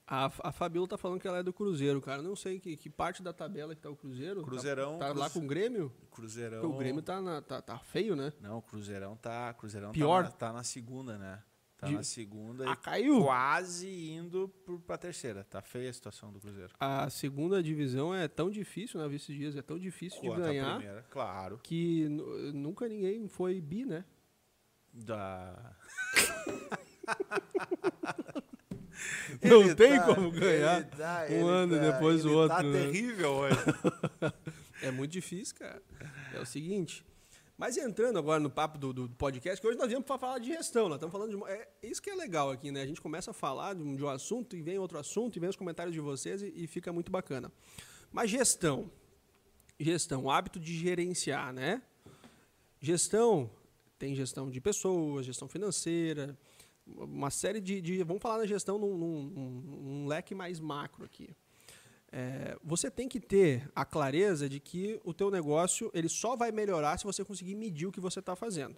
A, 0.06 0.30
a 0.42 0.52
Fabíola 0.52 0.86
tá 0.86 0.98
falando 0.98 1.18
que 1.18 1.26
ela 1.26 1.38
é 1.38 1.42
do 1.42 1.52
Cruzeiro, 1.52 2.00
cara. 2.00 2.20
Não 2.20 2.36
sei 2.36 2.60
que, 2.60 2.76
que 2.76 2.90
parte 2.90 3.22
da 3.22 3.32
tabela 3.32 3.74
que 3.74 3.80
tá 3.80 3.88
o 3.88 3.96
Cruzeiro. 3.96 4.42
Cruzeirão. 4.42 4.98
Tá, 4.98 5.08
tá 5.08 5.18
lá 5.18 5.30
com 5.30 5.38
o 5.38 5.46
Grêmio? 5.46 5.90
Cruzeirão. 6.10 6.60
Porque 6.60 6.74
o 6.74 6.78
Grêmio 6.78 7.02
tá, 7.02 7.22
na, 7.22 7.40
tá, 7.40 7.62
tá 7.62 7.78
feio, 7.78 8.14
né? 8.14 8.32
Não, 8.40 8.58
o 8.58 8.62
Cruzeirão 8.62 9.16
tá. 9.16 9.54
Cruzeirão 9.54 9.92
Pior. 9.92 10.24
Tá, 10.24 10.30
na, 10.30 10.36
tá 10.36 10.52
na 10.52 10.62
segunda, 10.62 11.16
né? 11.16 11.42
Tá 11.78 11.86
de... 11.86 11.94
na 11.94 12.02
segunda 12.02 12.70
ah, 12.70 12.76
caiu. 12.76 13.24
quase 13.24 13.88
indo 14.10 14.48
para 14.86 14.94
a 14.94 14.98
terceira. 14.98 15.42
Tá 15.42 15.62
feia 15.62 15.88
a 15.88 15.92
situação 15.92 16.30
do 16.30 16.38
Cruzeiro. 16.38 16.74
A 16.78 17.08
segunda 17.08 17.62
divisão 17.62 18.14
é 18.14 18.28
tão 18.28 18.50
difícil, 18.50 19.00
né? 19.00 19.14
Esses 19.14 19.34
dias 19.34 19.56
é 19.56 19.62
tão 19.62 19.78
difícil 19.78 20.20
Quanto 20.20 20.36
de 20.36 20.42
ganhar. 20.42 20.76
Primeira, 20.76 21.02
claro. 21.10 21.58
Que 21.62 22.08
nunca 22.52 22.86
ninguém 22.86 23.26
foi 23.26 23.58
bi, 23.60 23.86
né? 23.86 24.04
Da. 24.92 25.74
Não 29.42 29.62
ele 29.62 29.74
tem 29.74 29.98
tá, 29.98 30.06
como 30.06 30.30
ganhar 30.30 30.84
tá, 30.84 31.26
um 31.30 31.46
ano 31.46 31.76
tá, 31.76 31.92
depois 31.92 32.24
o 32.24 32.32
outro. 32.32 32.56
Tá 32.56 32.62
né? 32.62 32.84
terrível 32.84 33.30
hoje. 33.30 33.58
é 34.82 34.90
muito 34.90 35.10
difícil, 35.10 35.54
cara. 35.56 35.82
É 36.34 36.40
o 36.40 36.46
seguinte, 36.46 37.04
Mas 37.56 37.76
entrando 37.76 38.18
agora 38.18 38.40
no 38.40 38.50
papo 38.50 38.76
do, 38.78 38.92
do 38.92 39.08
podcast, 39.10 39.60
que 39.60 39.66
hoje 39.66 39.78
nós 39.78 39.88
viemos 39.88 40.06
para 40.06 40.18
falar 40.18 40.38
de 40.38 40.48
gestão, 40.48 40.88
nós 40.88 40.96
estamos 40.96 41.12
falando 41.12 41.36
de. 41.36 41.50
É 41.50 41.68
isso 41.82 42.02
que 42.02 42.10
é 42.10 42.14
legal 42.14 42.50
aqui, 42.50 42.70
né? 42.70 42.82
A 42.82 42.86
gente 42.86 43.00
começa 43.00 43.30
a 43.30 43.34
falar 43.34 43.74
de 43.74 43.82
um, 43.82 43.94
de 43.94 44.02
um 44.02 44.08
assunto 44.08 44.56
e 44.56 44.62
vem 44.62 44.78
outro 44.78 44.98
assunto 44.98 45.36
e 45.36 45.40
vem 45.40 45.48
os 45.48 45.56
comentários 45.56 45.94
de 45.94 46.00
vocês 46.00 46.42
e, 46.42 46.52
e 46.54 46.66
fica 46.66 46.92
muito 46.92 47.10
bacana. 47.10 47.52
Mas 48.12 48.30
gestão. 48.30 48.90
Gestão, 49.78 50.24
o 50.24 50.30
hábito 50.30 50.60
de 50.60 50.76
gerenciar, 50.76 51.52
né? 51.52 51.82
Gestão, 52.80 53.50
tem 53.98 54.14
gestão 54.14 54.50
de 54.50 54.60
pessoas, 54.60 55.26
gestão 55.26 55.48
financeira, 55.48 56.36
uma 56.86 57.30
série 57.30 57.60
de. 57.60 57.80
de 57.80 58.02
vamos 58.02 58.22
falar 58.22 58.38
na 58.38 58.46
gestão 58.46 58.78
num, 58.78 58.96
num, 58.96 59.22
num 59.30 60.06
leque 60.06 60.34
mais 60.34 60.60
macro 60.60 61.04
aqui. 61.04 61.34
É, 62.12 62.56
você 62.62 62.90
tem 62.90 63.08
que 63.08 63.18
ter 63.18 63.68
a 63.74 63.84
clareza 63.84 64.48
de 64.48 64.60
que 64.60 65.00
o 65.02 65.12
teu 65.12 65.30
negócio 65.30 65.90
ele 65.92 66.08
só 66.08 66.36
vai 66.36 66.52
melhorar 66.52 66.96
se 66.96 67.04
você 67.04 67.24
conseguir 67.24 67.56
medir 67.56 67.86
o 67.86 67.92
que 67.92 68.00
você 68.00 68.20
está 68.20 68.36
fazendo. 68.36 68.76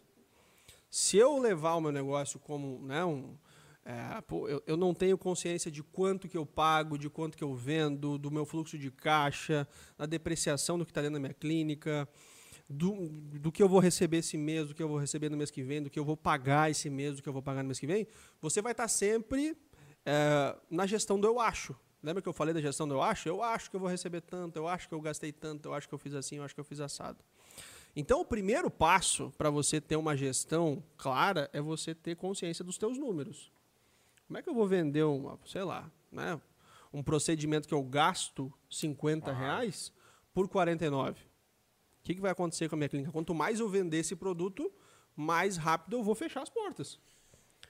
Se 0.88 1.18
eu 1.18 1.38
levar 1.38 1.74
o 1.74 1.80
meu 1.80 1.92
negócio 1.92 2.40
como 2.40 2.80
né, 2.86 3.04
um, 3.04 3.36
é, 3.84 4.20
pô, 4.22 4.48
eu, 4.48 4.62
eu, 4.66 4.76
não 4.76 4.94
tenho 4.94 5.18
consciência 5.18 5.70
de 5.70 5.82
quanto 5.82 6.28
que 6.28 6.36
eu 6.36 6.46
pago, 6.46 6.96
de 6.96 7.10
quanto 7.10 7.36
que 7.36 7.44
eu 7.44 7.54
vendo, 7.54 8.16
do 8.16 8.30
meu 8.30 8.46
fluxo 8.46 8.78
de 8.78 8.90
caixa, 8.90 9.68
da 9.98 10.06
depreciação 10.06 10.78
do 10.78 10.84
que 10.84 10.90
está 10.90 11.02
dentro 11.02 11.14
da 11.14 11.20
minha 11.20 11.34
clínica, 11.34 12.08
do, 12.68 13.08
do 13.38 13.52
que 13.52 13.62
eu 13.62 13.68
vou 13.68 13.78
receber 13.78 14.18
esse 14.18 14.36
mês, 14.36 14.68
do 14.68 14.74
que 14.74 14.82
eu 14.82 14.88
vou 14.88 14.98
receber 14.98 15.28
no 15.28 15.36
mês 15.36 15.50
que 15.50 15.62
vem, 15.62 15.82
do 15.82 15.90
que 15.90 15.98
eu 15.98 16.04
vou 16.04 16.16
pagar 16.16 16.70
esse 16.70 16.90
mês, 16.90 17.16
do 17.16 17.22
que 17.22 17.28
eu 17.28 17.32
vou 17.32 17.42
pagar 17.42 17.62
no 17.62 17.68
mês 17.68 17.78
que 17.78 17.86
vem, 17.86 18.06
você 18.40 18.60
vai 18.60 18.72
estar 18.72 18.84
tá 18.84 18.88
sempre 18.88 19.56
é, 20.04 20.56
na 20.70 20.86
gestão 20.86 21.18
do 21.18 21.26
eu 21.26 21.40
acho. 21.40 21.76
Lembra 22.02 22.22
que 22.22 22.28
eu 22.28 22.32
falei 22.32 22.52
da 22.52 22.60
gestão 22.60 22.86
do 22.86 22.94
eu 22.94 23.02
acho? 23.02 23.28
Eu 23.28 23.42
acho 23.42 23.70
que 23.70 23.76
eu 23.76 23.80
vou 23.80 23.88
receber 23.88 24.20
tanto, 24.20 24.56
eu 24.56 24.68
acho 24.68 24.88
que 24.88 24.94
eu 24.94 25.00
gastei 25.00 25.32
tanto, 25.32 25.66
eu 25.66 25.74
acho 25.74 25.88
que 25.88 25.94
eu 25.94 25.98
fiz 25.98 26.14
assim, 26.14 26.36
eu 26.36 26.44
acho 26.44 26.54
que 26.54 26.60
eu 26.60 26.64
fiz 26.64 26.80
assado. 26.80 27.18
Então, 27.94 28.20
o 28.20 28.24
primeiro 28.24 28.70
passo 28.70 29.32
para 29.38 29.48
você 29.48 29.80
ter 29.80 29.96
uma 29.96 30.16
gestão 30.16 30.82
clara 30.98 31.48
é 31.52 31.60
você 31.60 31.94
ter 31.94 32.14
consciência 32.14 32.62
dos 32.62 32.76
teus 32.76 32.98
números. 32.98 33.50
Como 34.26 34.38
é 34.38 34.42
que 34.42 34.50
eu 34.50 34.54
vou 34.54 34.66
vender 34.66 35.04
uma, 35.04 35.38
sei 35.46 35.62
lá, 35.62 35.90
né, 36.12 36.38
um 36.92 37.02
procedimento 37.02 37.66
que 37.66 37.72
eu 37.72 37.82
gasto 37.82 38.52
50 38.68 39.30
ah. 39.30 39.34
reais 39.34 39.92
por 40.34 40.46
49? 40.46 41.18
O 42.06 42.08
que, 42.08 42.14
que 42.14 42.20
vai 42.20 42.30
acontecer 42.30 42.68
com 42.68 42.76
a 42.76 42.78
minha 42.78 42.88
clínica? 42.88 43.10
Quanto 43.10 43.34
mais 43.34 43.58
eu 43.58 43.68
vender 43.68 43.96
esse 43.96 44.14
produto, 44.14 44.72
mais 45.16 45.56
rápido 45.56 45.96
eu 45.96 46.04
vou 46.04 46.14
fechar 46.14 46.40
as 46.40 46.48
portas. 46.48 47.00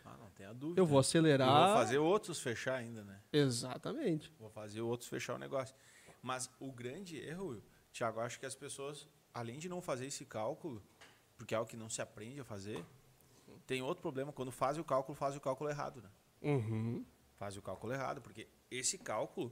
Ah, 0.05 0.15
não 0.19 0.29
tem 0.29 0.45
a 0.45 0.53
dúvida. 0.53 0.79
Eu 0.79 0.85
vou 0.85 0.99
acelerar. 0.99 1.49
Eu 1.49 1.67
vou 1.69 1.75
fazer 1.75 1.97
outros 1.97 2.39
fechar 2.39 2.75
ainda, 2.75 3.03
né? 3.03 3.19
Exatamente. 3.33 4.31
Vou 4.39 4.51
fazer 4.51 4.83
outros 4.83 5.09
fechar 5.09 5.37
o 5.37 5.39
negócio. 5.39 5.75
Mas 6.23 6.51
o 6.61 6.71
grande 6.71 7.17
erro, 7.19 7.63
Tiago, 7.91 8.21
acho 8.21 8.39
que 8.39 8.45
as 8.45 8.55
pessoas, 8.55 9.09
além 9.33 9.59
de 9.59 9.71
não 9.71 9.81
fazer 9.81 10.05
esse 10.05 10.27
cálculo, 10.27 10.83
porque 11.39 11.55
é 11.55 11.57
algo 11.57 11.71
que 11.71 11.77
não 11.79 11.89
se 11.89 12.03
aprende 12.03 12.39
a 12.39 12.45
fazer, 12.45 12.85
tem 13.67 13.81
outro 13.81 14.03
problema. 14.03 14.35
Quando 14.35 14.53
faz 14.53 14.77
o 14.77 14.85
cálculo, 14.85 15.17
faz 15.17 15.35
o 15.35 15.41
cálculo 15.41 15.71
errado, 15.71 16.03
né? 16.03 16.11
Uhum. 16.43 17.07
Faz 17.39 17.57
o 17.57 17.63
cálculo 17.63 17.95
errado, 17.95 18.21
porque 18.21 18.47
esse 18.71 18.99
cálculo 18.99 19.51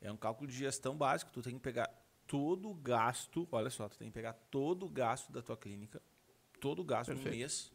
é 0.00 0.12
um 0.12 0.16
cálculo 0.16 0.48
de 0.48 0.56
gestão 0.56 0.96
básico. 0.96 1.32
Tu 1.32 1.42
tem 1.42 1.54
que 1.54 1.60
pegar 1.60 1.90
todo 2.26 2.70
o 2.70 2.74
gasto, 2.74 3.46
olha 3.52 3.70
só, 3.70 3.88
tu 3.88 3.98
tem 3.98 4.08
que 4.08 4.14
pegar 4.14 4.32
todo 4.50 4.86
o 4.86 4.88
gasto 4.88 5.32
da 5.32 5.42
tua 5.42 5.56
clínica, 5.56 6.02
todo 6.60 6.80
o 6.80 6.84
gasto 6.84 7.08
Perfeito. 7.08 7.30
no 7.30 7.36
mês, 7.36 7.72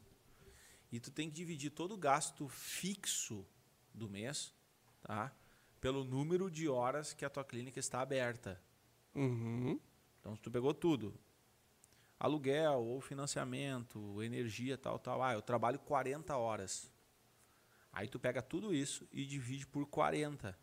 e 0.92 1.00
tu 1.00 1.12
tem 1.12 1.30
que 1.30 1.36
dividir 1.36 1.72
todo 1.72 1.94
o 1.94 1.98
gasto 1.98 2.48
fixo 2.48 3.46
do 3.94 4.10
mês, 4.10 4.54
tá? 5.02 5.34
Pelo 5.80 6.04
número 6.04 6.50
de 6.50 6.68
horas 6.68 7.14
que 7.14 7.24
a 7.24 7.30
tua 7.30 7.44
clínica 7.44 7.80
está 7.80 8.02
aberta. 8.02 8.62
Uhum. 9.16 9.80
Então, 10.20 10.36
se 10.36 10.42
tu 10.42 10.52
pegou 10.52 10.74
tudo, 10.74 11.14
aluguel, 12.20 12.82
ou 12.84 13.00
financiamento, 13.00 14.22
energia, 14.22 14.78
tal, 14.78 15.00
tal. 15.00 15.24
Ah, 15.24 15.34
eu 15.34 15.42
trabalho 15.42 15.80
40 15.80 16.36
horas. 16.36 16.92
Aí 17.92 18.08
tu 18.08 18.20
pega 18.20 18.42
tudo 18.42 18.74
isso 18.74 19.08
e 19.12 19.26
divide 19.26 19.66
por 19.66 19.86
40. 19.86 20.58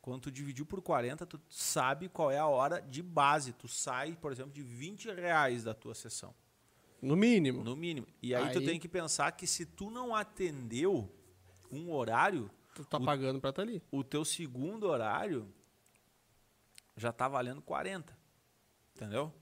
Quando 0.00 0.22
tu 0.22 0.30
dividiu 0.30 0.64
por 0.64 0.80
40, 0.80 1.26
tu 1.26 1.40
sabe 1.48 2.08
qual 2.08 2.30
é 2.30 2.38
a 2.38 2.46
hora 2.46 2.80
de 2.80 3.02
base. 3.02 3.52
Tu 3.52 3.68
sai, 3.68 4.16
por 4.16 4.32
exemplo, 4.32 4.52
de 4.52 4.62
20 4.62 5.10
reais 5.12 5.64
da 5.64 5.74
tua 5.74 5.94
sessão. 5.94 6.34
No 7.02 7.16
mínimo. 7.16 7.62
No 7.62 7.76
mínimo. 7.76 8.06
E 8.22 8.34
aí, 8.34 8.44
aí, 8.44 8.52
tu 8.52 8.64
tem 8.64 8.78
que 8.78 8.88
pensar 8.88 9.30
que 9.32 9.46
se 9.46 9.66
tu 9.66 9.90
não 9.90 10.14
atendeu 10.14 11.14
um 11.70 11.92
horário. 11.92 12.50
Tu 12.74 12.84
tá 12.84 12.98
o, 12.98 13.04
pagando 13.04 13.40
para 13.40 13.50
estar 13.50 13.62
tá 13.62 13.68
ali. 13.68 13.82
O 13.90 14.02
teu 14.02 14.24
segundo 14.24 14.86
horário 14.86 15.52
já 16.96 17.12
tá 17.12 17.28
valendo 17.28 17.62
40. 17.62 18.16
Entendeu? 18.94 19.32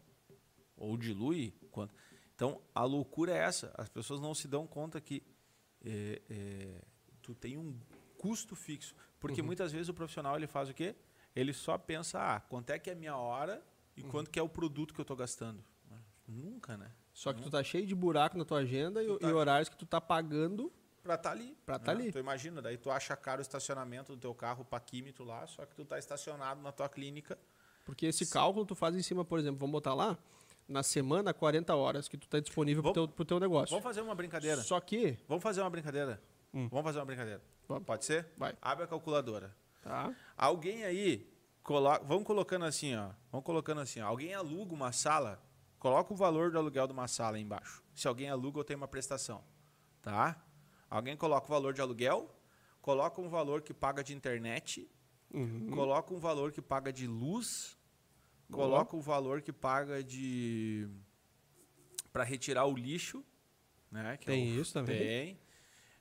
Ou 0.76 0.96
dilui. 0.96 1.52
Quanto. 1.70 1.94
Então 2.34 2.60
a 2.74 2.84
loucura 2.84 3.32
é 3.32 3.38
essa. 3.38 3.72
As 3.76 3.88
pessoas 3.88 4.20
não 4.20 4.34
se 4.34 4.46
dão 4.46 4.66
conta 4.66 5.00
que 5.00 5.22
é, 5.84 6.22
é, 6.30 6.84
tu 7.22 7.34
tem 7.34 7.56
um 7.56 7.76
custo 8.16 8.54
fixo. 8.54 8.94
Porque 9.20 9.40
uhum. 9.40 9.46
muitas 9.46 9.72
vezes 9.72 9.88
o 9.88 9.94
profissional 9.94 10.36
ele 10.36 10.46
faz 10.46 10.68
o 10.68 10.74
quê? 10.74 10.94
Ele 11.34 11.52
só 11.52 11.76
pensa, 11.76 12.18
ah, 12.20 12.40
quanto 12.40 12.70
é 12.70 12.78
que 12.78 12.90
é 12.90 12.92
a 12.92 12.96
minha 12.96 13.16
hora 13.16 13.62
e 13.96 14.02
uhum. 14.02 14.10
quanto 14.10 14.30
que 14.30 14.38
é 14.38 14.42
o 14.42 14.48
produto 14.48 14.94
que 14.94 15.00
eu 15.00 15.02
estou 15.04 15.16
gastando. 15.16 15.62
Nunca, 16.26 16.76
né? 16.76 16.90
Só 17.14 17.32
que 17.32 17.40
tu 17.40 17.50
tá 17.50 17.64
cheio 17.64 17.86
de 17.86 17.94
buraco 17.94 18.36
na 18.36 18.44
tua 18.44 18.58
agenda 18.58 19.02
e, 19.02 19.18
tá... 19.18 19.28
e, 19.28 19.32
horários 19.32 19.68
que 19.68 19.76
tu 19.76 19.86
tá 19.86 19.98
pagando 19.98 20.70
para 21.02 21.14
estar 21.14 21.30
tá 21.30 21.34
ali. 21.34 21.56
Para 21.64 21.76
estar 21.76 21.86
tá 21.86 21.94
né? 21.94 22.02
ali. 22.02 22.12
Tu 22.12 22.18
imagina, 22.18 22.60
daí 22.60 22.76
tu 22.76 22.90
acha 22.90 23.16
caro 23.16 23.38
o 23.38 23.42
estacionamento 23.42 24.14
do 24.14 24.20
teu 24.20 24.34
carro 24.34 24.62
paquímetro 24.62 25.24
lá, 25.24 25.46
só 25.46 25.64
que 25.64 25.74
tu 25.74 25.84
tá 25.84 25.98
estacionado 25.98 26.60
na 26.60 26.70
tua 26.70 26.88
clínica. 26.88 27.38
Porque 27.86 28.04
esse 28.04 28.26
Sim. 28.26 28.32
cálculo 28.32 28.66
tu 28.66 28.74
faz 28.74 28.94
em 28.94 29.02
cima, 29.02 29.24
por 29.24 29.38
exemplo, 29.38 29.58
vamos 29.58 29.72
botar 29.72 29.94
lá, 29.94 30.18
na 30.68 30.82
semana 30.82 31.32
40 31.32 31.74
horas 31.74 32.08
que 32.08 32.18
tu 32.18 32.28
tá 32.28 32.38
disponível 32.38 32.82
para 32.82 32.90
o 32.90 32.92
teu, 32.92 33.08
pro 33.08 33.24
teu 33.24 33.40
negócio. 33.40 33.70
Vamos 33.70 33.84
fazer 33.84 34.02
uma 34.02 34.14
brincadeira. 34.14 34.60
Só 34.60 34.78
que... 34.80 35.18
Vamos 35.26 35.42
fazer 35.42 35.62
uma 35.62 35.70
brincadeira. 35.70 36.20
Hum. 36.52 36.68
Vamos 36.68 36.84
fazer 36.84 36.98
uma 36.98 37.06
brincadeira. 37.06 37.40
Vamos. 37.68 37.84
Pode 37.84 38.04
ser? 38.04 38.26
Vai. 38.36 38.56
Abre 38.62 38.84
a 38.84 38.88
calculadora. 38.88 39.54
Tá. 39.82 40.14
Alguém 40.36 40.84
aí, 40.84 41.30
colo... 41.62 41.98
vamos 42.04 42.24
colocando 42.24 42.64
assim, 42.64 42.96
ó. 42.96 43.10
Vamos 43.30 43.44
colocando 43.44 43.80
assim, 43.80 44.00
ó. 44.00 44.06
Alguém 44.08 44.34
aluga 44.34 44.74
uma 44.74 44.90
sala 44.90 45.40
Coloca 45.78 46.12
o 46.12 46.16
valor 46.16 46.50
do 46.50 46.58
aluguel 46.58 46.86
de 46.86 46.92
uma 46.92 47.06
sala 47.06 47.36
aí 47.36 47.42
embaixo. 47.42 47.82
Se 47.94 48.08
alguém 48.08 48.28
aluga 48.28 48.58
ou 48.58 48.64
tem 48.64 48.76
uma 48.76 48.88
prestação. 48.88 49.44
Tá? 50.02 50.44
Alguém 50.90 51.16
coloca 51.16 51.46
o 51.46 51.50
valor 51.50 51.72
de 51.72 51.80
aluguel, 51.80 52.34
coloca 52.80 53.20
um 53.20 53.28
valor 53.28 53.62
que 53.62 53.72
paga 53.72 54.02
de 54.02 54.14
internet, 54.14 54.90
uhum. 55.32 55.70
coloca 55.70 56.12
um 56.12 56.18
valor 56.18 56.50
que 56.50 56.62
paga 56.62 56.92
de 56.92 57.06
luz, 57.06 57.78
Boa. 58.48 58.64
coloca 58.64 58.96
o 58.96 59.00
valor 59.00 59.40
que 59.42 59.52
paga 59.52 60.02
de. 60.02 60.88
para 62.12 62.24
retirar 62.24 62.64
o 62.64 62.74
lixo. 62.74 63.24
Né? 63.90 64.16
Que 64.16 64.26
tem 64.26 64.50
é 64.50 64.58
o... 64.58 64.60
isso 64.60 64.72
também? 64.72 64.98
Tem. 64.98 65.40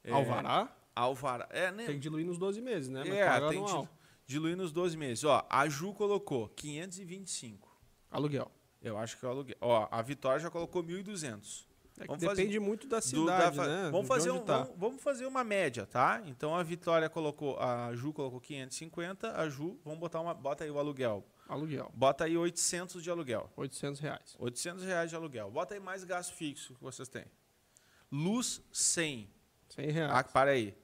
É... 0.06 0.12
Alvará? 0.12 0.76
Alvará. 1.00 1.48
É, 1.52 1.72
né? 1.72 1.86
Tem 1.86 1.96
que 1.96 2.02
diluir 2.02 2.26
nos 2.26 2.38
12 2.38 2.62
meses, 2.62 2.90
né? 2.90 3.04
Mas 3.06 3.14
é, 3.18 3.50
tem 3.50 3.64
que 3.64 3.90
diluir 4.26 4.58
nos 4.58 4.72
12 4.72 4.98
meses. 4.98 5.24
Ó, 5.24 5.46
a 5.50 5.68
Ju 5.70 5.94
colocou 5.94 6.50
525. 6.50 7.68
Aluguel. 8.12 8.52
Eu 8.82 8.98
acho 8.98 9.18
que 9.18 9.26
é 9.26 9.28
o 9.28 9.32
aluguel. 9.32 9.58
Ó, 9.62 9.88
a 9.90 10.02
Vitória 10.02 10.40
já 10.40 10.50
colocou 10.50 10.84
1.200. 10.84 11.66
É 12.00 12.06
vamos 12.06 12.22
depende 12.22 12.46
fazer, 12.46 12.60
muito 12.60 12.88
da 12.88 13.02
cidade, 13.02 13.56
do, 13.56 13.64
da, 13.64 13.68
né? 13.68 13.90
Vamos 13.90 14.08
fazer, 14.08 14.30
um, 14.30 14.40
tá. 14.40 14.60
vamos, 14.60 14.74
vamos, 14.78 15.02
fazer 15.02 15.26
uma 15.26 15.44
média, 15.44 15.86
tá? 15.88 16.22
Então 16.28 16.56
a 16.56 16.62
Vitória 16.62 17.10
colocou, 17.10 17.60
a 17.60 17.92
Ju 17.96 18.14
colocou 18.14 18.40
550, 18.40 19.36
a 19.36 19.50
Ju, 19.50 19.80
vamos 19.84 20.00
botar 20.00 20.22
uma, 20.22 20.34
bota 20.34 20.64
aí 20.64 20.70
o 20.70 20.78
aluguel. 20.78 21.26
Aluguel. 21.48 21.92
Bota 21.96 22.26
aí 22.26 22.38
800 22.38 23.02
de 23.02 23.10
aluguel. 23.10 23.50
800 23.56 24.00
reais. 24.00 24.36
800 24.38 24.84
reais 24.84 25.10
de 25.10 25.16
aluguel. 25.16 25.50
Bota 25.50 25.74
aí 25.74 25.80
mais 25.80 26.04
gasto 26.04 26.34
fixo 26.34 26.76
que 26.76 26.84
vocês 26.84 27.08
têm. 27.08 27.26
Luz 28.12 28.62
100. 28.72 29.30
100 29.70 29.92
reais. 29.92 30.12
Ah, 30.14 30.24
para 30.24 30.52
aí. 30.52 30.76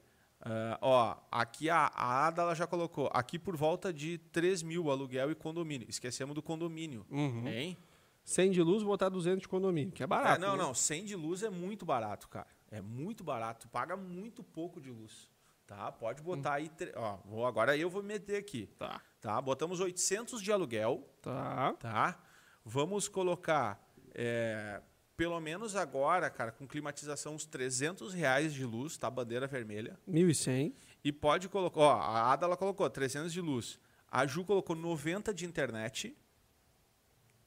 Uh, 0.44 0.76
ó, 0.82 1.16
aqui 1.30 1.70
a, 1.70 1.90
a 1.94 2.26
Ada 2.26 2.42
ela 2.42 2.54
já 2.54 2.66
colocou, 2.66 3.10
aqui 3.14 3.38
por 3.38 3.56
volta 3.56 3.90
de 3.90 4.18
3 4.30 4.62
mil 4.62 4.90
aluguel 4.90 5.30
e 5.30 5.34
condomínio. 5.34 5.88
Esquecemos 5.88 6.34
do 6.34 6.42
condomínio, 6.42 7.06
uhum. 7.10 7.48
hein? 7.48 7.78
100 8.24 8.50
de 8.50 8.62
luz, 8.62 8.82
botar 8.82 9.08
200 9.08 9.40
de 9.40 9.48
condomínio, 9.48 9.92
que 9.92 10.02
é 10.02 10.06
barato. 10.06 10.42
É, 10.42 10.46
não, 10.46 10.56
né? 10.56 10.62
não, 10.62 10.74
100 10.74 11.04
de 11.04 11.16
luz 11.16 11.42
é 11.42 11.50
muito 11.50 11.86
barato, 11.86 12.28
cara. 12.28 12.46
É 12.70 12.80
muito 12.80 13.24
barato, 13.24 13.68
paga 13.68 13.96
muito 13.96 14.42
pouco 14.42 14.80
de 14.80 14.90
luz. 14.90 15.30
Tá? 15.66 15.90
Pode 15.90 16.22
botar 16.22 16.50
hum. 16.50 16.54
aí, 16.54 16.70
ó, 16.94 17.16
vou 17.24 17.46
agora 17.46 17.74
eu 17.76 17.88
vou 17.88 18.02
meter 18.02 18.36
aqui. 18.36 18.66
Tá. 18.78 19.00
Tá? 19.20 19.40
Botamos 19.40 19.80
800 19.80 20.42
de 20.42 20.52
aluguel. 20.52 21.08
Tá. 21.22 21.72
Tá? 21.78 22.20
Vamos 22.62 23.08
colocar 23.08 23.82
é, 24.14 24.82
pelo 25.16 25.38
menos 25.40 25.76
agora, 25.76 26.28
cara, 26.28 26.50
com 26.50 26.66
climatização 26.66 27.34
uns 27.34 27.46
300 27.46 28.12
reais 28.12 28.52
de 28.52 28.64
luz, 28.64 28.96
tá? 28.96 29.08
Bandeira 29.08 29.46
vermelha. 29.46 29.98
1.100. 30.08 30.74
E 31.04 31.12
pode 31.12 31.48
colocar, 31.48 31.80
ó, 31.80 31.92
a 31.94 32.32
Ada 32.32 32.46
ela 32.46 32.56
colocou 32.56 32.88
300 32.88 33.32
de 33.32 33.40
luz. 33.40 33.78
A 34.10 34.26
Ju 34.26 34.44
colocou 34.44 34.74
90 34.74 35.32
de 35.32 35.44
internet. 35.44 36.16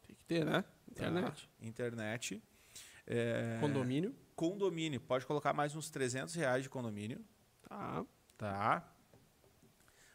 Tem 0.05 0.15
que 0.15 0.23
ter, 0.23 0.45
né? 0.45 0.63
Internet. 0.89 1.47
Tá. 1.47 1.65
Internet. 1.65 2.43
É... 3.05 3.57
Condomínio. 3.59 4.15
Condomínio. 4.35 4.99
Pode 4.99 5.25
colocar 5.25 5.53
mais 5.53 5.75
uns 5.75 5.89
300 5.89 6.35
reais 6.35 6.63
de 6.63 6.69
condomínio. 6.69 7.23
Tá. 7.67 8.05
Tá. 8.37 8.93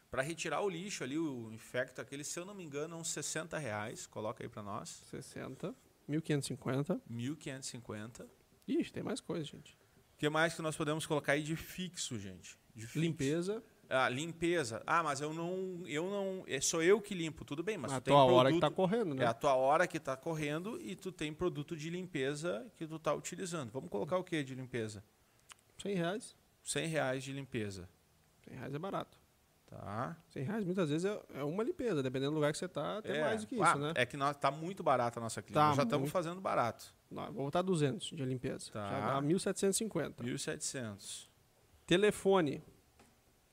Para 0.09 0.21
retirar 0.21 0.61
o 0.61 0.69
lixo 0.69 1.03
ali, 1.03 1.17
o 1.17 1.51
infecto 1.51 1.99
aquele, 1.99 2.23
se 2.23 2.39
eu 2.39 2.45
não 2.45 2.53
me 2.53 2.63
engano, 2.63 2.95
uns 2.97 3.09
60 3.09 3.57
reais. 3.57 4.05
Coloca 4.05 4.43
aí 4.43 4.49
para 4.49 4.61
nós. 4.61 4.89
60. 5.09 5.75
1.550. 6.09 7.01
1.550. 7.09 8.25
Ixi, 8.67 8.91
tem 8.91 9.03
mais 9.03 9.19
coisa, 9.19 9.45
gente. 9.45 9.77
O 10.15 10.17
que 10.17 10.29
mais 10.29 10.53
que 10.53 10.61
nós 10.61 10.75
podemos 10.75 11.05
colocar 11.05 11.33
aí 11.33 11.43
de 11.43 11.55
fixo, 11.55 12.19
gente? 12.19 12.57
De 12.75 12.85
fixo. 12.85 12.99
Limpeza. 12.99 13.63
Ah, 13.89 14.09
limpeza. 14.09 14.81
Ah, 14.87 15.03
mas 15.03 15.21
eu 15.21 15.33
não, 15.33 15.83
eu 15.85 16.09
não, 16.09 16.43
é 16.47 16.59
sou 16.61 16.81
eu 16.81 17.01
que 17.01 17.13
limpo, 17.13 17.43
tudo 17.43 17.61
bem, 17.61 17.77
mas 17.77 17.91
a 17.91 17.99
tu 17.99 18.05
tem 18.05 18.13
tua 18.13 18.25
produto, 18.25 18.39
hora 18.39 18.53
que 18.53 18.59
tá 18.59 18.71
correndo, 18.71 19.13
né? 19.13 19.23
É 19.23 19.27
a 19.27 19.33
tua 19.33 19.55
hora 19.55 19.87
que 19.87 19.99
tá 19.99 20.15
correndo 20.15 20.79
e 20.81 20.95
tu 20.95 21.11
tem 21.11 21.33
produto 21.33 21.75
de 21.75 21.89
limpeza 21.89 22.65
que 22.75 22.87
tu 22.87 22.97
tá 22.97 23.13
utilizando. 23.13 23.71
Vamos 23.71 23.89
colocar 23.89 24.17
o 24.17 24.23
que 24.23 24.41
de 24.43 24.55
limpeza? 24.55 25.03
100 25.77 25.95
reais. 25.95 26.35
100 26.63 26.87
reais 26.87 27.23
de 27.23 27.33
limpeza, 27.33 27.89
100 28.47 28.57
reais 28.57 28.73
é 28.73 28.79
barato. 28.79 29.22
Tá? 29.73 30.17
100 30.29 30.43
reais 30.43 30.63
muitas 30.63 30.89
vezes 30.89 31.05
é, 31.05 31.21
é 31.35 31.43
uma 31.43 31.63
limpeza, 31.63 32.01
dependendo 32.03 32.31
do 32.31 32.35
lugar 32.35 32.51
que 32.51 32.57
você 32.57 32.67
tá, 32.67 32.99
até 32.99 33.21
mais 33.21 33.41
do 33.41 33.47
que 33.47 33.55
isso, 33.55 33.63
Ah, 33.63 33.75
né? 33.75 33.93
É 33.95 34.05
que 34.05 34.15
nós, 34.17 34.35
tá 34.37 34.51
muito 34.51 34.83
barato 34.83 35.19
a 35.19 35.21
nossa 35.21 35.41
clínica. 35.41 35.59
Tá 35.59 35.67
nós 35.67 35.77
já 35.77 35.83
estamos 35.83 36.09
fazendo 36.09 36.39
barato. 36.39 36.93
Não, 37.09 37.25
vou 37.31 37.45
botar 37.45 37.61
200 37.61 38.07
de 38.07 38.25
limpeza. 38.25 38.71
Tá. 38.71 38.89
Já 38.89 38.99
dá 39.13 39.21
1.750. 39.21 40.15
1.700. 40.23 41.27
Telefone. 41.85 42.63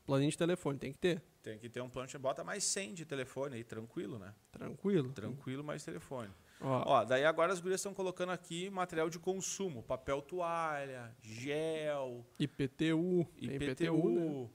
Planinho 0.06 0.30
de 0.30 0.38
telefone, 0.38 0.78
tem 0.78 0.92
que 0.92 0.98
ter. 0.98 1.22
Tem 1.42 1.58
que 1.58 1.68
ter 1.68 1.80
um 1.80 1.88
plano 1.88 2.08
de 2.08 2.18
bota 2.18 2.44
mais 2.44 2.64
100 2.64 2.94
de 2.94 3.04
telefone 3.04 3.56
aí, 3.56 3.64
tranquilo, 3.64 4.18
né? 4.18 4.34
Tranquilo. 4.52 5.10
Tranquilo, 5.12 5.64
mais 5.64 5.84
telefone. 5.84 6.30
Ó, 6.60 6.82
Ó, 6.86 7.04
daí 7.04 7.24
agora 7.24 7.52
as 7.52 7.60
gurias 7.60 7.80
estão 7.80 7.94
colocando 7.94 8.30
aqui 8.30 8.68
material 8.68 9.08
de 9.08 9.18
consumo, 9.18 9.82
papel 9.82 10.20
toalha, 10.20 11.14
gel, 11.22 12.26
IPTU. 12.38 13.26
Tem 13.38 13.54
IPTU, 13.56 14.10
né? 14.10 14.48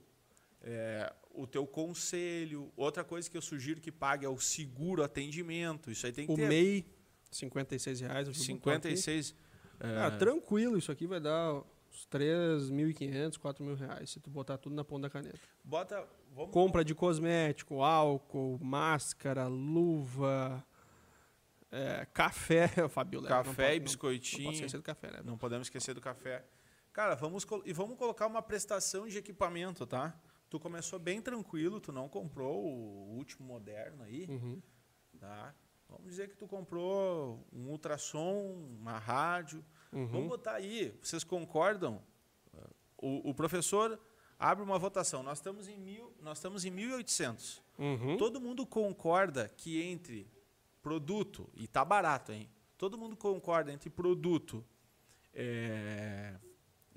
É, 0.68 1.12
o 1.32 1.46
teu 1.46 1.64
conselho. 1.66 2.72
Outra 2.76 3.04
coisa 3.04 3.30
que 3.30 3.36
eu 3.36 3.42
sugiro 3.42 3.80
que 3.80 3.92
pague 3.92 4.26
é 4.26 4.28
o 4.28 4.38
seguro 4.38 5.02
atendimento. 5.04 5.90
Isso 5.90 6.04
aí 6.04 6.12
tem 6.12 6.26
que 6.26 6.32
O 6.32 6.36
ter. 6.36 6.48
MEI, 6.48 6.84
56 7.30 8.00
reais. 8.00 8.26
eu 8.28 8.34
botou 8.34 8.42
aqui. 8.74 8.96
56. 8.96 9.34
é, 9.78 10.00
Ah, 10.02 10.10
tranquilo, 10.10 10.76
isso 10.76 10.90
aqui 10.90 11.06
vai 11.06 11.20
dar 11.20 11.54
uns 11.54 12.06
3.500, 12.10 13.38
4.000 13.38 13.74
reais, 13.76 14.10
se 14.10 14.18
tu 14.20 14.28
botar 14.28 14.58
tudo 14.58 14.74
na 14.74 14.84
ponta 14.84 15.02
da 15.02 15.10
caneta. 15.10 15.38
bota. 15.64 16.06
Vamos, 16.34 16.52
Compra 16.52 16.84
de 16.84 16.94
cosmético, 16.94 17.82
álcool, 17.82 18.58
máscara, 18.62 19.46
luva, 19.46 20.62
é, 21.72 22.06
café, 22.12 22.68
Fabio. 22.90 23.20
leva, 23.20 23.36
Café 23.36 23.48
não 23.48 23.54
pode- 23.54 23.76
e 23.76 23.78
não- 23.78 23.84
biscoitinho. 23.84 24.38
Não 24.42 24.46
pode 24.50 24.56
esquecer 24.56 24.76
do 24.76 24.82
café, 24.82 25.10
né? 25.12 25.20
Não 25.24 25.38
podemos 25.38 25.66
esquecer 25.66 25.94
do 25.94 26.00
café. 26.00 26.44
Cara, 26.92 27.14
vamos 27.14 27.46
e 27.64 27.72
vamos 27.72 27.96
colocar 27.96 28.26
uma 28.26 28.42
prestação 28.42 29.06
de 29.08 29.16
equipamento, 29.18 29.86
tá? 29.86 30.14
Tu 30.48 30.60
começou 30.60 30.98
bem 30.98 31.20
tranquilo, 31.20 31.80
tu 31.80 31.90
não 31.92 32.08
comprou 32.08 32.64
o 32.64 33.16
último 33.16 33.46
moderno 33.46 34.02
aí, 34.04 34.26
Uhum. 34.28 34.62
tá? 35.18 35.54
Vamos 35.88 36.06
dizer 36.06 36.28
que 36.28 36.36
tu 36.36 36.46
comprou 36.48 37.44
um 37.52 37.68
ultrassom, 37.68 38.52
uma 38.80 38.98
rádio. 38.98 39.64
Uhum. 39.92 40.06
Vamos 40.08 40.28
botar 40.28 40.54
aí, 40.54 40.96
vocês 41.02 41.22
concordam? 41.24 42.02
O, 42.98 43.30
o 43.30 43.34
professor 43.34 44.00
abre 44.38 44.64
uma 44.64 44.78
votação. 44.78 45.22
Nós 45.22 45.38
estamos 45.38 45.68
em 45.68 45.78
mil, 45.78 46.12
nós 46.20 46.38
estamos 46.38 46.64
em 46.64 46.72
1.800. 46.72 47.60
Uhum. 47.78 48.16
Todo 48.16 48.40
mundo 48.40 48.66
concorda 48.66 49.48
que 49.56 49.80
entre 49.82 50.28
produto, 50.82 51.48
e 51.54 51.66
tá 51.68 51.84
barato, 51.84 52.32
hein? 52.32 52.48
Todo 52.78 52.96
mundo 52.98 53.16
concorda 53.16 53.72
entre 53.72 53.88
produto, 53.90 54.64
é, 55.34 56.34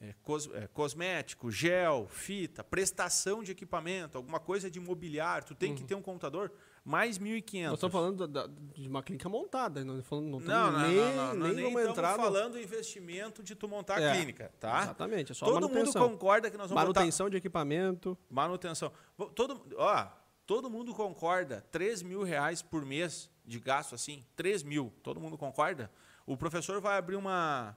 é, 0.02 0.14
cos- 0.24 0.50
é, 0.54 0.68
cosmético, 0.68 1.52
gel, 1.52 2.08
fita, 2.10 2.64
prestação 2.64 3.44
de 3.44 3.52
equipamento, 3.52 4.18
alguma 4.18 4.40
coisa 4.40 4.70
de 4.72 4.80
mobiliário, 4.80 5.48
tu 5.48 5.56
tem 5.56 5.76
que 5.76 5.84
ter 5.84 5.96
um 5.96 6.02
computador, 6.02 6.52
mais 6.86 7.20
1.500. 7.20 7.64
Nós 7.66 7.74
estamos 7.74 7.92
falando 7.94 8.28
da- 8.28 8.48
da- 8.48 8.54
de 8.76 8.88
uma 8.88 9.04
clínica 9.04 9.28
montada, 9.28 9.84
não 9.84 10.00
estamos 10.00 10.24
não, 10.32 10.72
Não, 10.72 10.88
nem, 10.88 10.96
não, 10.96 11.16
não, 11.16 11.34
não, 11.36 11.48
nem 11.48 11.56
nem 11.56 11.68
estamos 11.68 11.90
entrar 11.90 12.16
falando 12.16 12.54
do 12.54 12.60
investimento 12.62 13.44
de 13.44 13.56
tu 13.56 13.68
montar 13.68 14.02
É, 14.02 14.10
a 14.12 14.16
clínica, 14.16 14.52
tá? 14.60 14.84
Exatamente, 14.84 15.32
é 15.34 15.36
só 15.36 15.46
Todo 15.46 15.56
mundo 15.68 15.74
manutenção. 15.74 16.10
concorda 16.10 16.50
que 16.50 16.58
nós 16.58 16.70
vamos 16.70 16.82
botar... 16.86 17.00
Manutenção 17.02 17.30
de 17.30 17.36
equipamento. 17.38 18.18
Manutenção. 18.30 18.92
Todo, 19.36 19.62
ó, 19.76 20.08
todo 20.46 20.70
mundo 20.70 20.94
concorda, 20.96 21.62
3 21.72 22.02
mil 22.02 22.24
reais 22.24 22.62
por 22.62 22.86
mês 22.86 23.30
de 23.46 23.60
gasto 23.60 23.94
assim, 23.96 24.24
3 24.38 24.64
mil, 24.64 24.94
todo 25.04 25.20
mundo 25.20 25.38
concorda? 25.38 25.92
O 26.26 26.38
professor 26.38 26.80
vai 26.80 26.98
abrir 26.98 27.18
uma. 27.18 27.76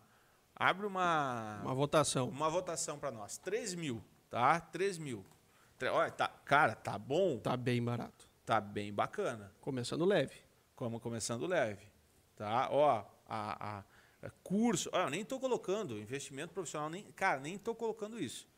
Abre 0.54 0.86
uma. 0.86 1.60
Uma 1.62 1.74
votação. 1.74 2.28
Uma 2.28 2.48
votação 2.50 2.98
para 2.98 3.10
nós. 3.10 3.38
3 3.38 3.74
mil, 3.74 4.02
tá? 4.30 4.60
3 4.60 4.98
mil. 4.98 5.24
Olha, 5.92 6.10
tá, 6.12 6.28
cara, 6.28 6.74
tá 6.76 6.96
bom, 6.96 7.38
Tá 7.40 7.56
bem 7.56 7.82
barato. 7.82 8.28
tá 8.46 8.60
bem 8.60 8.92
bacana. 8.92 9.52
Começando 9.60 10.04
leve. 10.04 10.36
Como 10.76 11.00
começando 11.00 11.44
leve, 11.46 11.84
tá? 12.36 12.68
Ó, 12.70 12.88
a, 12.88 13.04
a- 13.28 13.84
a 14.22 14.30
curso, 14.44 14.88
ó, 14.92 15.00
eu 15.02 15.10
nem 15.10 15.24
tô 15.24 15.40
colocando 15.40 15.98
investimento 15.98 16.52
profissional, 16.54 16.88
nem, 16.88 17.02
cara, 17.12 17.40
nem 17.40 17.58
tô 17.58 17.74
colocando 17.74 18.20
isso, 18.20 18.48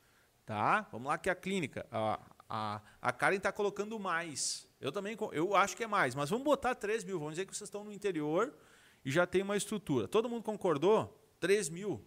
tá? 0.44 0.86
Vamos 0.92 1.08
lá 1.08 1.16
que 1.16 1.30
a 1.30 1.34
clínica, 1.34 1.86
a, 1.90 2.20
a, 2.46 2.82
a 3.00 3.12
Karen 3.12 3.40
tá 3.40 3.50
colocando 3.50 3.98
mais. 3.98 4.68
Eu 4.78 4.92
também, 4.92 5.16
eu 5.32 5.56
acho 5.56 5.74
que 5.74 5.84
é 5.84 5.86
mais, 5.86 6.14
mas 6.14 6.28
vamos 6.28 6.44
botar 6.44 6.74
3 6.74 7.04
mil, 7.04 7.18
vamos 7.18 7.34
dizer 7.34 7.46
que 7.46 7.56
vocês 7.56 7.68
estão 7.68 7.82
no 7.84 7.92
interior 7.92 8.54
e 9.02 9.10
já 9.10 9.26
tem 9.26 9.40
uma 9.40 9.56
estrutura. 9.56 10.06
Todo 10.06 10.28
mundo 10.28 10.42
concordou? 10.42 11.23
3 11.40 11.68
mil. 11.68 12.00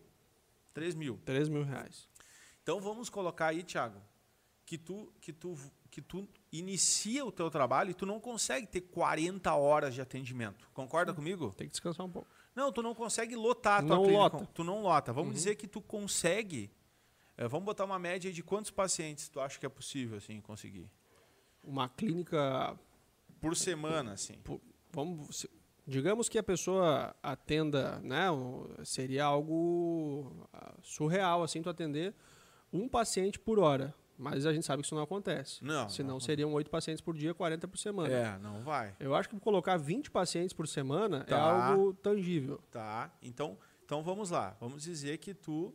3 0.73 0.95
mil. 0.95 1.19
3 1.25 1.49
mil 1.49 1.63
reais. 1.63 2.07
Então 2.63 2.79
vamos 2.79 3.09
colocar 3.09 3.47
aí, 3.47 3.63
Thiago, 3.63 3.99
que 4.65 4.77
tu, 4.77 5.11
que 5.21 5.31
tu, 5.31 5.55
que 5.89 6.01
tu 6.01 6.27
inicia 6.51 7.25
o 7.25 7.31
teu 7.31 7.49
trabalho 7.49 7.91
e 7.91 7.93
tu 7.93 8.05
não 8.05 8.19
consegue 8.19 8.67
ter 8.67 8.81
40 8.81 9.53
horas 9.55 9.93
de 9.93 10.01
atendimento. 10.01 10.69
Concorda 10.73 11.13
comigo? 11.13 11.53
Tem 11.57 11.67
que 11.67 11.71
descansar 11.71 12.05
um 12.05 12.09
pouco. 12.11 12.27
Não, 12.53 12.71
tu 12.71 12.81
não 12.81 12.93
consegue 12.95 13.35
lotar 13.35 13.79
a 13.79 13.83
tua 13.85 13.95
Não 13.95 14.03
clínica. 14.03 14.21
lota. 14.21 14.37
Uhum. 14.37 14.45
Tu 14.47 14.63
não 14.63 14.81
lota. 14.81 15.13
Vamos 15.13 15.33
dizer 15.35 15.55
que 15.55 15.67
tu 15.67 15.79
consegue. 15.81 16.69
eh, 17.37 17.47
vamos 17.47 17.65
botar 17.65 17.85
uma 17.85 17.99
média 17.99 18.33
de 18.33 18.43
quantos 18.43 18.71
pacientes 18.71 19.29
tu 19.29 19.39
acha 19.39 19.59
que 19.59 19.65
é 19.65 19.69
possível 19.69 20.17
assim 20.17 20.41
conseguir 20.41 20.89
Uma 21.63 21.87
clínica 21.87 22.77
por 23.39 23.55
semana, 23.55 24.13
assim. 24.13 24.33
Pô, 24.39 24.59
vamos 24.91 25.45
digamos 25.87 26.27
que 26.27 26.37
a 26.37 26.43
pessoa 26.43 27.15
atenda 27.23 27.99
né 28.01 28.25
seria 28.83 29.23
algo 29.25 30.31
ah, 30.53 30.73
surreal 30.83 31.43
assim 31.43 31.61
tu 31.61 31.69
atender 31.69 32.13
um 32.73 32.87
paciente 32.89 33.39
por 33.39 33.57
hora 33.59 33.93
mas 34.19 34.45
a 34.47 34.51
gente 34.53 34.65
sabe 34.65 34.81
que 34.81 34.87
isso 34.87 34.95
não 34.95 35.03
acontece 35.03 35.63
Não, 35.63 35.87
senão 35.89 36.13
não. 36.15 36.19
seriam 36.19 36.51
oito 36.53 36.69
pacientes 36.71 37.01
por 37.01 37.15
dia 37.15 37.33
40 37.33 37.67
por 37.67 37.77
semana 37.77 38.11
É, 38.11 38.37
não 38.39 38.61
vai. 38.61 38.95
eu 38.99 39.13
acho 39.15 39.29
que 39.29 39.39
colocar 39.39 39.77
20 39.77 40.09
pacientes 40.11 40.53
por 40.53 40.67
semana 40.67 41.19
é 41.27 41.29
Tá. 41.29 41.71
algo 41.71 41.93
tangível 41.93 42.59
Tá? 42.71 43.11
Então, 43.21 43.57
então 43.85 44.01
vamos 44.03 44.29
lá. 44.31 44.57
Vamos 44.59 44.83
dizer 44.83 45.17
que 45.19 45.33
tu 45.33 45.73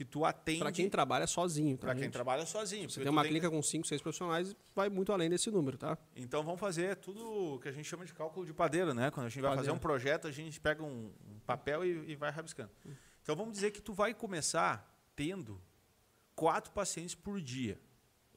que 0.00 0.04
tu 0.06 0.24
atende 0.24 0.60
para 0.60 0.72
quem 0.72 0.88
trabalha 0.88 1.26
sozinho 1.26 1.76
pra 1.76 1.94
quem 1.94 2.10
trabalha 2.10 2.46
sozinho. 2.46 2.88
você 2.88 3.02
tem 3.02 3.10
uma 3.10 3.20
tem- 3.20 3.32
clínica 3.32 3.50
com 3.50 3.62
5, 3.62 3.86
6 3.86 4.00
profissionais 4.00 4.56
vai 4.74 4.88
muito 4.88 5.12
além 5.12 5.28
desse 5.28 5.50
número 5.50 5.76
tá 5.76 5.98
Então 6.16 6.42
vamos 6.42 6.58
fazer 6.58 6.96
tudo 6.96 7.60
que 7.60 7.68
a 7.68 7.72
gente 7.72 7.84
chama 7.84 8.06
de 8.06 8.14
cálculo 8.14 8.46
de 8.46 8.54
padeiro, 8.54 8.94
né? 8.94 9.10
Quando 9.10 9.26
a 9.26 9.28
gente 9.28 9.42
vai 9.42 9.54
fazer 9.54 9.70
um 9.70 9.78
projeto, 9.78 10.26
a 10.26 10.30
gente 10.32 10.58
pega 10.58 10.82
um, 10.82 11.12
papel 11.44 11.84
e, 11.84 12.12
e 12.12 12.16
vai 12.16 12.30
rabiscando. 12.30 12.70
Então 13.22 13.36
vamos 13.36 13.52
dizer 13.52 13.72
que 13.72 13.82
tu 13.82 13.92
vai 13.92 14.14
começar 14.14 14.90
tendo 15.14 15.60
quatro 16.34 16.72
pacientes 16.72 17.14
por 17.14 17.38
dia. 17.38 17.78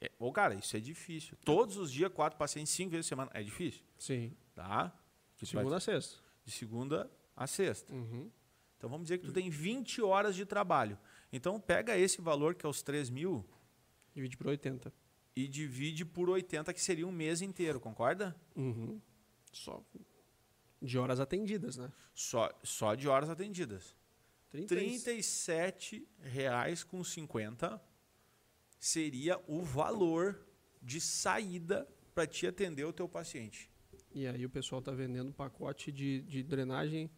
É, 0.01 0.11
ô, 0.19 0.33
cara, 0.33 0.55
isso 0.55 0.75
é 0.75 0.81
difícil. 0.81 1.37
Todos 1.45 1.77
os 1.77 1.89
dias, 1.89 2.11
quatro 2.11 2.37
pacientes, 2.37 2.73
cinco 2.73 2.91
vezes 2.91 3.05
por 3.05 3.09
semana. 3.15 3.31
É 3.33 3.41
difícil, 3.41 3.81
sim 3.97 4.35
tá? 4.53 4.91
Que 5.37 5.45
tu 5.45 5.53
vai- 5.53 5.61
segunda 5.63 5.77
a 5.77 5.79
sexta 5.79 6.17
de 6.43 6.51
segunda 6.51 7.09
a 7.37 7.47
sexta. 7.47 7.93
uhum. 7.93 8.29
Então 8.77 8.89
vamos 8.89 9.05
dizer 9.05 9.17
que 9.19 9.25
tu 9.27 9.31
tem 9.31 9.49
20 9.49 10.01
horas 10.01 10.35
de 10.35 10.45
trabalho. 10.45 10.97
Então 11.33 11.59
pega 11.59 11.97
esse 11.97 12.21
valor, 12.21 12.53
que 12.53 12.63
é 12.65 12.69
os 12.69 12.83
3 12.83 13.09
mil, 13.09 13.43
divide 14.13 14.37
por 14.37 14.47
80 14.47 14.93
e 15.35 15.47
divide 15.47 16.05
por 16.05 16.29
80, 16.29 16.71
que 16.71 16.79
seria 16.79 17.07
um 17.07 17.11
mês 17.11 17.41
inteiro, 17.41 17.79
concorda? 17.79 18.35
Uhum. 18.55 19.01
só 19.51 19.83
de 20.79 20.99
horas 20.99 21.19
atendidas 21.19 21.75
né 21.77 21.91
Só, 22.13 22.51
só 22.61 22.93
de 22.93 23.07
horas 23.07 23.27
atendidas. 23.29 23.95
30 24.51 24.75
R$ 24.75 24.97
37,50 24.97 27.81
seria 28.79 29.41
o 29.47 29.63
valor 29.63 30.45
de 30.81 31.01
saída 31.01 31.87
para 32.13 32.27
te 32.27 32.45
atender 32.45 32.83
o 32.83 32.93
teu 32.93 33.09
paciente. 33.09 33.71
E 34.13 34.27
aí 34.27 34.45
o 34.45 34.49
pessoal 34.49 34.79
tá 34.81 34.91
vendendo 34.91 35.33
pacote 35.33 35.91
de, 35.91 36.21
de 36.21 36.43
drenagem 36.43 37.09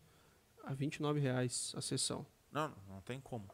a 0.63 0.74
29 0.74 1.20
reais 1.20 1.74
a 1.76 1.82
sessão. 1.82 2.26
Não, 2.49 2.74
não 2.88 3.01
tem 3.01 3.20
como. 3.20 3.53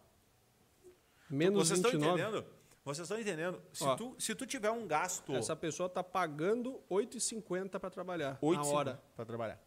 Menos 1.31 1.67
Vocês 1.67 1.79
estão 1.79 1.91
29. 1.91 2.21
entendendo? 2.21 2.45
Vocês 2.83 3.05
estão 3.05 3.19
entendendo? 3.19 3.61
Se, 3.71 3.83
Ó. 3.83 3.95
tu, 3.95 4.15
se 4.17 4.33
tu 4.33 4.45
tiver 4.45 4.71
um 4.71 4.87
gasto 4.87 5.35
Essa 5.35 5.55
pessoa 5.55 5.87
tá 5.87 6.03
pagando 6.03 6.81
R$ 6.89 7.05
8,50 7.05 7.79
para 7.79 7.89
trabalhar 7.89 8.31
na 8.31 8.39
8 8.41 8.67
hora. 8.67 9.01
para 9.15 9.25
trabalhar. 9.25 9.61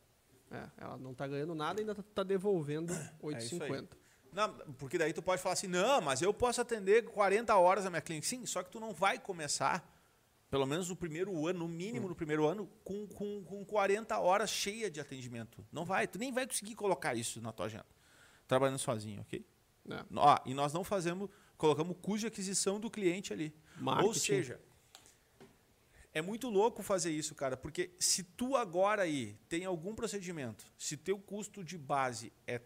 É, 0.50 0.68
ela 0.78 0.96
não 0.96 1.14
tá 1.14 1.26
ganhando 1.26 1.54
nada 1.54 1.80
e 1.80 1.82
ainda 1.82 1.94
tá, 1.94 2.04
tá 2.14 2.22
devolvendo 2.22 2.92
R$ 2.92 3.34
É 3.34 3.38
isso 3.38 3.62
aí. 3.62 3.70
8,50. 3.70 3.88
Não, 4.32 4.52
porque 4.78 4.98
daí 4.98 5.12
tu 5.12 5.22
pode 5.22 5.40
falar 5.40 5.52
assim, 5.52 5.68
não, 5.68 6.00
mas 6.00 6.20
eu 6.20 6.34
posso 6.34 6.60
atender 6.60 7.04
40 7.04 7.56
horas 7.56 7.84
na 7.84 7.90
minha 7.90 8.02
clínica. 8.02 8.26
Sim, 8.26 8.44
só 8.46 8.64
que 8.64 8.70
tu 8.70 8.80
não 8.80 8.92
vai 8.92 9.18
começar 9.18 9.88
pelo 10.54 10.66
menos 10.66 10.88
no 10.88 10.94
primeiro 10.94 11.48
ano, 11.48 11.60
no 11.60 11.68
mínimo 11.68 12.08
no 12.08 12.14
primeiro 12.14 12.46
ano, 12.46 12.70
com, 12.84 13.08
com, 13.08 13.42
com 13.42 13.64
40 13.64 14.16
horas 14.20 14.48
cheia 14.50 14.88
de 14.88 15.00
atendimento. 15.00 15.66
Não 15.72 15.84
vai, 15.84 16.06
tu 16.06 16.16
nem 16.16 16.30
vai 16.30 16.46
conseguir 16.46 16.76
colocar 16.76 17.16
isso 17.16 17.40
na 17.40 17.50
tua 17.50 17.66
agenda. 17.66 17.86
Trabalhando 18.46 18.78
sozinho, 18.78 19.22
ok? 19.22 19.44
É. 19.90 20.04
Ó, 20.14 20.38
e 20.46 20.54
nós 20.54 20.72
não 20.72 20.84
fazemos, 20.84 21.28
colocamos 21.64 21.96
custo 22.02 22.20
de 22.20 22.26
aquisição 22.26 22.78
do 22.78 22.90
cliente 22.90 23.32
ali. 23.32 23.54
Marketing. 23.80 24.06
Ou 24.08 24.14
seja, 24.14 24.60
é 26.12 26.20
muito 26.20 26.50
louco 26.50 26.82
fazer 26.82 27.10
isso, 27.10 27.34
cara, 27.34 27.56
porque 27.56 27.90
se 27.98 28.22
tu 28.22 28.54
agora 28.54 29.02
aí 29.02 29.34
tem 29.48 29.64
algum 29.64 29.94
procedimento, 29.94 30.66
se 30.76 30.94
teu 30.94 31.18
custo 31.18 31.64
de 31.64 31.78
base 31.78 32.30
é, 32.46 32.60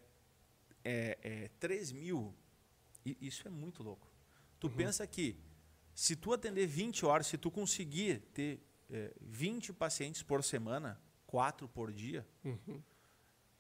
é, 0.85 1.17
é 1.23 1.49
3 1.61 1.93
mil, 1.93 2.35
isso 3.05 3.47
é 3.47 3.51
muito 3.51 3.85
louco. 3.85 4.11
Tu 4.59 4.69
pensa 4.69 5.07
que 5.07 5.37
se 5.95 6.17
tu 6.17 6.33
atender 6.33 6.67
20 6.67 7.07
horas, 7.07 7.29
se 7.29 7.39
tu 7.39 7.53
conseguir 7.53 8.19
ter 8.35 8.61
é, 8.91 9.15
20 9.21 9.73
pacientes 9.75 10.25
por 10.25 10.43
semana, 10.43 11.01
4 11.29 11.69
por 11.69 11.93
dia, 11.93 12.27
Uhum. 12.45 12.83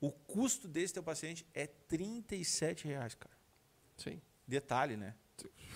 o 0.00 0.10
custo 0.10 0.66
desse 0.66 0.94
teu 0.94 1.02
paciente 1.02 1.46
é 1.54 1.64
37 1.68 2.88
reais, 2.88 3.14
cara. 3.14 3.36
Sim. 3.96 4.20
Detalhe, 4.46 4.96
né? 4.96 5.14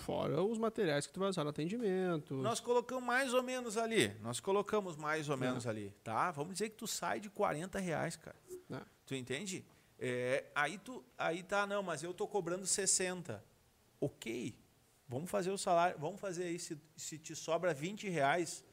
Fora 0.03 0.41
os 0.43 0.57
materiais 0.57 1.07
que 1.07 1.13
tu 1.13 1.19
vai 1.19 1.29
usar 1.29 1.43
no 1.43 1.49
atendimento. 1.51 2.33
Nós 2.35 2.59
colocamos 2.59 3.03
mais 3.05 3.33
ou 3.33 3.41
menos 3.43 3.77
ali. 3.77 4.09
Nós 4.21 4.39
colocamos 4.39 4.95
mais 4.97 5.29
ou 5.29 5.35
É. 5.35 5.37
menos 5.39 5.65
ali, 5.65 5.91
tá? 6.03 6.29
Vamos 6.31 6.53
dizer 6.53 6.69
que 6.69 6.75
tu 6.75 6.87
sai 6.87 7.19
de 7.19 7.29
40 7.29 7.79
reais, 7.79 8.15
cara. 8.17 8.35
né? 8.67 8.81
Tu 9.05 9.15
entende? 9.15 9.65
É, 9.97 10.45
aí 10.53 10.77
tu, 10.77 11.03
aí 11.17 11.41
tá, 11.43 11.65
não, 11.65 11.81
mas 11.83 12.03
eu 12.03 12.13
tô 12.13 12.27
cobrando 12.27 12.65
60. 12.67 13.43
Ok. 14.01 14.57
Vamos 15.07 15.29
fazer 15.29 15.51
o 15.51 15.57
salário, 15.57 15.97
vamos 15.99 16.19
fazer 16.19 16.45
aí 16.45 16.59
se, 16.59 16.77
se 16.95 17.17
te 17.17 17.35
sobra 17.35 17.73
20 17.73 18.09
reais 18.09 18.63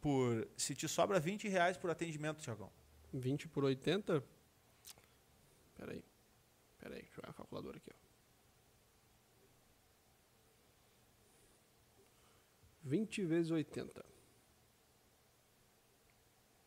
por, 0.00 0.46
se 0.56 0.74
te 0.74 0.88
sobra 0.88 1.20
20 1.20 1.48
reais 1.48 1.76
por 1.76 1.88
atendimento, 1.90 2.40
Tiagão. 2.42 2.70
20 3.14 3.48
por 3.48 3.64
80. 3.64 4.22
Peraí. 5.76 6.04
Peraí, 6.78 7.02
deixa 7.02 7.20
eu 7.20 7.30
a 7.30 7.32
calculadora 7.32 7.76
aqui, 7.76 7.90
ó. 7.90 8.11
20 12.82 13.24
vezes 13.24 13.50
80. 13.50 14.04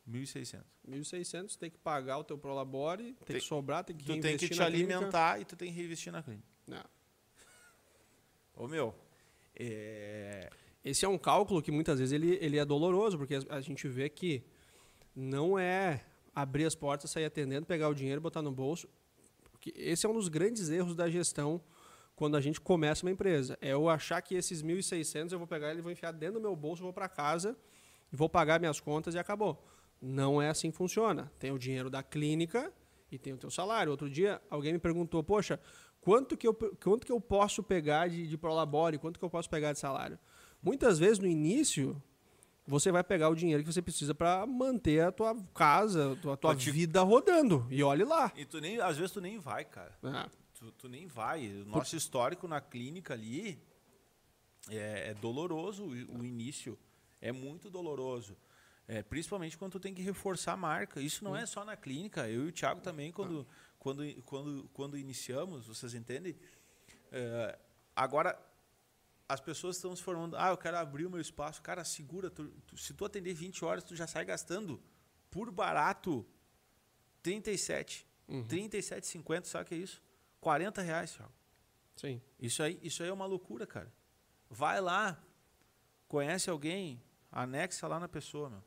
1.600. 0.10 0.64
1.600, 0.88 1.58
tem 1.58 1.70
que 1.70 1.78
pagar 1.80 2.20
o 2.20 2.24
teu 2.24 2.38
Prolabore, 2.38 3.04
tem, 3.04 3.14
Tem- 3.26 3.36
que 3.38 3.42
sobrar, 3.42 3.84
tem 3.84 3.96
que 3.96 4.06
Tu 4.06 4.20
tem 4.20 4.38
que 4.38 4.48
te 4.50 4.62
alimentar 4.62 5.42
e 5.42 5.46
tu 5.46 5.56
tem 5.56 5.70
que 5.72 5.76
reinvestir 5.78 6.12
na 6.14 6.22
clínica. 6.22 6.48
Não. 6.68 6.84
Ô 8.56 8.68
meu, 8.68 8.94
é, 9.56 10.50
Esse 10.84 11.06
é 11.06 11.10
um 11.10 11.18
cálculo 11.18 11.62
que 11.62 11.72
muitas 11.72 11.98
vezes 12.00 12.14
ele, 12.14 12.38
ele 12.40 12.58
é 12.60 12.66
doloroso, 12.66 13.18
porque 13.18 13.40
a 13.50 13.62
gente 13.62 13.88
vê 13.88 14.08
que 14.08 14.44
não 15.16 15.58
é 15.58 16.06
abrir 16.36 16.66
as 16.66 16.76
portas, 16.76 17.10
sair 17.10 17.26
atendendo, 17.26 17.66
pegar 17.66 17.90
o 17.90 17.94
dinheiro, 17.96 18.22
botar 18.22 18.44
no 18.44 18.52
bolso. 18.52 18.88
Porque 19.52 19.74
esse 19.76 20.06
é 20.06 20.10
um 20.10 20.14
dos 20.14 20.28
grandes 20.28 20.70
erros 20.70 20.96
da 20.96 21.10
gestão 21.10 21.60
quando 22.16 22.36
a 22.38 22.42
gente 22.42 22.62
começa 22.62 23.06
uma 23.06 23.12
empresa. 23.12 23.58
É 23.62 23.70
eu 23.74 23.90
achar 23.90 24.22
que 24.22 24.36
esses 24.36 24.64
1.600 24.64 25.32
eu 25.34 25.38
vou 25.40 25.48
pegar 25.48 25.72
ele, 25.72 25.82
vou 25.82 25.92
enfiar 25.92 26.12
dentro 26.12 26.36
do 26.36 26.42
meu 26.42 26.56
bolso, 26.56 26.82
vou 26.84 26.94
para 26.94 27.10
casa 27.10 27.56
e 28.12 28.16
vou 28.16 28.30
pagar 28.30 28.60
minhas 28.60 28.80
contas 28.80 29.16
e 29.16 29.20
acabou. 29.20 29.64
Não 30.02 30.42
é 30.42 30.50
assim 30.50 30.72
que 30.72 30.78
funciona. 30.78 31.32
Tem 31.40 31.52
o 31.52 31.58
dinheiro 31.60 31.90
da 31.90 32.02
clínica 32.04 32.72
e 33.12 33.18
tem 33.18 33.34
o 33.34 33.38
teu 33.38 33.50
salário. 33.50 33.92
Outro 33.92 34.10
dia 34.10 34.42
alguém 34.50 34.74
me 34.74 34.80
perguntou, 34.80 35.24
poxa, 35.24 35.60
quanto 36.00 36.38
que 36.38 36.48
eu, 36.48 36.54
quanto 36.54 37.06
que 37.06 37.12
eu 37.12 37.20
posso 37.20 37.62
pegar 37.64 38.08
de, 38.08 38.28
de 38.28 38.38
Prolabore, 38.38 38.98
quanto 38.98 39.20
que 39.20 39.26
eu 39.26 39.30
posso 39.30 39.50
pegar 39.50 39.74
de 39.74 39.80
salário? 39.80 40.18
Muitas 40.62 40.98
vezes 41.00 41.20
no 41.20 41.28
início 41.28 42.02
você 42.68 42.92
vai 42.92 43.04
pegar 43.04 43.30
o 43.30 43.36
dinheiro 43.36 43.64
que 43.64 43.72
você 43.72 43.82
precisa 43.82 44.16
para 44.16 44.46
manter 44.48 45.02
a 45.04 45.12
tua 45.12 45.36
casa, 45.54 46.14
a 46.14 46.16
tua, 46.16 46.34
a 46.34 46.38
tua 46.38 46.52
Pode- 46.52 46.72
vida 46.72 47.02
rodando. 47.04 47.66
E 47.70 47.84
olhe 47.84 48.04
lá. 48.04 48.32
e 48.36 48.44
tu 48.46 48.60
nem, 48.60 48.80
às 48.80 48.98
vezes 48.98 49.12
tu 49.12 49.22
nem 49.22 49.38
vai, 49.38 49.64
cara. 49.66 49.96
Ah, 50.04 50.28
Tu, 50.66 50.72
tu 50.72 50.90
nem 50.90 51.06
vai. 51.08 51.48
O 51.62 51.66
nosso 51.66 51.96
histórico 51.96 52.48
na 52.48 52.60
clínica 52.60 53.14
ali 53.14 53.62
é, 54.70 55.10
é 55.10 55.14
doloroso 55.14 55.84
o, 55.84 55.90
o 56.20 56.26
início. 56.26 56.78
É 57.22 57.32
muito 57.32 57.70
doloroso. 57.70 58.36
É, 58.88 59.02
principalmente 59.04 59.58
quando 59.58 59.74
tu 59.74 59.80
tem 59.80 59.94
que 59.94 60.02
reforçar 60.02 60.54
a 60.54 60.58
marca. 60.58 61.00
Isso 61.00 61.24
não 61.24 61.36
é 61.36 61.46
só 61.46 61.64
na 61.64 61.76
clínica. 61.76 62.28
Eu 62.30 62.46
e 62.46 62.50
o 62.50 62.52
Thiago 62.52 62.82
também, 62.82 63.12
quando, 63.12 63.48
quando, 63.78 64.22
quando, 64.24 64.70
quando 64.74 64.98
iniciamos, 64.98 65.68
vocês 65.68 65.94
entendem? 65.94 66.36
É, 67.12 67.58
agora, 67.96 68.40
as 69.30 69.40
pessoas 69.40 69.76
estão 69.76 69.96
se 69.96 70.02
formando. 70.02 70.36
Ah, 70.36 70.50
eu 70.50 70.58
quero 70.58 70.78
abrir 70.78 71.06
o 71.06 71.10
meu 71.12 71.22
espaço. 71.22 71.62
Cara, 71.62 71.84
segura. 71.84 72.30
tu- 72.32 72.50
tu- 72.68 72.78
se 72.78 72.94
tu 72.94 73.06
atender 73.06 73.34
20 73.36 73.64
horas, 73.64 73.84
tu 73.84 73.96
já 73.96 74.08
sai 74.08 74.26
gastando 74.26 74.82
por 75.30 75.52
barato 75.52 76.26
37. 77.22 78.06
Uhum. 78.28 78.44
37,50, 78.48 79.46
sabe 79.46 79.66
o 79.66 79.68
que 79.68 79.76
é 79.76 79.78
isso? 79.78 80.02
40 80.46 80.80
reais, 80.84 81.12
Thiago. 81.12 81.34
sim. 81.96 82.22
Isso 82.40 82.62
aí, 82.62 82.80
isso 82.84 83.02
aí 83.02 83.10
é 83.10 83.12
uma 83.12 83.26
loucura, 83.26 83.66
cara. 83.66 83.92
Vai 84.48 84.80
lá, 84.80 85.20
conhece 86.08 86.52
alguém, 86.52 87.02
anexa 87.32 87.88
lá 87.88 88.00
na 88.00 88.08
pessoa, 88.08 88.48
meu. 88.48 88.64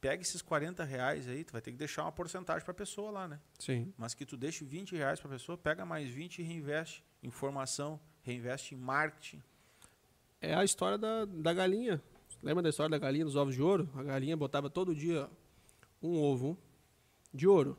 Pega 0.00 0.22
esses 0.22 0.40
40 0.40 0.82
reais 0.82 1.28
aí, 1.28 1.44
tu 1.44 1.52
vai 1.52 1.60
ter 1.60 1.70
que 1.70 1.76
deixar 1.76 2.04
uma 2.04 2.12
porcentagem 2.12 2.64
pra 2.64 2.72
pessoa 2.72 3.10
lá, 3.10 3.28
né? 3.28 3.38
Sim. 3.58 3.92
Mas 3.98 4.14
que 4.14 4.24
tu 4.24 4.38
deixe 4.38 4.64
20 4.64 4.96
reais 4.96 5.20
pra 5.20 5.28
pessoa, 5.28 5.58
pega 5.58 5.84
mais 5.84 6.08
20 6.08 6.38
e 6.38 6.42
reinveste 6.42 7.04
em 7.22 7.30
formação, 7.30 8.00
reinveste 8.22 8.74
em 8.74 8.78
marketing. 8.78 9.42
É 10.40 10.54
a 10.54 10.64
história 10.64 10.96
da, 10.96 11.26
da 11.26 11.52
galinha. 11.52 12.02
Lembra 12.42 12.62
da 12.62 12.70
história 12.70 12.88
da 12.88 12.98
galinha 12.98 13.26
dos 13.26 13.36
ovos 13.36 13.54
de 13.54 13.60
ouro? 13.60 13.86
A 13.96 14.02
galinha 14.02 14.34
botava 14.34 14.70
todo 14.70 14.94
dia 14.94 15.28
um 16.02 16.18
ovo 16.18 16.56
de 17.34 17.46
ouro. 17.46 17.78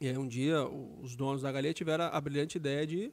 E 0.00 0.08
aí 0.08 0.16
um 0.16 0.26
dia 0.26 0.62
os 0.66 1.16
donos 1.16 1.42
da 1.42 1.50
galinha 1.50 1.72
tiveram 1.72 2.04
a 2.04 2.20
brilhante 2.20 2.58
ideia 2.58 2.86
de 2.86 3.12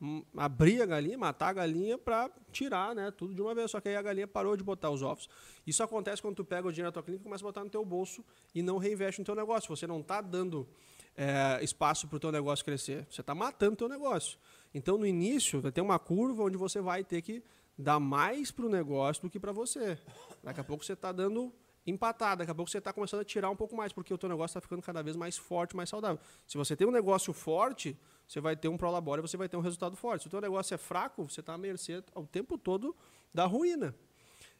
hum, 0.00 0.22
abrir 0.36 0.80
a 0.80 0.86
galinha, 0.86 1.18
matar 1.18 1.48
a 1.48 1.52
galinha 1.52 1.98
para 1.98 2.30
tirar, 2.52 2.94
né, 2.94 3.10
tudo 3.10 3.34
de 3.34 3.42
uma 3.42 3.54
vez. 3.54 3.70
Só 3.70 3.80
que 3.80 3.88
aí 3.88 3.96
a 3.96 4.02
galinha 4.02 4.28
parou 4.28 4.56
de 4.56 4.62
botar 4.62 4.90
os 4.90 5.02
ovos. 5.02 5.28
Isso 5.66 5.82
acontece 5.82 6.22
quando 6.22 6.36
tu 6.36 6.44
pega 6.44 6.68
o 6.68 6.72
dinheiro 6.72 6.88
da 6.88 6.92
tua 6.92 7.02
clínica 7.02 7.22
e 7.22 7.24
começa 7.24 7.44
a 7.44 7.48
botar 7.48 7.64
no 7.64 7.70
teu 7.70 7.84
bolso 7.84 8.24
e 8.54 8.62
não 8.62 8.78
reinveste 8.78 9.20
no 9.20 9.24
teu 9.24 9.34
negócio. 9.34 9.68
Você 9.74 9.86
não 9.86 10.00
está 10.00 10.20
dando 10.20 10.68
é, 11.16 11.62
espaço 11.62 12.06
para 12.06 12.16
o 12.16 12.20
teu 12.20 12.30
negócio 12.30 12.64
crescer. 12.64 13.06
Você 13.10 13.20
está 13.20 13.34
matando 13.34 13.72
o 13.72 13.76
teu 13.76 13.88
negócio. 13.88 14.38
Então, 14.72 14.96
no 14.96 15.06
início, 15.06 15.60
vai 15.60 15.72
ter 15.72 15.80
uma 15.80 15.98
curva 15.98 16.44
onde 16.44 16.56
você 16.56 16.80
vai 16.80 17.02
ter 17.02 17.22
que 17.22 17.42
dar 17.76 17.98
mais 17.98 18.50
para 18.50 18.66
o 18.66 18.68
negócio 18.68 19.22
do 19.22 19.30
que 19.30 19.40
para 19.40 19.52
você. 19.52 19.98
Daqui 20.44 20.60
a 20.60 20.64
pouco 20.64 20.84
você 20.84 20.92
está 20.92 21.10
dando 21.10 21.52
empatado, 21.90 22.38
daqui 22.38 22.50
a 22.50 22.54
pouco 22.54 22.70
você 22.70 22.78
está 22.78 22.92
começando 22.92 23.20
a 23.20 23.24
tirar 23.24 23.50
um 23.50 23.56
pouco 23.56 23.76
mais, 23.76 23.92
porque 23.92 24.12
o 24.12 24.18
teu 24.18 24.28
negócio 24.28 24.52
está 24.52 24.60
ficando 24.60 24.82
cada 24.82 25.02
vez 25.02 25.16
mais 25.16 25.36
forte, 25.36 25.76
mais 25.76 25.88
saudável. 25.88 26.18
Se 26.46 26.56
você 26.56 26.74
tem 26.76 26.86
um 26.86 26.90
negócio 26.90 27.32
forte, 27.32 27.98
você 28.26 28.40
vai 28.40 28.56
ter 28.56 28.68
um 28.68 28.76
prolabore, 28.76 29.20
você 29.20 29.36
vai 29.36 29.48
ter 29.48 29.56
um 29.56 29.60
resultado 29.60 29.96
forte. 29.96 30.22
Se 30.22 30.28
o 30.28 30.30
teu 30.30 30.40
negócio 30.40 30.74
é 30.74 30.78
fraco, 30.78 31.28
você 31.28 31.40
está 31.40 31.54
à 31.54 31.58
mercê 31.58 32.02
o 32.14 32.26
tempo 32.26 32.56
todo 32.56 32.96
da 33.34 33.44
ruína. 33.44 33.94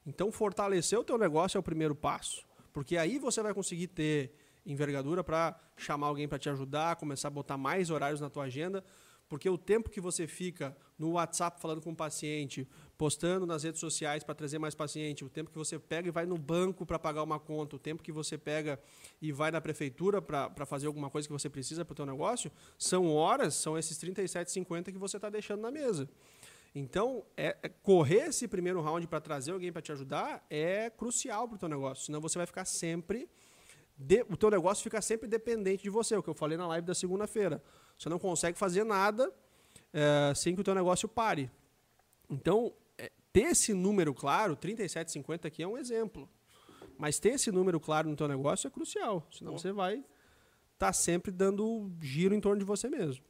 Então, 0.07 0.33
fortalecer 0.33 0.99
o 0.99 1.05
teu 1.05 1.16
negócio 1.16 1.57
é 1.57 1.61
o 1.61 1.62
primeiro 1.62 1.95
passo, 1.95 2.45
porque 2.72 2.97
aí 2.97 3.18
você 3.18 3.43
vai 3.43 3.55
conseguir 3.55 3.89
ter 3.89 4.35
envergadura 4.64 5.22
para 5.22 5.59
chamar 5.76 6.09
alguém 6.09 6.28
para 6.28 6.39
te 6.39 6.49
ajudar, 6.49 6.97
começar 6.97 7.28
a 7.28 7.31
botar 7.31 7.57
mais 7.57 7.91
horários 7.91 8.20
na 8.20 8.28
tua 8.28 8.45
agenda, 8.45 8.85
porque 9.31 9.49
o 9.49 9.57
tempo 9.57 9.89
que 9.89 10.01
você 10.01 10.26
fica 10.26 10.76
no 10.99 11.12
WhatsApp 11.12 11.59
falando 11.61 11.81
com 11.81 11.93
o 11.93 11.97
paciente, 11.97 12.68
postando 12.99 13.47
nas 13.47 13.62
redes 13.62 13.81
sociais 13.81 14.22
para 14.24 14.35
trazer 14.35 14.59
mais 14.59 14.74
paciente, 14.74 15.24
o 15.24 15.31
tempo 15.31 15.51
que 15.51 15.57
você 15.57 15.78
pega 15.78 16.09
e 16.09 16.11
vai 16.11 16.26
no 16.26 16.37
banco 16.37 16.85
para 16.85 16.99
pagar 16.99 17.22
uma 17.22 17.39
conta, 17.39 17.76
o 17.76 17.78
tempo 17.78 18.03
que 18.03 18.12
você 18.12 18.37
pega 18.37 18.78
e 19.22 19.31
vai 19.33 19.51
na 19.53 19.61
prefeitura 19.61 20.20
para 20.20 20.66
fazer 20.66 20.89
alguma 20.89 21.09
coisa 21.09 21.26
que 21.28 21.33
você 21.33 21.49
precisa 21.49 21.85
para 21.85 21.93
o 21.93 21.95
teu 21.95 22.05
negócio, 22.05 22.51
são 22.76 23.07
horas, 23.14 23.55
são 23.55 23.78
esses 23.78 23.97
37,50 23.99 24.93
que 24.93 24.99
você 24.99 25.16
está 25.16 25.31
deixando 25.31 25.61
na 25.62 25.70
mesa. 25.70 26.09
Então, 26.74 27.24
é, 27.37 27.57
é 27.62 27.68
correr 27.68 28.28
esse 28.28 28.47
primeiro 28.47 28.81
round 28.81 29.07
para 29.07 29.20
trazer 29.20 29.53
alguém 29.53 29.72
para 29.72 29.81
te 29.83 29.93
ajudar 29.93 30.45
é 30.51 30.91
crucial 30.91 31.49
para 31.49 31.55
o 31.57 31.59
teu 31.59 31.68
negócio. 31.68 32.05
Senão 32.05 32.20
você 32.20 32.37
vai 32.37 32.47
ficar 32.47 32.64
sempre. 32.64 33.28
de- 33.97 34.24
o 34.31 34.37
teu 34.37 34.51
negócio 34.51 34.83
fica 34.83 35.01
sempre 35.03 35.28
dependente 35.28 35.83
de 35.83 35.91
você, 35.91 36.16
o 36.16 36.22
que 36.22 36.31
eu 36.31 36.35
falei 36.35 36.57
na 36.57 36.66
live 36.66 36.87
da 36.87 36.95
segunda-feira. 36.95 37.62
Você 38.01 38.09
não 38.09 38.19
consegue 38.19 38.57
fazer 38.59 38.83
nada 38.83 39.31
é, 39.93 40.33
sem 40.35 40.55
que 40.55 40.61
o 40.63 40.65
teu 40.65 40.75
negócio 40.75 41.07
pare. 41.07 41.51
Então, 42.31 42.73
é, 42.97 43.13
ter 43.31 43.43
esse 43.49 43.75
número 43.75 44.15
claro, 44.15 44.57
37,50 44.57 45.45
aqui 45.45 45.63
é 45.63 45.69
um 45.69 45.77
exemplo. 45.77 46.27
Mas 46.97 47.19
ter 47.19 47.31
esse 47.35 47.53
número 47.53 47.79
claro 47.79 48.09
no 48.09 48.17
teu 48.17 48.27
negócio 48.27 48.67
é 48.67 48.71
crucial. 48.71 49.29
Senão 49.31 49.53
Pô. 49.53 49.59
você 49.59 49.71
vai 49.71 50.03
estar 50.73 50.95
sempre 50.95 51.31
dando 51.31 51.93
giro 52.01 52.35
em 52.35 52.41
torno 52.41 52.59
de 52.59 52.65
você 52.65 52.89
mesmo. 52.89 53.23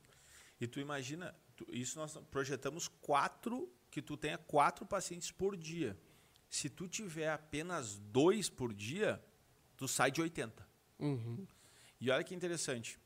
E 0.60 0.68
tu 0.68 0.78
imagina, 0.78 1.34
tu- 1.56 1.66
isso 1.72 1.98
nós 1.98 2.16
projetamos 2.30 2.86
quatro, 2.86 3.68
que 3.90 4.00
tu 4.00 4.16
tenha 4.16 4.38
quatro 4.38 4.86
pacientes 4.86 5.32
por 5.32 5.56
dia. 5.56 5.98
Se 6.48 6.68
tu 6.68 6.86
tiver 6.86 7.28
apenas 7.28 7.98
dois 7.98 8.48
por 8.48 8.72
dia, 8.72 9.20
tu 9.76 9.88
sai 9.88 10.12
de 10.12 10.20
80. 10.20 10.64
Uhum. 11.00 11.44
E 12.00 12.08
olha 12.08 12.22
que 12.22 12.36
interessante. 12.36 13.00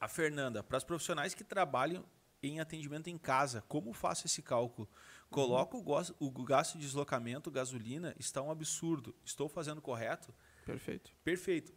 A 0.00 0.08
Fernanda, 0.08 0.62
para 0.62 0.78
os 0.78 0.84
profissionais 0.84 1.34
que 1.34 1.44
trabalham 1.44 2.04
em 2.42 2.60
atendimento 2.60 3.08
em 3.08 3.18
casa. 3.18 3.62
Como 3.68 3.92
faço 3.92 4.26
esse 4.26 4.42
cálculo? 4.42 4.88
Coloco 5.30 5.78
uhum. 5.78 6.14
o, 6.20 6.26
o 6.26 6.44
gasto 6.44 6.78
de 6.78 6.84
deslocamento, 6.84 7.50
gasolina, 7.50 8.14
está 8.18 8.42
um 8.42 8.50
absurdo. 8.50 9.14
Estou 9.24 9.48
fazendo 9.48 9.80
correto? 9.80 10.32
Perfeito. 10.64 11.12
Perfeito. 11.24 11.72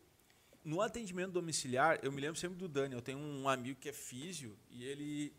No 0.64 0.82
atendimento 0.82 1.32
domiciliar, 1.32 2.00
eu 2.04 2.12
me 2.12 2.20
lembro 2.20 2.40
sempre 2.40 2.58
do 2.58 2.68
Dani. 2.68 2.94
Eu 2.94 3.02
tenho 3.02 3.18
um 3.18 3.48
amigo 3.48 3.80
que 3.80 3.90
é 3.90 3.94
físio 3.94 4.58
e 4.70 4.84
ele 4.84 5.34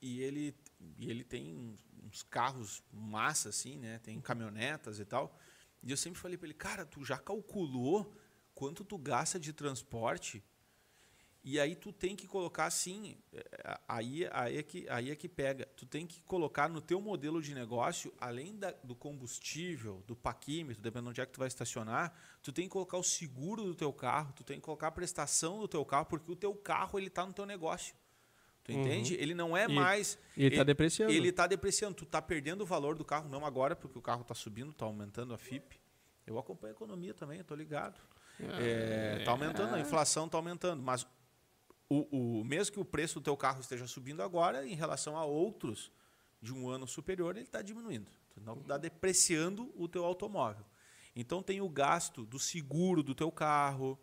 e 0.00 0.22
ele 0.22 0.54
e 0.96 1.10
ele 1.10 1.24
tem 1.24 1.76
uns 2.04 2.22
carros 2.22 2.82
massa 2.92 3.48
assim, 3.48 3.76
né? 3.76 3.98
Tem 3.98 4.20
caminhonetas 4.20 5.00
e 5.00 5.04
tal. 5.04 5.36
E 5.82 5.90
eu 5.90 5.96
sempre 5.96 6.20
falei 6.20 6.36
para 6.36 6.46
ele, 6.46 6.54
cara, 6.54 6.86
tu 6.86 7.04
já 7.04 7.18
calculou 7.18 8.14
quanto 8.54 8.84
tu 8.84 8.96
gasta 8.96 9.38
de 9.38 9.52
transporte? 9.52 10.44
E 11.42 11.58
aí 11.58 11.74
tu 11.74 11.90
tem 11.90 12.14
que 12.14 12.26
colocar 12.26 12.66
assim, 12.66 13.16
é, 13.32 13.78
aí, 13.88 14.28
aí, 14.30 14.58
é 14.58 14.62
que, 14.62 14.86
aí 14.90 15.10
é 15.10 15.16
que 15.16 15.26
pega. 15.26 15.66
Tu 15.74 15.86
tem 15.86 16.06
que 16.06 16.20
colocar 16.22 16.68
no 16.68 16.82
teu 16.82 17.00
modelo 17.00 17.40
de 17.40 17.54
negócio, 17.54 18.12
além 18.20 18.58
da, 18.58 18.72
do 18.84 18.94
combustível, 18.94 20.04
do 20.06 20.14
paquímetro, 20.14 20.82
dependendo 20.82 21.06
de 21.06 21.10
onde 21.12 21.20
é 21.22 21.26
que 21.26 21.32
tu 21.32 21.38
vai 21.38 21.48
estacionar, 21.48 22.14
tu 22.42 22.52
tem 22.52 22.66
que 22.66 22.70
colocar 22.70 22.98
o 22.98 23.02
seguro 23.02 23.64
do 23.64 23.74
teu 23.74 23.90
carro, 23.90 24.34
tu 24.34 24.44
tem 24.44 24.56
que 24.56 24.62
colocar 24.62 24.88
a 24.88 24.92
prestação 24.92 25.58
do 25.60 25.66
teu 25.66 25.82
carro, 25.82 26.04
porque 26.06 26.30
o 26.30 26.36
teu 26.36 26.54
carro 26.54 26.98
ele 26.98 27.06
está 27.06 27.24
no 27.24 27.32
teu 27.32 27.46
negócio. 27.46 27.94
Tu 28.62 28.72
uhum. 28.72 28.82
entende? 28.82 29.14
Ele 29.14 29.32
não 29.32 29.56
é 29.56 29.64
e, 29.64 29.74
mais. 29.74 30.18
Ele 30.36 30.54
está 30.54 30.64
depreciando. 30.64 31.12
Ele 31.12 31.28
está 31.28 31.46
depreciando. 31.46 31.94
Tu 31.94 32.04
está 32.04 32.20
perdendo 32.20 32.60
o 32.60 32.66
valor 32.66 32.98
do 32.98 33.04
carro, 33.04 33.30
não 33.30 33.46
agora, 33.46 33.74
porque 33.74 33.98
o 33.98 34.02
carro 34.02 34.20
está 34.20 34.34
subindo, 34.34 34.72
está 34.72 34.84
aumentando 34.84 35.32
a 35.32 35.38
FIP. 35.38 35.80
Eu 36.26 36.38
acompanho 36.38 36.74
a 36.74 36.76
economia 36.76 37.14
também, 37.14 37.40
estou 37.40 37.56
ligado. 37.56 37.98
Está 38.38 38.62
é, 38.62 39.24
tá 39.24 39.30
aumentando, 39.30 39.74
a 39.74 39.80
inflação 39.80 40.26
está 40.26 40.36
aumentando. 40.38 40.82
Mas 40.82 41.06
o, 41.90 42.38
o, 42.40 42.44
mesmo 42.44 42.72
que 42.72 42.80
o 42.80 42.84
preço 42.84 43.16
do 43.16 43.24
teu 43.24 43.36
carro 43.36 43.60
esteja 43.60 43.86
subindo 43.86 44.22
agora, 44.22 44.64
em 44.64 44.76
relação 44.76 45.16
a 45.16 45.24
outros 45.24 45.90
de 46.40 46.54
um 46.54 46.68
ano 46.68 46.86
superior, 46.86 47.36
ele 47.36 47.44
está 47.44 47.60
diminuindo. 47.60 48.08
Então 48.36 48.54
está 48.60 48.78
depreciando 48.78 49.72
o 49.76 49.88
teu 49.88 50.04
automóvel. 50.04 50.64
Então 51.16 51.42
tem 51.42 51.60
o 51.60 51.68
gasto 51.68 52.24
do 52.24 52.38
seguro 52.38 53.02
do 53.02 53.12
teu 53.12 53.30
carro, 53.32 53.98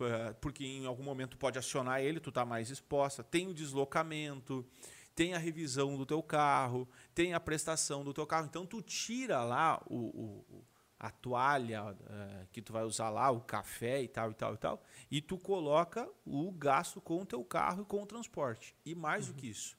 eh, 0.00 0.32
porque 0.40 0.64
em 0.64 0.86
algum 0.86 1.02
momento 1.02 1.36
pode 1.36 1.58
acionar 1.58 2.00
ele, 2.00 2.20
tu 2.20 2.28
está 2.28 2.46
mais 2.46 2.70
exposta. 2.70 3.24
Tem 3.24 3.48
o 3.48 3.54
deslocamento, 3.54 4.64
tem 5.12 5.34
a 5.34 5.38
revisão 5.38 5.96
do 5.96 6.06
teu 6.06 6.22
carro, 6.22 6.88
tem 7.12 7.34
a 7.34 7.40
prestação 7.40 8.04
do 8.04 8.14
teu 8.14 8.24
carro. 8.24 8.46
Então 8.46 8.64
tu 8.64 8.80
tira 8.80 9.42
lá 9.42 9.82
o, 9.90 10.44
o 10.48 10.64
a 11.02 11.10
toalha 11.10 11.96
é, 12.08 12.46
que 12.52 12.62
tu 12.62 12.72
vai 12.72 12.84
usar 12.84 13.10
lá, 13.10 13.28
o 13.28 13.40
café 13.40 14.00
e 14.00 14.06
tal 14.06 14.30
e 14.30 14.34
tal 14.34 14.54
e 14.54 14.56
tal, 14.56 14.82
e 15.10 15.20
tu 15.20 15.36
coloca 15.36 16.08
o 16.24 16.52
gasto 16.52 17.00
com 17.00 17.20
o 17.20 17.26
teu 17.26 17.44
carro 17.44 17.82
e 17.82 17.84
com 17.84 18.00
o 18.00 18.06
transporte. 18.06 18.76
E 18.86 18.94
mais 18.94 19.26
uhum. 19.26 19.32
do 19.32 19.40
que 19.40 19.48
isso, 19.48 19.76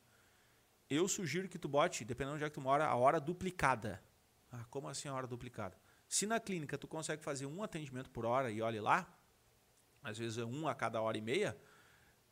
eu 0.90 1.08
sugiro 1.08 1.48
que 1.48 1.58
tu 1.58 1.70
bote, 1.70 2.04
dependendo 2.04 2.34
de 2.34 2.44
onde 2.44 2.44
é 2.44 2.50
que 2.50 2.56
tu 2.56 2.60
mora, 2.60 2.86
a 2.86 2.96
hora 2.96 3.22
duplicada. 3.22 4.04
Ah, 4.52 4.66
como 4.70 4.90
assim 4.90 5.08
a 5.08 5.14
hora 5.14 5.26
duplicada? 5.26 5.78
Se 6.10 6.26
na 6.26 6.42
clínica 6.42 6.78
tu 6.78 6.90
consegue 6.90 7.24
fazer 7.24 7.46
um 7.46 7.64
atendimento 7.64 8.12
por 8.12 8.26
hora 8.26 8.52
e 8.52 8.62
olhe 8.62 8.82
lá, 8.82 9.08
às 10.04 10.18
vezes 10.18 10.38
é 10.38 10.44
um 10.44 10.68
a 10.68 10.76
cada 10.76 11.02
hora 11.02 11.18
e 11.18 11.22
meia, 11.22 11.58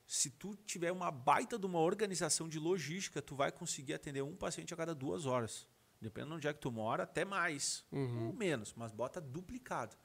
se 0.06 0.30
tu 0.30 0.54
tiver 0.66 0.92
uma 0.92 1.10
baita 1.10 1.58
de 1.58 1.66
uma 1.66 1.80
organização 1.80 2.50
de 2.50 2.60
logística, 2.60 3.22
tu 3.22 3.38
vai 3.38 3.54
conseguir 3.54 3.94
atender 3.94 4.22
um 4.22 4.36
paciente 4.36 4.74
a 4.74 4.78
cada 4.78 4.94
duas 4.94 5.26
horas. 5.26 5.66
Dependendo 6.02 6.32
de 6.32 6.38
onde 6.38 6.48
é 6.48 6.54
que 6.54 6.60
tu 6.60 6.72
mora, 6.72 7.04
até 7.04 7.24
mais. 7.24 7.86
Uhum. 7.92 8.28
Ou 8.28 8.34
menos, 8.34 8.74
mas 8.76 8.92
bota 8.92 9.22
duplicado. 9.22 9.96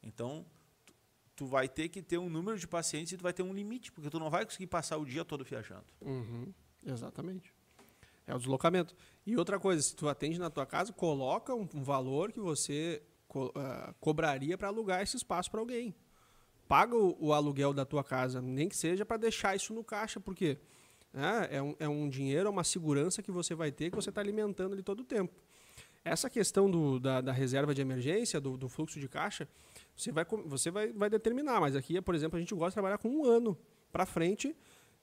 Então, 0.00 0.46
tu, 0.86 0.94
tu 1.34 1.46
vai 1.46 1.68
ter 1.68 1.88
que 1.88 2.00
ter 2.00 2.18
um 2.18 2.30
número 2.30 2.56
de 2.56 2.68
pacientes 2.68 3.12
e 3.12 3.16
tu 3.16 3.22
vai 3.22 3.32
ter 3.32 3.42
um 3.42 3.52
limite, 3.52 3.90
porque 3.90 4.08
tu 4.08 4.20
não 4.20 4.30
vai 4.30 4.44
conseguir 4.44 4.68
passar 4.68 4.98
o 4.98 5.04
dia 5.04 5.24
todo 5.24 5.44
viajando. 5.44 5.86
Uhum. 6.00 6.52
Exatamente. 6.86 7.52
É 8.24 8.34
o 8.34 8.38
deslocamento. 8.38 8.94
E 9.26 9.36
outra 9.36 9.58
coisa, 9.58 9.82
se 9.82 9.96
tu 9.96 10.08
atende 10.08 10.38
na 10.38 10.48
tua 10.48 10.64
casa, 10.64 10.92
coloca 10.92 11.54
um, 11.54 11.68
um 11.74 11.82
valor 11.82 12.30
que 12.32 12.38
você 12.38 13.02
co 13.26 13.46
uh, 13.46 13.94
cobraria 13.98 14.56
para 14.56 14.68
alugar 14.68 15.02
esse 15.02 15.16
espaço 15.16 15.50
para 15.50 15.58
alguém. 15.58 15.94
Paga 16.68 16.96
o, 16.96 17.16
o, 17.18 17.32
aluguel 17.32 17.74
da 17.74 17.84
tua 17.84 18.04
casa, 18.04 18.40
nem 18.40 18.68
que 18.68 18.76
seja 18.76 19.04
para 19.04 19.16
deixar 19.16 19.56
isso 19.56 19.74
no 19.74 19.82
caixa, 19.82 20.20
porque 20.20 20.56
quê? 20.56 20.60
É, 21.14 21.56
é, 21.56 21.62
um, 21.62 21.74
é 21.78 21.88
um 21.88 22.08
dinheiro, 22.08 22.48
é 22.48 22.50
uma 22.50 22.64
segurança 22.64 23.22
que 23.22 23.30
você 23.30 23.54
vai 23.54 23.70
ter 23.70 23.90
que 23.90 23.96
você 23.96 24.08
está 24.08 24.20
alimentando 24.20 24.72
ali 24.72 24.82
todo 24.82 25.00
o 25.00 25.04
tempo. 25.04 25.34
Essa 26.04 26.28
questão 26.28 26.70
do, 26.70 26.98
da, 26.98 27.20
da, 27.20 27.32
reserva 27.32 27.74
de 27.74 27.80
emergência, 27.80 28.40
do, 28.40 28.56
do, 28.56 28.68
fluxo 28.68 28.98
de 28.98 29.08
caixa, 29.08 29.46
você, 29.96 30.10
vai, 30.10 30.24
você 30.46 30.70
vai, 30.70 30.92
vai 30.92 31.08
determinar. 31.08 31.60
Mas 31.60 31.76
aqui, 31.76 32.00
por 32.00 32.14
exemplo, 32.14 32.36
a 32.36 32.40
gente 32.40 32.54
gosta 32.54 32.70
de 32.70 32.74
trabalhar 32.74 32.98
com 32.98 33.08
um 33.08 33.24
ano 33.24 33.56
para 33.92 34.04
frente 34.04 34.56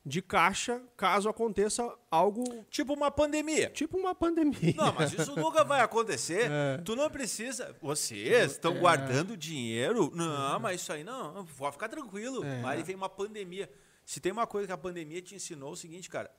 de 0.06 0.22
caixa 0.22 0.82
caso 0.98 1.30
aconteça 1.30 1.88
algo. 2.10 2.66
Tipo 2.70 2.94
uma 2.94 3.12
pandemia. 3.12 3.70
Tipo 3.70 3.98
uma 3.98 4.16
pandemia. 4.16 4.74
Não, 4.76 4.94
mas 4.94 5.14
isso 5.14 5.36
nunca 5.36 5.64
vai 5.64 5.82
acontecer. 5.82 6.50
É. 6.60 6.78
Tu 6.80 6.96
não 6.96 7.10
precisa. 7.10 7.76
Vocês 7.82 8.54
estão 8.54 8.76
é. 8.76 8.80
guardando 8.80 9.38
dinheiro? 9.38 10.12
Não, 10.16 10.56
é. 10.56 10.60
mas 10.60 10.82
isso 10.82 10.92
aí 10.92 11.04
não. 11.04 11.46
Pode 11.58 11.74
ficar 11.74 11.88
tranquilo. 11.88 12.44
É. 12.44 12.62
Aí 12.66 12.84
vem 12.84 12.96
uma 12.96 13.10
pandemia. 13.10 13.70
Se 14.10 14.20
tem 14.20 14.32
uma 14.32 14.48
coisa 14.48 14.66
que 14.66 14.74
a 14.74 14.78
pandemia 14.78 15.22
te 15.22 15.36
ensinou, 15.36 15.70
é 15.70 15.74
o 15.74 15.76
seguinte, 15.76 16.10
cara. 16.10 16.36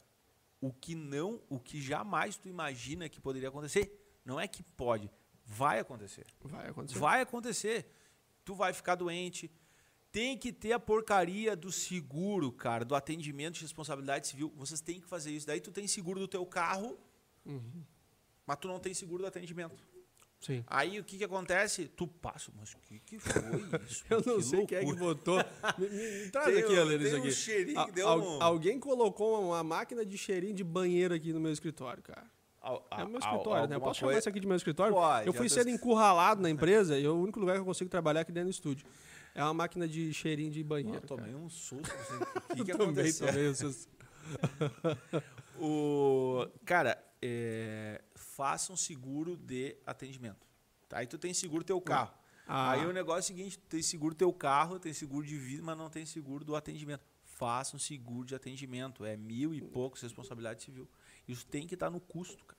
O 0.60 0.72
que 0.72 0.92
não, 0.96 1.40
o 1.48 1.60
que 1.60 1.80
jamais 1.80 2.36
tu 2.36 2.48
imagina 2.48 3.08
que 3.08 3.20
poderia 3.20 3.48
acontecer, 3.48 4.18
não 4.24 4.40
é 4.40 4.48
que 4.48 4.60
pode, 4.60 5.08
vai 5.46 5.78
acontecer. 5.78 6.26
Vai 6.42 6.68
acontecer. 6.68 6.98
Vai 6.98 7.20
acontecer. 7.20 7.86
Tu 8.44 8.56
vai 8.56 8.72
ficar 8.72 8.96
doente. 8.96 9.48
Tem 10.10 10.36
que 10.36 10.52
ter 10.52 10.72
a 10.72 10.80
porcaria 10.80 11.54
do 11.54 11.70
seguro, 11.70 12.50
cara, 12.50 12.84
do 12.84 12.96
atendimento 12.96 13.54
de 13.54 13.62
responsabilidade 13.62 14.26
civil. 14.26 14.52
Vocês 14.56 14.80
têm 14.80 15.00
que 15.00 15.06
fazer 15.06 15.30
isso. 15.30 15.46
Daí 15.46 15.60
tu 15.60 15.70
tem 15.70 15.86
seguro 15.86 16.18
do 16.18 16.26
teu 16.26 16.44
carro, 16.44 16.98
uhum. 17.46 17.84
mas 18.44 18.56
tu 18.56 18.66
não 18.66 18.80
tem 18.80 18.92
seguro 18.92 19.22
do 19.22 19.28
atendimento. 19.28 19.86
Sim. 20.40 20.64
Aí 20.66 20.98
o 20.98 21.04
que, 21.04 21.18
que 21.18 21.24
acontece? 21.24 21.86
Tu 21.88 22.06
passa, 22.06 22.50
mas 22.58 22.72
o 22.72 22.78
que, 22.78 22.98
que 23.00 23.18
foi 23.18 23.42
isso? 23.86 24.04
Eu 24.08 24.22
não 24.24 24.36
que 24.36 24.42
sei 24.42 24.58
loucura. 24.58 24.66
quem 24.66 24.78
é 24.78 24.92
que 24.92 24.98
botou. 24.98 25.36
Me, 25.78 25.88
me, 25.88 26.24
me 26.24 26.30
traz 26.30 26.46
tem, 26.46 26.62
aqui, 26.62 26.78
Alex, 26.78 27.04
isso 27.04 27.16
aqui. 27.16 27.28
Um 27.28 27.30
cheirinho, 27.30 27.92
deu 27.92 28.08
um... 28.08 28.42
Alguém 28.42 28.80
colocou 28.80 29.48
uma 29.48 29.62
máquina 29.62 30.04
de 30.04 30.16
cheirinho 30.16 30.54
de 30.54 30.64
banheiro 30.64 31.14
aqui 31.14 31.30
no 31.30 31.38
meu 31.38 31.52
escritório, 31.52 32.02
cara. 32.02 32.24
Al, 32.62 32.86
é 32.90 33.04
meu 33.04 33.18
escritório, 33.18 33.68
né? 33.68 33.76
Eu 33.76 33.80
posso 33.80 34.00
chamar 34.00 34.18
isso 34.18 34.28
aqui 34.28 34.40
de 34.40 34.46
meu 34.46 34.56
escritório? 34.56 34.94
Pode, 34.94 35.26
eu 35.26 35.32
fui 35.34 35.48
sendo 35.48 35.68
encurralado 35.68 36.40
na 36.40 36.48
empresa 36.48 36.98
e 36.98 37.04
é 37.04 37.08
o 37.08 37.14
único 37.14 37.38
lugar 37.38 37.54
que 37.54 37.60
eu 37.60 37.64
consigo 37.64 37.90
trabalhar 37.90 38.22
aqui 38.22 38.32
dentro 38.32 38.48
do 38.48 38.52
estúdio. 38.52 38.86
É 39.34 39.42
uma 39.44 39.54
máquina 39.54 39.86
de 39.86 40.12
cheirinho 40.12 40.50
de 40.50 40.64
banheiro. 40.64 41.00
Eu 41.02 41.06
tomei 41.06 41.34
um 41.34 41.48
susto. 41.50 41.94
O 42.50 42.56
que, 42.56 42.64
que 42.64 42.72
aconteceu? 42.72 43.26
Tomei 43.26 43.48
um 43.48 43.54
susto. 43.54 43.88
o, 45.58 46.46
cara, 46.64 46.98
é, 47.22 48.00
faça 48.40 48.72
um 48.72 48.76
seguro 48.76 49.36
de 49.36 49.76
atendimento. 49.86 50.46
Aí 50.90 51.06
tu 51.06 51.18
tem 51.18 51.34
seguro 51.34 51.62
teu 51.62 51.78
carro. 51.78 52.14
Ah. 52.46 52.70
Aí 52.70 52.86
o 52.86 52.92
negócio 52.92 53.18
é 53.18 53.34
o 53.34 53.36
seguinte, 53.36 53.58
tu 53.58 53.66
tem 53.68 53.82
seguro 53.82 54.14
teu 54.14 54.32
carro, 54.32 54.78
tem 54.78 54.94
seguro 54.94 55.26
de 55.26 55.36
vida, 55.36 55.62
mas 55.62 55.76
não 55.76 55.90
tem 55.90 56.06
seguro 56.06 56.42
do 56.42 56.56
atendimento. 56.56 57.04
Faça 57.22 57.76
um 57.76 57.78
seguro 57.78 58.26
de 58.26 58.34
atendimento. 58.34 59.04
É 59.04 59.14
mil 59.14 59.54
e 59.54 59.60
poucos 59.60 60.00
responsabilidade 60.00 60.62
civil. 60.62 60.88
Isso 61.28 61.46
tem 61.46 61.66
que 61.66 61.74
estar 61.74 61.90
no 61.90 62.00
custo, 62.00 62.42
cara. 62.46 62.58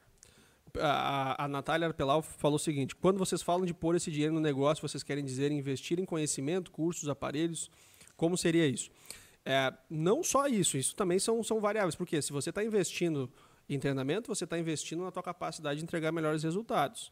A, 0.87 1.45
a 1.45 1.47
Natália 1.47 1.87
Arpelau 1.87 2.21
falou 2.21 2.57
o 2.57 2.59
seguinte: 2.59 2.95
quando 2.95 3.17
vocês 3.17 3.41
falam 3.41 3.65
de 3.65 3.73
pôr 3.73 3.95
esse 3.95 4.11
dinheiro 4.11 4.35
no 4.35 4.39
negócio, 4.39 4.87
vocês 4.87 5.01
querem 5.01 5.25
dizer 5.25 5.51
investir 5.51 5.99
em 5.99 6.05
conhecimento, 6.05 6.69
cursos, 6.69 7.09
aparelhos? 7.09 7.71
Como 8.15 8.37
seria 8.37 8.67
isso? 8.67 8.91
É, 9.43 9.73
não 9.89 10.23
só 10.23 10.45
isso, 10.45 10.77
isso 10.77 10.95
também 10.95 11.17
são, 11.17 11.43
são 11.43 11.59
variáveis, 11.59 11.95
porque 11.95 12.21
se 12.21 12.31
você 12.31 12.51
está 12.51 12.63
investindo 12.63 13.27
em 13.69 13.79
treinamento, 13.79 14.27
você 14.27 14.43
está 14.43 14.57
investindo 14.57 15.03
na 15.03 15.11
tua 15.11 15.23
capacidade 15.23 15.79
de 15.79 15.83
entregar 15.83 16.11
melhores 16.11 16.43
resultados. 16.43 17.11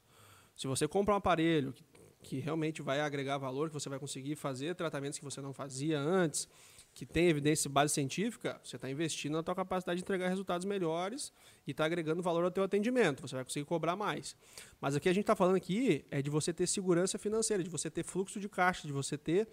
Se 0.55 0.67
você 0.67 0.87
compra 0.87 1.13
um 1.13 1.17
aparelho 1.17 1.71
que, 1.71 1.83
que 2.21 2.39
realmente 2.39 2.81
vai 2.81 2.99
agregar 2.99 3.37
valor, 3.37 3.69
que 3.69 3.73
você 3.73 3.87
vai 3.87 3.97
conseguir 3.97 4.35
fazer 4.35 4.75
tratamentos 4.75 5.17
que 5.17 5.23
você 5.23 5.39
não 5.39 5.53
fazia 5.53 5.99
antes, 5.99 6.47
que 6.93 7.05
tem 7.05 7.29
evidência 7.29 7.69
base 7.69 7.93
científica, 7.93 8.59
você 8.63 8.75
está 8.75 8.89
investindo 8.89 9.33
na 9.33 9.43
tua 9.43 9.55
capacidade 9.55 9.99
de 9.99 10.03
entregar 10.03 10.27
resultados 10.27 10.65
melhores 10.65 11.31
e 11.65 11.71
está 11.71 11.85
agregando 11.85 12.21
valor 12.21 12.43
ao 12.43 12.51
teu 12.51 12.63
atendimento. 12.63 13.21
Você 13.21 13.35
vai 13.35 13.45
conseguir 13.45 13.65
cobrar 13.65 13.95
mais. 13.95 14.35
Mas 14.81 14.95
aqui 14.95 15.07
a 15.07 15.13
gente 15.13 15.23
está 15.23 15.35
falando 15.35 15.55
aqui 15.55 16.03
é 16.11 16.21
de 16.21 16.29
você 16.29 16.51
ter 16.51 16.67
segurança 16.67 17.17
financeira, 17.17 17.63
de 17.63 17.69
você 17.69 17.89
ter 17.89 18.03
fluxo 18.03 18.39
de 18.39 18.49
caixa, 18.49 18.85
de 18.85 18.91
você 18.91 19.17
ter 19.17 19.47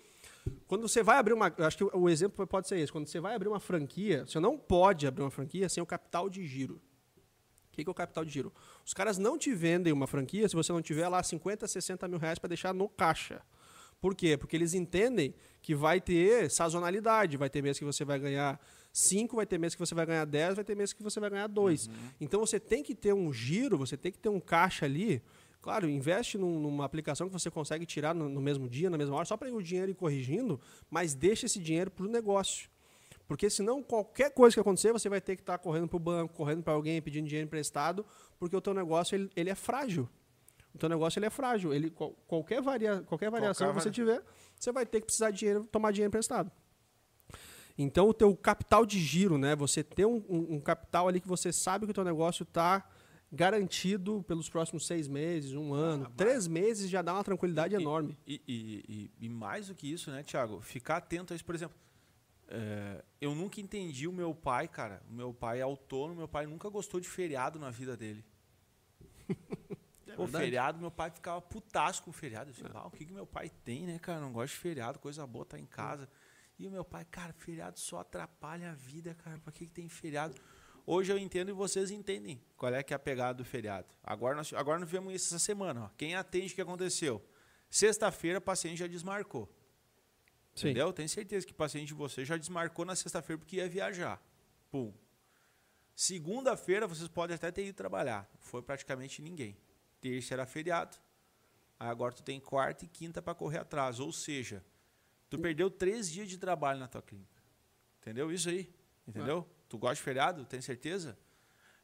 quando 0.66 0.88
você 0.88 1.03
vai 1.03 1.18
abrir 1.18 1.34
uma. 1.34 1.53
Acho 1.59 1.78
que 1.78 1.84
o 1.84 2.09
exemplo 2.09 2.47
pode 2.47 2.68
ser 2.68 2.78
esse. 2.78 2.92
Quando 2.92 3.07
você 3.07 3.20
vai 3.20 3.34
abrir 3.34 3.49
uma 3.49 3.61
franquia, 3.61 4.24
você 4.26 4.40
não 4.40 4.59
pode 4.59 5.07
abrir 5.07 5.22
uma 5.22 5.30
franquia 5.30 5.68
sem 5.68 5.82
o 5.82 5.86
capital 5.86 6.28
de 6.28 6.47
giro 6.47 6.80
que, 7.76 7.84
que 7.84 7.90
é 7.90 7.92
o 7.92 7.94
capital 7.94 8.24
de 8.24 8.32
giro? 8.32 8.53
Os 8.84 8.94
caras 8.94 9.18
não 9.18 9.36
te 9.38 9.55
vendem 9.55 9.92
uma 9.92 10.07
franquia 10.07 10.49
se 10.49 10.57
você 10.57 10.72
não 10.72 10.80
tiver 10.80 11.09
lá 11.09 11.22
50, 11.22 11.68
60 11.68 12.09
mil 12.09 12.18
reais 12.18 12.38
para 12.38 12.49
deixar 12.49 12.72
no 12.72 12.88
caixa. 12.88 13.42
Por 14.01 14.14
quê? 14.14 14.36
Porque 14.36 14.57
eles 14.57 14.74
entendem 14.74 15.34
que 15.62 15.74
vai 15.74 16.01
ter 16.01 16.51
sazonalidade. 16.51 17.36
Vai 17.36 17.49
ter 17.49 17.62
mês 17.62 17.78
que 17.78 17.84
você 17.84 18.05
vai 18.05 18.18
ganhar 18.18 18.61
5, 18.92 19.36
vai 19.36 19.47
ter 19.47 19.59
mês 19.59 19.74
que 19.74 19.80
você 19.80 19.94
vai 19.94 20.07
ganhar 20.07 20.24
10, 20.24 20.55
vai 20.57 20.64
ter 20.64 20.74
mês 20.74 20.92
que 20.92 21.03
você 21.03 21.20
vai 21.20 21.30
ganhar 21.30 21.47
2. 21.47 21.86
Uhum. 21.86 21.92
Então 22.20 22.40
você 22.40 22.59
tem 22.59 22.82
que 22.82 22.94
ter 22.94 23.12
um 23.12 23.32
giro, 23.32 23.78
você 23.78 23.97
tem 23.97 24.12
que 24.12 24.18
ter 24.18 24.28
um 24.28 24.40
caixa 24.40 24.84
ali. 24.84 25.22
Claro, 25.67 25.91
investe 25.91 26.39
num, 26.39 26.61
numa 26.61 26.85
aplicação 26.85 27.27
que 27.27 27.33
você 27.33 27.51
consegue 27.51 27.85
tirar 27.85 28.14
no, 28.14 28.29
no 28.29 28.41
mesmo 28.41 28.69
dia, 28.69 28.89
na 28.89 28.97
mesma 28.97 29.17
hora, 29.17 29.25
só 29.25 29.37
para 29.37 29.53
o 29.53 29.61
dinheiro 29.61 29.91
ir 29.91 29.97
corrigindo, 29.97 30.61
mas 30.89 31.12
deixa 31.12 31.47
esse 31.47 31.59
dinheiro 31.59 31.91
para 31.91 32.07
o 32.07 32.09
negócio. 32.09 32.71
Porque 33.27 33.51
senão 33.51 33.83
qualquer 33.83 34.31
coisa 34.31 34.55
que 34.55 34.61
acontecer, 34.61 34.93
você 34.93 35.09
vai 35.09 35.21
ter 35.21 35.35
que 35.35 35.43
estar 35.43 35.55
tá 35.55 35.59
correndo 35.59 35.89
para 35.89 35.97
o 35.97 35.99
banco, 35.99 36.35
correndo 36.35 36.62
para 36.62 36.73
alguém, 36.73 37.03
pedindo 37.03 37.27
dinheiro 37.27 37.49
emprestado, 37.49 38.07
porque 38.39 38.55
o 38.55 38.61
teu 38.61 38.73
negócio 38.73 39.17
ele, 39.17 39.29
ele 39.35 39.51
é 39.51 39.57
frágil. 39.57 40.09
O 40.73 40.79
teu 40.79 40.89
negócio 40.89 41.19
ele 41.19 41.27
é 41.27 41.31
frágil. 41.31 41.75
Ele, 41.75 41.91
qualquer, 42.29 42.62
varia, 42.62 43.03
qualquer 43.03 43.29
variação 43.29 43.67
qualquer 43.67 43.81
que 43.81 43.85
você 43.87 43.91
tiver, 43.91 44.23
você 44.57 44.71
vai 44.71 44.87
ter 44.87 45.01
que 45.01 45.07
precisar 45.07 45.33
de 45.33 45.39
dinheiro, 45.41 45.64
tomar 45.64 45.91
dinheiro 45.91 46.11
emprestado. 46.11 46.49
Então, 47.77 48.09
o 48.09 48.14
teu 48.14 48.37
capital 48.37 48.87
de 48.87 49.01
giro, 49.01 49.37
né? 49.37 49.57
Você 49.57 49.83
ter 49.83 50.07
um, 50.07 50.23
um, 50.29 50.55
um 50.55 50.61
capital 50.61 51.09
ali 51.09 51.21
que 51.21 51.27
você 51.27 51.53
sabe 51.53 51.87
que 51.87 51.91
o 51.91 51.95
teu 51.95 52.05
negócio 52.05 52.45
está 52.45 52.89
garantido 53.31 54.22
pelos 54.27 54.49
próximos 54.49 54.87
seis 54.87 55.09
meses, 55.09 55.53
um 55.53 55.74
ano, 55.74 56.07
ah, 56.07 56.12
três 56.16 56.47
meses 56.47 56.89
já 56.89 57.03
dá 57.03 57.12
uma 57.12 57.24
tranquilidade 57.24 57.74
e, 57.74 57.77
enorme. 57.77 58.16
E, 58.27 58.41
e, 58.47 59.11
e, 59.18 59.29
mais 59.29 59.68
do 59.68 59.74
que 59.74 59.91
isso, 59.91 60.11
né, 60.11 60.22
Tiago? 60.22 60.61
Ficar 60.61 60.99
atento 60.99 61.33
a 61.33 61.37
isso, 61.37 61.45
por 61.45 61.55
exemplo. 61.55 61.77
É, 62.49 63.05
eu 63.20 63.35
nunca 63.35 63.61
entendi 63.61 64.07
o 64.07 64.12
meu 64.12 64.35
pai, 64.35 64.68
cara. 64.68 65.03
O 65.11 65.12
meu 65.12 65.35
pai 65.35 65.59
é 65.59 65.62
autônomo, 65.62 66.18
meu 66.18 66.29
pai 66.29 66.47
nunca 66.47 66.68
gostou 66.68 67.01
de 67.01 67.09
feriado 67.09 67.59
na 67.59 67.70
vida 67.70 67.97
dele. 67.97 68.24
é 70.07 70.20
o 70.20 70.27
feriado, 70.29 70.79
meu 70.79 70.91
pai 70.91 71.11
ficava 71.11 71.41
putaço 71.41 72.03
com 72.05 72.11
o 72.11 72.12
feriado. 72.12 72.51
Eu 72.51 72.55
disse, 72.55 72.64
ah, 72.72 72.87
o 72.87 72.91
que, 72.91 73.05
que 73.05 73.12
meu 73.12 73.27
pai 73.27 73.51
tem, 73.64 73.87
né, 73.87 73.99
cara? 73.99 74.20
Não 74.20 74.33
gosta 74.33 74.55
de 74.55 74.61
feriado, 74.61 74.99
coisa 75.01 75.27
boa, 75.27 75.45
tá 75.45 75.59
em 75.59 75.66
casa. 75.66 76.09
E 76.59 76.66
o 76.66 76.70
meu 76.70 76.85
pai, 76.85 77.05
cara, 77.05 77.33
feriado 77.33 77.79
só 77.79 78.01
atrapalha 78.01 78.70
a 78.70 78.74
vida, 78.74 79.14
cara. 79.14 79.39
Pra 79.39 79.53
que, 79.53 79.66
que 79.66 79.72
tem 79.72 79.89
feriado? 79.89 80.35
Hoje 80.89 81.12
eu 81.12 81.18
entendo 81.18 81.49
e 81.49 81.53
vocês 81.53 81.91
entendem 81.91 82.41
qual 82.57 82.72
é 82.72 82.80
que 82.80 82.95
é 82.95 82.97
a 82.97 82.99
pegada 82.99 83.34
do 83.34 83.45
feriado. 83.45 83.89
Agora 84.05 84.37
nós, 84.37 84.53
agora 84.53 84.78
nós 84.78 84.89
vemos 84.89 85.12
isso 85.12 85.26
essa 85.34 85.39
semana. 85.41 85.87
Ó. 85.87 85.89
Quem 85.97 86.14
atende 86.14 86.53
o 86.53 86.55
que 86.55 86.62
aconteceu? 86.62 87.20
Sexta-feira, 87.68 88.39
o 88.39 88.43
paciente 88.43 88.78
já 88.78 88.87
desmarcou. 88.87 89.53
Sim. 90.55 90.68
Entendeu? 90.68 90.93
Tenho 90.93 91.09
certeza 91.09 91.45
que 91.45 91.53
o 91.53 91.57
paciente 91.57 91.89
de 91.89 91.95
você 91.95 92.24
já 92.24 92.37
desmarcou 92.37 92.84
na 92.84 92.95
sexta-feira 92.95 93.39
porque 93.39 93.57
ia 93.57 93.68
viajar. 93.68 94.22
Pum. 94.70 94.95
Segunda-feira 95.95 96.87
vocês 96.87 97.09
podem 97.09 97.34
até 97.34 97.51
ter 97.51 97.66
ido 97.66 97.74
trabalhar. 97.74 98.30
Foi 98.39 98.62
praticamente 98.62 99.20
ninguém. 99.20 99.57
Terça 100.01 100.34
era 100.34 100.47
feriado. 100.47 100.97
Aí 101.80 101.89
agora 101.89 102.14
tu 102.14 102.22
tem 102.22 102.39
quarta 102.39 102.84
e 102.84 102.89
quinta 102.89 103.20
para 103.20 103.34
correr 103.34 103.59
atrás. 103.59 103.99
Ou 103.99 104.12
seja, 104.12 104.64
tu 105.28 105.37
perdeu 105.37 105.68
três 105.68 106.09
dias 106.09 106.28
de 106.28 106.39
trabalho 106.39 106.78
na 106.78 106.87
tua 106.87 107.03
clínica. 107.03 107.43
Entendeu? 108.01 108.30
Isso 108.30 108.49
aí. 108.49 108.72
Entendeu? 109.07 109.45
É. 109.51 109.56
Tu 109.69 109.79
gosta 109.79 109.97
de 109.97 110.03
feriado? 110.03 110.45
Tem 110.45 110.61
certeza? 110.61 111.19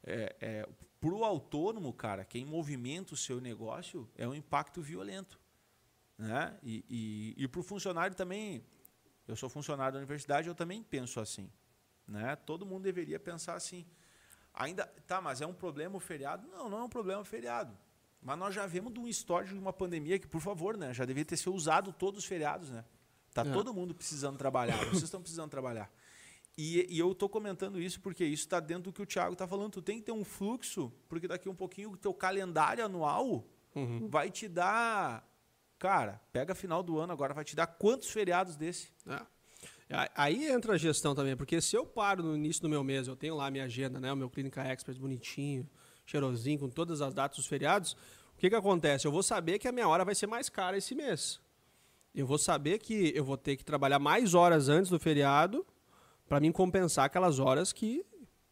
É, 0.05 0.37
é, 0.41 0.69
Para 1.01 1.11
o 1.11 1.25
autônomo, 1.25 1.93
cara, 1.93 2.25
quem 2.25 2.45
movimenta 2.45 3.15
o 3.15 3.17
seu 3.17 3.41
negócio 3.41 4.09
é 4.17 4.27
um 4.27 4.35
impacto 4.35 4.81
violento. 4.81 5.39
Né? 6.19 6.57
E, 6.63 6.85
e, 6.89 7.45
e 7.45 7.49
para 7.49 7.61
o 7.61 7.63
funcionário 7.63 8.15
também, 8.15 8.65
eu 9.27 9.37
sou 9.37 9.49
funcionário 9.49 9.95
da 9.95 9.99
universidade, 9.99 10.49
eu 10.49 10.55
também 10.55 10.83
penso 10.83 11.21
assim. 11.21 11.51
Né? 12.07 12.37
Todo 12.37 12.67
mundo 12.67 12.83
deveria 12.83 13.19
pensar 13.19 13.55
assim. 13.55 13.87
Ainda, 14.55 14.87
tá, 15.07 15.21
mas 15.21 15.41
é 15.41 15.47
um 15.47 15.55
problema 15.55 15.97
o 15.97 16.01
feriado? 16.01 16.47
Não, 16.49 16.69
não 16.69 16.79
é 16.79 16.83
um 16.85 16.89
problema 16.89 17.23
o 17.23 17.25
feriado. 17.25 17.77
Mas 18.21 18.39
nós 18.39 18.55
já 18.55 18.67
vemos 18.67 18.93
de 18.93 19.01
um 19.01 19.09
histórico 19.09 19.53
de 19.55 19.59
uma 19.59 19.73
pandemia 19.73 20.19
que, 20.19 20.29
por 20.29 20.41
favor, 20.41 20.77
né, 20.77 20.95
já 20.95 21.05
deveria 21.05 21.25
ter 21.25 21.37
sido 21.37 21.53
usado 21.55 21.93
todos 21.93 22.21
os 22.21 22.25
feriados, 22.25 22.71
né? 22.71 22.85
Tá 23.35 23.43
é. 23.43 23.51
todo 23.51 23.73
mundo 23.73 23.95
precisando 23.95 24.37
trabalhar, 24.37 24.77
vocês 24.87 25.05
estão 25.05 25.21
precisando 25.21 25.51
trabalhar. 25.51 25.91
E, 26.57 26.87
e 26.95 26.99
eu 26.99 27.13
estou 27.13 27.29
comentando 27.29 27.81
isso 27.81 28.01
porque 28.01 28.25
isso 28.25 28.45
está 28.45 28.61
dentro 28.61 28.85
do 28.85 28.93
que 28.93 29.03
o 29.03 29.07
Thiago 29.07 29.33
está 29.33 29.47
falando. 29.47 29.73
Tu 29.73 29.83
tem 29.83 29.99
que 29.99 30.05
ter 30.05 30.13
um 30.13 30.25
fluxo, 30.25 30.93
porque 31.09 31.27
daqui 31.27 31.49
um 31.49 31.55
pouquinho 31.55 31.93
o 31.93 31.97
teu 31.97 32.13
calendário 32.13 32.85
anual 32.85 33.47
uhum. 33.75 34.09
vai 34.09 34.31
te 34.31 34.49
dar. 34.49 35.27
Cara, 35.79 36.21
pega 36.33 36.55
final 36.55 36.83
do 36.83 36.99
ano 36.99 37.13
agora, 37.13 37.35
vai 37.35 37.45
te 37.45 37.57
dar 37.57 37.67
quantos 37.67 38.11
feriados 38.11 38.57
desse? 38.57 38.93
É. 39.07 39.21
Aí 40.15 40.49
entra 40.49 40.75
a 40.75 40.79
gestão 40.79 41.15
também, 41.15 41.37
porque 41.37 41.61
se 41.61 41.77
eu 41.77 41.85
paro 41.85 42.23
no 42.23 42.35
início 42.35 42.63
do 42.63 42.69
meu 42.69 42.83
mês, 42.83 43.09
eu 43.09 43.17
tenho 43.17 43.37
lá 43.37 43.47
a 43.47 43.51
minha 43.51 43.65
agenda, 43.65 44.01
né, 44.01 44.11
o 44.11 44.17
meu 44.17 44.31
Clínica 44.31 44.63
Expert 44.63 44.99
bonitinho, 44.99 45.69
cheirosinho, 46.07 46.59
com 46.59 46.69
todas 46.69 47.03
as 47.03 47.13
datas 47.13 47.37
dos 47.37 47.47
feriados, 47.47 47.93
o 48.35 48.39
que, 48.39 48.49
que 48.49 48.57
acontece? 48.57 49.07
Eu 49.07 49.13
vou 49.13 49.23
saber 49.23 49.59
que 49.59 49.69
a 49.69 49.73
minha 49.73 49.87
hora 49.87 50.05
vai 50.05 50.15
ser 50.15 50.27
mais 50.27 50.49
cara 50.49 50.79
esse 50.79 50.95
mês. 50.95 51.41
Eu 52.15 52.27
vou 52.27 52.39
saber 52.39 52.79
que 52.79 53.13
eu 53.15 53.25
vou 53.25 53.37
ter 53.37 53.57
que 53.57 53.65
trabalhar 53.65 53.99
mais 53.99 54.35
horas 54.35 54.69
antes 54.69 54.91
do 54.91 54.99
feriado 54.99 55.67
para 56.33 56.41
mim 56.41 56.51
compensar 56.51 57.05
aquelas 57.05 57.39
horas 57.39 57.75
que 57.75 58.03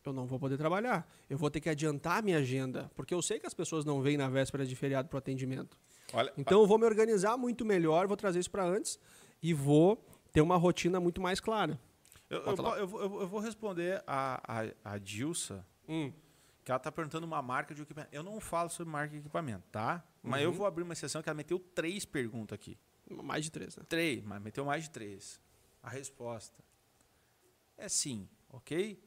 eu 0.05 0.13
não 0.13 0.27
vou 0.27 0.39
poder 0.39 0.59
trabalhar. 0.59 1.11
Eu 1.31 1.39
vou 1.39 1.51
ter 1.51 1.63
que 1.63 1.69
adiantar 1.71 2.19
a 2.19 2.23
minha 2.23 2.37
agenda, 2.37 2.91
porque 2.95 3.15
eu 3.15 3.23
sei 3.23 3.41
que 3.41 3.47
as 3.47 3.55
pessoas 3.55 3.87
não 3.87 4.03
vêm 4.03 4.19
na 4.19 4.29
véspera 4.29 4.67
de 4.67 4.77
feriado 4.77 5.09
para 5.09 5.17
o 5.17 5.19
atendimento. 5.19 5.79
Olha, 6.13 6.31
então 6.37 6.61
eu 6.61 6.67
vou 6.67 6.77
me 6.79 6.85
organizar 6.85 7.39
muito 7.39 7.65
melhor, 7.65 8.07
vou 8.07 8.19
trazer 8.19 8.39
isso 8.39 8.51
para 8.51 8.67
antes 8.67 9.01
e 9.43 9.55
vou 9.55 9.97
ter 10.31 10.43
uma 10.43 10.59
rotina 10.59 11.01
muito 11.01 11.23
mais 11.23 11.41
clara. 11.41 11.81
Eu, 12.29 12.41
eu, 12.41 12.57
eu, 12.77 13.21
eu 13.23 13.27
vou 13.27 13.41
responder 13.41 14.05
a, 14.07 14.43
a, 14.85 14.93
a 14.93 14.99
Dilsa, 14.99 15.65
hum. 15.89 16.13
que 16.63 16.71
ela 16.71 16.77
está 16.77 16.93
perguntando 16.93 17.27
uma 17.27 17.41
marca 17.41 17.75
de 17.75 17.81
equipamento. 17.81 18.15
Eu 18.15 18.23
não 18.23 18.39
falo 18.41 18.69
sobre 18.69 18.93
marca 18.93 19.13
de 19.15 19.21
equipamento, 19.21 19.65
tá? 19.73 20.05
Mas 20.23 20.43
uhum. 20.43 20.49
eu 20.49 20.53
vou 20.53 20.67
abrir 20.67 20.83
uma 20.83 20.93
exceção 20.93 21.23
que 21.23 21.31
ela 21.31 21.37
meteu 21.37 21.59
três 21.59 22.05
perguntas 22.05 22.55
aqui. 22.55 22.77
Mais 23.09 23.43
de 23.43 23.51
três, 23.51 23.75
né? 23.75 23.85
Três, 23.89 24.23
mas 24.23 24.43
meteu 24.43 24.67
mais 24.67 24.83
de 24.83 24.91
três. 24.91 25.41
A 25.83 25.89
resposta 25.89 26.63
é 27.81 27.89
sim, 27.89 28.29
ok? 28.49 29.03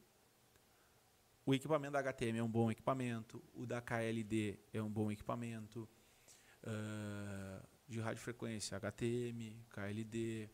O 1.46 1.54
equipamento 1.54 1.92
da 1.92 2.00
HTM 2.00 2.38
é 2.38 2.42
um 2.42 2.50
bom 2.50 2.70
equipamento, 2.70 3.42
o 3.54 3.66
da 3.66 3.80
KLD 3.80 4.58
é 4.72 4.82
um 4.82 4.90
bom 4.90 5.12
equipamento, 5.12 5.88
uh, 6.64 7.66
de 7.86 8.00
radiofrequência 8.00 8.76
HTM, 8.78 9.62
KLD, 9.70 10.48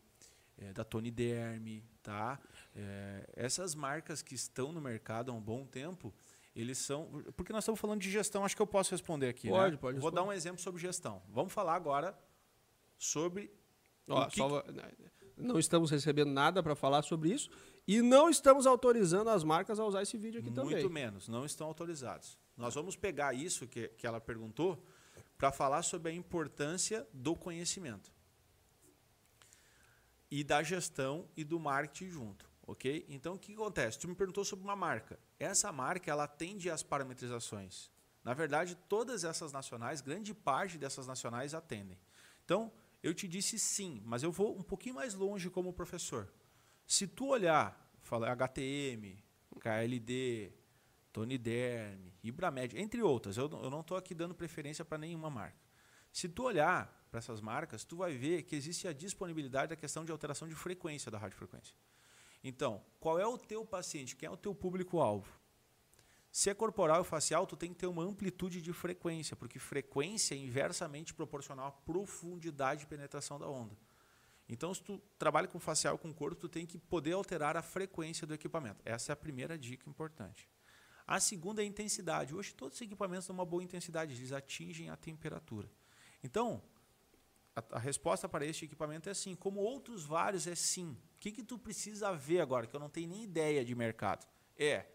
é, 0.57 0.73
da 0.73 0.83
Tony 0.83 1.09
Derme, 1.09 1.83
tá? 2.03 2.39
É, 2.75 3.27
essas 3.35 3.73
marcas 3.73 4.21
que 4.21 4.35
estão 4.35 4.71
no 4.71 4.81
mercado 4.81 5.31
há 5.31 5.33
um 5.33 5.41
bom 5.41 5.65
tempo, 5.65 6.13
eles 6.55 6.77
são. 6.77 7.23
Porque 7.35 7.51
nós 7.51 7.63
estamos 7.63 7.79
falando 7.79 8.01
de 8.01 8.11
gestão, 8.11 8.45
acho 8.45 8.55
que 8.55 8.61
eu 8.61 8.67
posso 8.67 8.91
responder 8.91 9.29
aqui. 9.29 9.47
Pode, 9.47 9.71
né? 9.71 9.77
pode. 9.77 9.99
Vou 9.99 10.11
dar 10.11 10.23
um 10.23 10.31
exemplo 10.31 10.61
sobre 10.61 10.81
gestão. 10.81 11.23
Vamos 11.29 11.51
falar 11.53 11.75
agora 11.75 12.15
sobre. 12.99 13.49
Ó, 14.07 14.25
que... 14.27 14.35
só, 14.35 14.63
não 15.37 15.57
estamos 15.57 15.89
recebendo 15.89 16.31
nada 16.31 16.61
para 16.61 16.75
falar 16.75 17.01
sobre 17.01 17.33
isso 17.33 17.49
e 17.87 18.01
não 18.01 18.29
estamos 18.29 18.65
autorizando 18.65 19.29
as 19.29 19.43
marcas 19.43 19.79
a 19.79 19.85
usar 19.85 20.01
esse 20.01 20.17
vídeo 20.17 20.39
aqui 20.39 20.49
Muito 20.49 20.61
também. 20.61 20.75
Muito 20.75 20.89
menos, 20.89 21.27
não 21.27 21.45
estão 21.45 21.67
autorizados. 21.67 22.37
Nós 22.55 22.75
vamos 22.75 22.95
pegar 22.95 23.33
isso 23.33 23.67
que, 23.67 23.87
que 23.89 24.05
ela 24.05 24.21
perguntou 24.21 24.83
para 25.37 25.51
falar 25.51 25.81
sobre 25.81 26.11
a 26.11 26.13
importância 26.13 27.07
do 27.11 27.35
conhecimento 27.35 28.11
e 30.29 30.43
da 30.43 30.63
gestão 30.63 31.27
e 31.35 31.43
do 31.43 31.59
marketing 31.59 32.09
junto, 32.09 32.49
ok? 32.65 33.05
Então 33.09 33.33
o 33.33 33.39
que 33.39 33.53
acontece? 33.53 33.99
Tu 33.99 34.07
me 34.07 34.15
perguntou 34.15 34.45
sobre 34.45 34.63
uma 34.63 34.75
marca. 34.75 35.19
Essa 35.39 35.71
marca 35.71 36.09
ela 36.09 36.23
atende 36.23 36.69
às 36.69 36.83
parametrizações. 36.83 37.89
Na 38.23 38.33
verdade, 38.33 38.77
todas 38.87 39.23
essas 39.23 39.51
nacionais, 39.51 39.99
grande 39.99 40.33
parte 40.33 40.77
dessas 40.77 41.07
nacionais 41.07 41.53
atendem. 41.53 41.99
Então 42.45 42.71
eu 43.01 43.13
te 43.13 43.27
disse 43.27 43.57
sim, 43.57 44.01
mas 44.05 44.23
eu 44.23 44.31
vou 44.31 44.55
um 44.55 44.61
pouquinho 44.61 44.95
mais 44.95 45.15
longe 45.15 45.49
como 45.49 45.73
professor. 45.73 46.31
Se 46.91 47.07
tu 47.07 47.27
olhar, 47.27 47.89
fala 48.01 48.29
HTM, 48.35 49.17
KLD, 49.61 50.51
Tony 51.13 51.37
Derme, 51.37 52.13
Ibramed, 52.21 52.77
entre 52.77 53.01
outras, 53.01 53.37
eu, 53.37 53.49
eu 53.49 53.69
não 53.69 53.79
estou 53.79 53.95
aqui 53.95 54.13
dando 54.13 54.35
preferência 54.35 54.83
para 54.83 54.97
nenhuma 54.97 55.29
marca. 55.29 55.55
Se 56.11 56.27
tu 56.27 56.43
olhar 56.43 57.07
para 57.09 57.19
essas 57.19 57.39
marcas, 57.39 57.85
tu 57.85 57.95
vai 57.95 58.13
ver 58.17 58.43
que 58.43 58.57
existe 58.57 58.89
a 58.89 58.91
disponibilidade 58.91 59.69
da 59.69 59.77
questão 59.77 60.03
de 60.03 60.11
alteração 60.11 60.49
de 60.49 60.53
frequência 60.53 61.09
da 61.09 61.17
radiofrequência. 61.17 61.73
Então, 62.43 62.83
qual 62.99 63.17
é 63.17 63.25
o 63.25 63.37
teu 63.37 63.65
paciente? 63.65 64.13
Quem 64.13 64.27
é 64.27 64.29
o 64.29 64.35
teu 64.35 64.53
público-alvo? 64.53 65.33
Se 66.29 66.49
é 66.49 66.53
corporal 66.53 67.03
e 67.03 67.05
facial, 67.05 67.47
tu 67.47 67.55
tem 67.55 67.71
que 67.71 67.79
ter 67.79 67.87
uma 67.87 68.03
amplitude 68.03 68.61
de 68.61 68.73
frequência, 68.73 69.33
porque 69.37 69.59
frequência 69.59 70.35
é 70.35 70.37
inversamente 70.37 71.13
proporcional 71.13 71.67
à 71.67 71.71
profundidade 71.71 72.81
de 72.81 72.87
penetração 72.87 73.39
da 73.39 73.47
onda. 73.47 73.77
Então, 74.51 74.73
se 74.73 74.83
tu 74.83 75.01
trabalha 75.17 75.47
com 75.47 75.59
facial 75.61 75.97
com 75.97 76.13
corpo, 76.13 76.35
tu 76.35 76.49
tem 76.49 76.65
que 76.65 76.77
poder 76.77 77.13
alterar 77.13 77.55
a 77.55 77.61
frequência 77.61 78.27
do 78.27 78.33
equipamento. 78.33 78.81
Essa 78.83 79.11
é 79.11 79.13
a 79.13 79.15
primeira 79.15 79.57
dica 79.57 79.89
importante. 79.89 80.47
A 81.07 81.21
segunda 81.21 81.61
é 81.61 81.63
a 81.63 81.67
intensidade. 81.67 82.35
Hoje 82.35 82.53
todos 82.53 82.75
os 82.75 82.81
equipamentos 82.81 83.25
têm 83.25 83.33
uma 83.33 83.45
boa 83.45 83.63
intensidade, 83.63 84.13
eles 84.13 84.33
atingem 84.33 84.89
a 84.89 84.97
temperatura. 84.97 85.71
Então, 86.21 86.61
a, 87.55 87.77
a 87.77 87.79
resposta 87.79 88.27
para 88.27 88.45
este 88.45 88.65
equipamento 88.65 89.09
é 89.09 89.13
sim. 89.13 89.35
Como 89.35 89.61
outros 89.61 90.03
vários, 90.03 90.45
é 90.45 90.53
sim. 90.53 90.97
O 91.15 91.19
que, 91.19 91.31
que 91.31 91.43
tu 91.43 91.57
precisa 91.57 92.11
ver 92.13 92.41
agora, 92.41 92.67
que 92.67 92.75
eu 92.75 92.79
não 92.79 92.89
tenho 92.89 93.07
nem 93.07 93.23
ideia 93.23 93.63
de 93.63 93.73
mercado? 93.73 94.27
É 94.57 94.85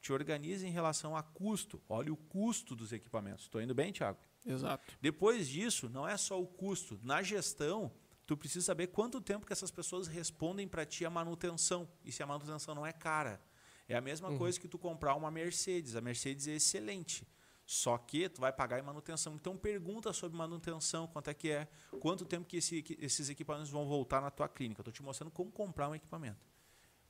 te 0.00 0.10
organiza 0.10 0.66
em 0.66 0.70
relação 0.70 1.14
a 1.14 1.22
custo. 1.22 1.82
Olha 1.86 2.10
o 2.10 2.16
custo 2.16 2.74
dos 2.74 2.92
equipamentos. 2.92 3.44
Estou 3.44 3.60
indo 3.60 3.74
bem, 3.74 3.92
Thiago? 3.92 4.18
Exato. 4.46 4.96
Depois 5.02 5.46
disso, 5.46 5.90
não 5.90 6.08
é 6.08 6.16
só 6.16 6.40
o 6.40 6.46
custo. 6.46 6.98
Na 7.02 7.22
gestão, 7.22 7.92
tu 8.30 8.36
precisa 8.36 8.64
saber 8.64 8.86
quanto 8.86 9.20
tempo 9.20 9.44
que 9.44 9.52
essas 9.52 9.72
pessoas 9.72 10.06
respondem 10.06 10.68
para 10.68 10.86
ti 10.86 11.04
a 11.04 11.10
manutenção. 11.10 11.88
E 12.04 12.12
se 12.12 12.22
a 12.22 12.26
manutenção 12.26 12.76
não 12.76 12.86
é 12.86 12.92
cara. 12.92 13.40
É 13.88 13.96
a 13.96 14.00
mesma 14.00 14.28
uhum. 14.28 14.38
coisa 14.38 14.60
que 14.60 14.68
tu 14.68 14.78
comprar 14.78 15.16
uma 15.16 15.32
Mercedes. 15.32 15.96
A 15.96 16.00
Mercedes 16.00 16.46
é 16.46 16.52
excelente. 16.52 17.26
Só 17.66 17.98
que 17.98 18.28
tu 18.28 18.40
vai 18.40 18.52
pagar 18.52 18.78
em 18.78 18.82
manutenção. 18.82 19.34
Então 19.34 19.56
pergunta 19.56 20.12
sobre 20.12 20.38
manutenção, 20.38 21.08
quanto 21.08 21.28
é 21.28 21.34
que 21.34 21.50
é, 21.50 21.66
quanto 21.98 22.24
tempo 22.24 22.46
que 22.46 22.58
esse, 22.58 22.80
que 22.84 22.96
esses 23.04 23.28
equipamentos 23.28 23.68
vão 23.68 23.84
voltar 23.84 24.20
na 24.20 24.30
tua 24.30 24.48
clínica. 24.48 24.80
Estou 24.80 24.92
te 24.92 25.02
mostrando 25.02 25.32
como 25.32 25.50
comprar 25.50 25.88
um 25.88 25.94
equipamento. 25.96 26.46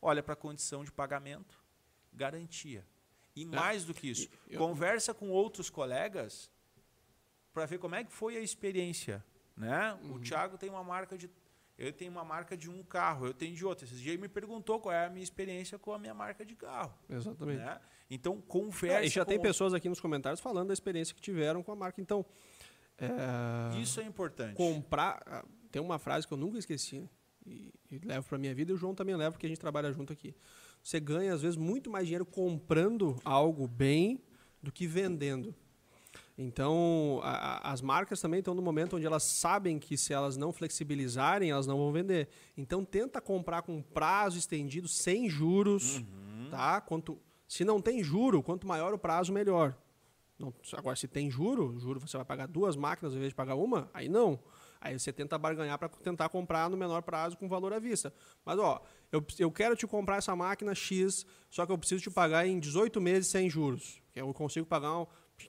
olha 0.01 0.23
para 0.23 0.33
a 0.33 0.37
condição 0.37 0.83
de 0.83 0.91
pagamento, 0.91 1.63
garantia. 2.11 2.87
E 3.37 3.43
é. 3.43 3.47
mais 3.47 3.85
do 3.85 3.93
que 3.93 4.09
isso, 4.09 4.27
eu... 4.49 4.59
conversa 4.59 5.13
com 5.13 5.29
outros 5.29 5.69
colegas 5.69 6.51
para 7.53 7.67
ver 7.67 7.77
como 7.77 7.95
é 7.95 8.05
que 8.05 8.11
foi 8.11 8.39
a 8.39 8.41
experiência. 8.41 9.23
Né? 9.61 9.99
Uhum. 10.03 10.15
O 10.15 10.21
Thiago 10.21 10.57
tem 10.57 10.71
uma 10.71 10.83
marca 10.83 11.19
de. 11.19 11.31
Eu 11.77 11.93
tenho 11.93 12.11
uma 12.11 12.25
marca 12.25 12.57
de 12.57 12.69
um 12.69 12.83
carro, 12.83 13.27
eu 13.27 13.35
tenho 13.35 13.55
de 13.55 13.65
outro. 13.65 13.85
Esses 13.85 13.99
dias 13.99 14.15
ele 14.15 14.23
me 14.23 14.29
perguntou 14.29 14.81
qual 14.81 14.95
é 14.95 15.07
a 15.07 15.11
minha 15.11 15.23
experiência 15.23 15.79
com 15.79 15.93
a 15.93 15.99
minha 15.99 16.15
marca 16.15 16.45
de 16.45 16.55
carro. 16.55 16.95
Exatamente. 17.09 17.59
Né? 17.59 17.79
Então, 18.11 18.41
conversa. 18.41 19.03
É, 19.03 19.07
e 19.07 19.09
já 19.09 19.25
tem 19.25 19.41
pessoas 19.41 19.73
aqui 19.73 19.89
nos 19.89 20.01
comentários 20.01 20.41
falando 20.41 20.69
da 20.69 20.75
experiência 20.75 21.15
que 21.15 21.21
tiveram 21.21 21.63
com 21.63 21.73
a 21.73 21.77
marca. 21.77 22.01
Então. 22.01 22.25
É... 22.99 23.79
Isso 23.79 24.01
é 24.01 24.05
importante. 24.05 24.55
Comprar. 24.55 25.23
Ah, 25.27 25.45
tem 25.71 25.81
uma 25.81 25.99
frase 25.99 26.27
que 26.27 26.33
eu 26.33 26.39
nunca 26.39 26.59
esqueci 26.59 27.09
e, 27.47 27.73
e 27.91 27.99
levo 27.99 28.29
para 28.29 28.39
minha 28.39 28.55
vida 28.55 28.73
e 28.73 28.75
o 28.75 28.77
João 28.77 28.95
também 28.95 29.15
leva 29.15 29.33
porque 29.33 29.47
a 29.47 29.49
gente 29.49 29.61
trabalha 29.61 29.93
junto 29.93 30.13
aqui. 30.13 30.35
Você 30.83 30.99
ganha 30.99 31.33
às 31.33 31.43
vezes 31.43 31.57
muito 31.57 31.91
mais 31.91 32.07
dinheiro 32.07 32.27
comprando 32.27 33.19
algo 33.25 33.67
bem 33.67 34.23
do 34.63 34.73
que 34.73 34.87
vendendo. 34.87 35.55
Então, 36.43 37.21
a, 37.23 37.71
as 37.71 37.83
marcas 37.83 38.19
também 38.19 38.39
estão 38.39 38.55
no 38.55 38.63
momento 38.63 38.97
onde 38.97 39.05
elas 39.05 39.25
sabem 39.25 39.79
que 39.79 39.95
se 39.95 40.15
elas 40.15 40.39
não 40.39 40.55
flexibilizarem, 40.55 41.51
elas 41.51 41.67
não 41.67 41.77
vão 41.77 41.93
vender. 41.93 42.31
Então, 42.57 42.83
tenta 42.83 43.21
comprar 43.21 43.61
com 43.61 43.83
prazo 43.83 44.39
estendido, 44.39 44.89
sem 44.89 45.29
juros, 45.29 45.99
uhum. 45.99 46.49
tá? 46.51 46.81
Quanto, 46.81 47.19
se 47.47 47.63
não 47.63 47.79
tem 47.79 48.03
juro, 48.03 48.43
quanto 48.43 48.67
maior 48.67 48.95
o 48.95 48.99
prazo, 48.99 49.35
melhor. 49.35 49.77
Não, 50.39 50.55
agora, 50.73 50.97
se 50.97 51.07
tem 51.07 51.31
juro, 51.31 51.79
juro 51.79 52.01
você 52.01 52.17
vai 52.17 52.25
pagar 52.25 52.49
duas 52.49 52.75
máquinas 52.75 53.13
ao 53.13 53.19
invés 53.19 53.33
de 53.33 53.37
pagar 53.37 53.57
uma, 53.57 53.91
aí 53.93 54.09
não. 54.09 54.41
Aí 54.81 54.99
você 54.99 55.13
tenta 55.13 55.37
barganhar 55.37 55.79
para 55.79 55.91
tentar 55.91 56.31
comprar 56.31 56.71
no 56.71 56.77
menor 56.77 57.03
prazo 57.03 57.37
com 57.37 57.47
valor 57.47 57.75
à 57.75 57.79
vista. 57.79 58.15
Mas, 58.47 58.59
ó, 58.59 58.81
eu, 59.13 59.23
eu 59.39 59.53
quero 59.53 59.77
te 59.77 59.87
comprar 59.87 60.17
essa 60.17 60.35
máquina 60.35 60.75
X, 60.75 61.27
só 61.51 61.67
que 61.67 61.73
eu 61.73 61.77
preciso 61.77 62.03
te 62.03 62.11
pagar 62.11 62.47
em 62.47 62.59
18 62.59 62.99
meses 62.99 63.31
sem 63.31 63.51
juros. 63.51 64.01
Que 64.11 64.23
eu 64.23 64.33
consigo 64.33 64.65
pagar 64.65 65.01
um, 65.01 65.07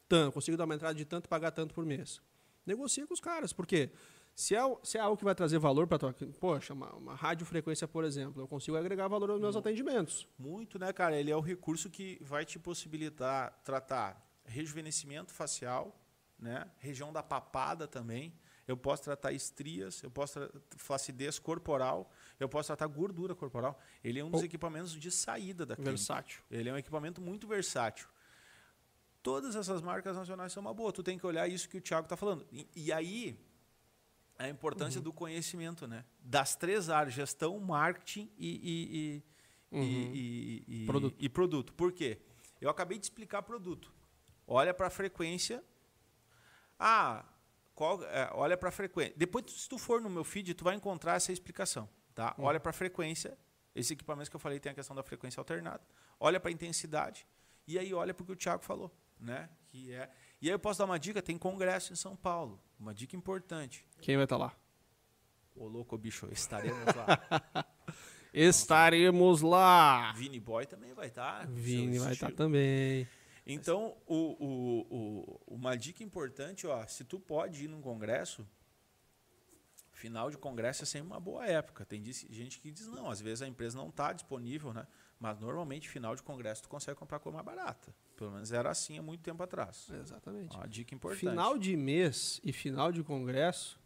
tanto, 0.07 0.33
consigo 0.33 0.55
dar 0.55 0.65
uma 0.65 0.75
entrada 0.75 0.95
de 0.95 1.05
tanto 1.05 1.25
e 1.25 1.27
pagar 1.27 1.51
tanto 1.51 1.73
por 1.73 1.85
mês. 1.85 2.21
Negocia 2.65 3.07
com 3.07 3.13
os 3.13 3.19
caras, 3.19 3.51
porque 3.51 3.91
se 4.35 4.55
é, 4.55 4.61
se 4.83 4.97
é 4.97 5.01
algo 5.01 5.17
que 5.17 5.23
vai 5.23 5.35
trazer 5.35 5.59
valor 5.59 5.87
para 5.87 5.99
tua. 5.99 6.15
Poxa, 6.39 6.73
uma, 6.73 6.93
uma 6.95 7.15
radiofrequência, 7.15 7.87
por 7.87 8.03
exemplo, 8.03 8.41
eu 8.41 8.47
consigo 8.47 8.77
agregar 8.77 9.07
valor 9.07 9.29
aos 9.29 9.41
meus 9.41 9.55
atendimentos. 9.55 10.27
Muito, 10.37 10.79
né, 10.79 10.93
cara? 10.93 11.19
Ele 11.19 11.31
é 11.31 11.35
o 11.35 11.41
recurso 11.41 11.89
que 11.89 12.17
vai 12.21 12.45
te 12.45 12.57
possibilitar 12.57 13.59
tratar 13.63 14.25
rejuvenescimento 14.45 15.31
facial, 15.31 15.99
né? 16.39 16.69
região 16.79 17.11
da 17.11 17.21
papada 17.21 17.87
também. 17.87 18.33
Eu 18.67 18.77
posso 18.77 19.03
tratar 19.03 19.33
estrias, 19.33 20.01
eu 20.01 20.09
posso 20.09 20.33
tratar 20.33 20.59
flacidez 20.77 21.37
corporal, 21.37 22.09
eu 22.39 22.47
posso 22.47 22.67
tratar 22.67 22.87
gordura 22.87 23.35
corporal. 23.35 23.79
Ele 24.03 24.19
é 24.19 24.23
um 24.23 24.29
dos 24.29 24.41
oh. 24.41 24.45
equipamentos 24.45 24.93
de 24.93 25.11
saída 25.11 25.65
da 25.65 25.75
clínica. 25.75 25.91
Versátil. 25.91 26.41
Ele 26.49 26.69
é 26.69 26.73
um 26.73 26.77
equipamento 26.77 27.21
muito 27.21 27.47
versátil. 27.47 28.07
Todas 29.23 29.55
essas 29.55 29.81
marcas 29.81 30.15
nacionais 30.15 30.51
são 30.51 30.61
uma 30.61 30.73
boa. 30.73 30.91
Tu 30.91 31.03
tem 31.03 31.17
que 31.17 31.25
olhar 31.25 31.47
isso 31.47 31.69
que 31.69 31.77
o 31.77 31.81
Thiago 31.81 32.05
está 32.05 32.17
falando. 32.17 32.45
E, 32.51 32.67
e, 32.75 32.91
aí, 32.91 33.39
a 34.37 34.49
importância 34.49 34.97
uhum. 34.97 35.03
do 35.03 35.13
conhecimento, 35.13 35.87
né? 35.87 36.03
Das 36.19 36.55
três 36.55 36.89
áreas, 36.89 37.13
gestão, 37.13 37.59
marketing 37.59 38.31
e, 38.35 39.21
e, 39.71 39.77
uhum. 39.77 40.11
e, 40.13 40.85
produto. 40.87 41.15
e 41.19 41.29
produto. 41.29 41.73
Por 41.73 41.91
quê? 41.91 42.19
Eu 42.59 42.69
acabei 42.69 42.97
de 42.97 43.05
explicar 43.05 43.43
produto. 43.43 43.93
Olha 44.47 44.73
para 44.73 44.87
a 44.87 44.89
frequência. 44.89 45.63
Ah, 46.79 47.23
qual, 47.75 48.03
é, 48.03 48.31
olha 48.33 48.57
para 48.57 48.69
a 48.69 48.71
frequência. 48.71 49.13
Depois, 49.15 49.45
se 49.51 49.69
tu 49.69 49.77
for 49.77 50.01
no 50.01 50.09
meu 50.09 50.23
feed, 50.23 50.55
tu 50.55 50.63
vai 50.63 50.75
encontrar 50.75 51.15
essa 51.15 51.31
explicação. 51.31 51.87
Tá? 52.15 52.33
Uhum. 52.39 52.45
Olha 52.45 52.59
para 52.59 52.71
a 52.71 52.73
frequência. 52.73 53.37
Esse 53.75 53.93
equipamento 53.93 54.31
que 54.31 54.35
eu 54.35 54.39
falei 54.39 54.59
tem 54.59 54.71
a 54.71 54.75
questão 54.75 54.95
da 54.95 55.03
frequência 55.03 55.39
alternada. 55.39 55.85
Olha 56.19 56.39
para 56.39 56.49
a 56.49 56.51
intensidade. 56.51 57.27
E 57.67 57.77
aí 57.77 57.93
olha 57.93 58.15
para 58.15 58.23
o 58.23 58.25
que 58.25 58.31
o 58.31 58.35
Thiago 58.35 58.63
falou 58.63 58.91
né? 59.21 59.49
Que 59.69 59.93
é. 59.93 60.09
E 60.41 60.47
aí 60.47 60.53
eu 60.53 60.59
posso 60.59 60.79
dar 60.79 60.85
uma 60.85 60.99
dica, 60.99 61.21
tem 61.21 61.37
congresso 61.37 61.93
em 61.93 61.95
São 61.95 62.15
Paulo, 62.15 62.59
uma 62.79 62.93
dica 62.93 63.15
importante. 63.15 63.85
Quem 64.01 64.15
vai 64.15 64.25
estar 64.25 64.37
tá 64.37 64.45
lá? 64.45 64.55
Ô 65.55 65.67
louco 65.67 65.97
bicho, 65.97 66.27
estaremos 66.31 66.85
lá. 66.95 67.65
estaremos 68.33 69.41
lá. 69.41 70.11
Vini 70.13 70.39
Boy 70.39 70.65
também 70.65 70.93
vai 70.93 71.07
estar. 71.07 71.41
Tá, 71.41 71.45
Vini 71.45 71.99
vai 71.99 72.13
estar 72.13 72.29
tá 72.29 72.35
também. 72.35 73.07
Então, 73.45 73.97
o, 74.05 74.15
o, 74.15 74.87
o, 74.89 75.41
uma 75.47 75.75
dica 75.75 76.03
importante, 76.03 76.65
ó, 76.67 76.85
se 76.85 77.03
tu 77.03 77.19
pode 77.19 77.65
ir 77.65 77.67
num 77.67 77.81
congresso, 77.81 78.47
final 79.91 80.29
de 80.29 80.37
congresso 80.37 80.83
é 80.83 80.85
sempre 80.85 81.07
uma 81.07 81.19
boa 81.19 81.45
época. 81.45 81.85
Tem 81.85 82.03
gente 82.03 82.59
que 82.59 82.71
diz 82.71 82.87
não, 82.87 83.09
às 83.09 83.21
vezes 83.21 83.41
a 83.41 83.47
empresa 83.47 83.77
não 83.77 83.89
está 83.89 84.13
disponível, 84.13 84.73
né? 84.73 84.87
Mas 85.21 85.39
normalmente 85.39 85.87
final 85.87 86.15
de 86.15 86.23
congresso 86.23 86.63
tu 86.63 86.67
consegue 86.67 86.97
comprar 86.97 87.19
coisa 87.19 87.35
mais 87.35 87.45
barata. 87.45 87.93
Pelo 88.17 88.31
menos 88.31 88.51
era 88.51 88.71
assim 88.71 88.97
há 88.97 89.03
muito 89.03 89.21
tempo 89.21 89.41
atrás. 89.43 89.87
Exatamente. 89.93 90.57
Uma 90.57 90.67
dica 90.67 90.95
importante. 90.95 91.19
Final 91.19 91.59
de 91.59 91.77
mês 91.77 92.41
e 92.43 92.51
final 92.51 92.91
de 92.91 93.03
congresso, 93.03 93.79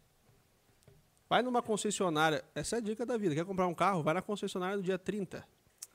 vai 1.28 1.42
numa 1.42 1.60
concessionária. 1.60 2.42
Essa 2.54 2.76
é 2.76 2.78
a 2.78 2.80
dica 2.80 3.04
da 3.04 3.18
vida. 3.18 3.34
Quer 3.34 3.44
comprar 3.44 3.66
um 3.66 3.74
carro? 3.74 4.02
Vai 4.02 4.14
na 4.14 4.22
concessionária 4.22 4.78
do 4.78 4.82
dia 4.82 4.98
30. 4.98 5.46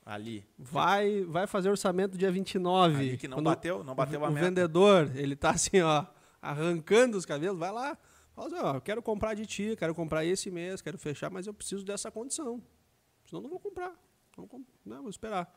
Ali. 0.06 0.46
Vai, 0.60 1.24
vai 1.24 1.48
fazer 1.48 1.72
orçamento 1.72 2.20
dia 2.20 2.32
29. 2.32 2.96
Ali 2.96 3.18
que 3.18 3.28
não 3.28 3.42
bateu, 3.42 3.84
não 3.84 3.96
bateu 3.96 4.22
o, 4.22 4.26
a 4.26 4.30
o 4.30 4.32
meta. 4.32 4.46
vendedor, 4.46 5.12
ele 5.16 5.36
tá 5.36 5.50
assim, 5.52 5.82
ó, 5.82 6.06
arrancando 6.40 7.18
os 7.18 7.26
cabelos, 7.26 7.58
vai 7.58 7.72
lá. 7.72 7.98
Fala 8.36 8.48
assim, 8.48 8.60
ó, 8.64 8.76
eu 8.76 8.82
quero 8.82 9.02
comprar 9.02 9.34
de 9.34 9.48
ti, 9.48 9.76
quero 9.76 9.96
comprar 9.96 10.24
esse 10.24 10.52
mês, 10.52 10.84
quero 10.84 11.00
fechar, 11.00 11.32
mas 11.32 11.48
eu 11.48 11.54
preciso 11.54 11.84
dessa 11.84 12.12
condição. 12.12 12.62
Senão 13.26 13.42
não 13.42 13.50
vou 13.50 13.60
comprar. 13.60 13.92
Não 14.86 15.02
vou 15.02 15.10
esperar 15.10 15.54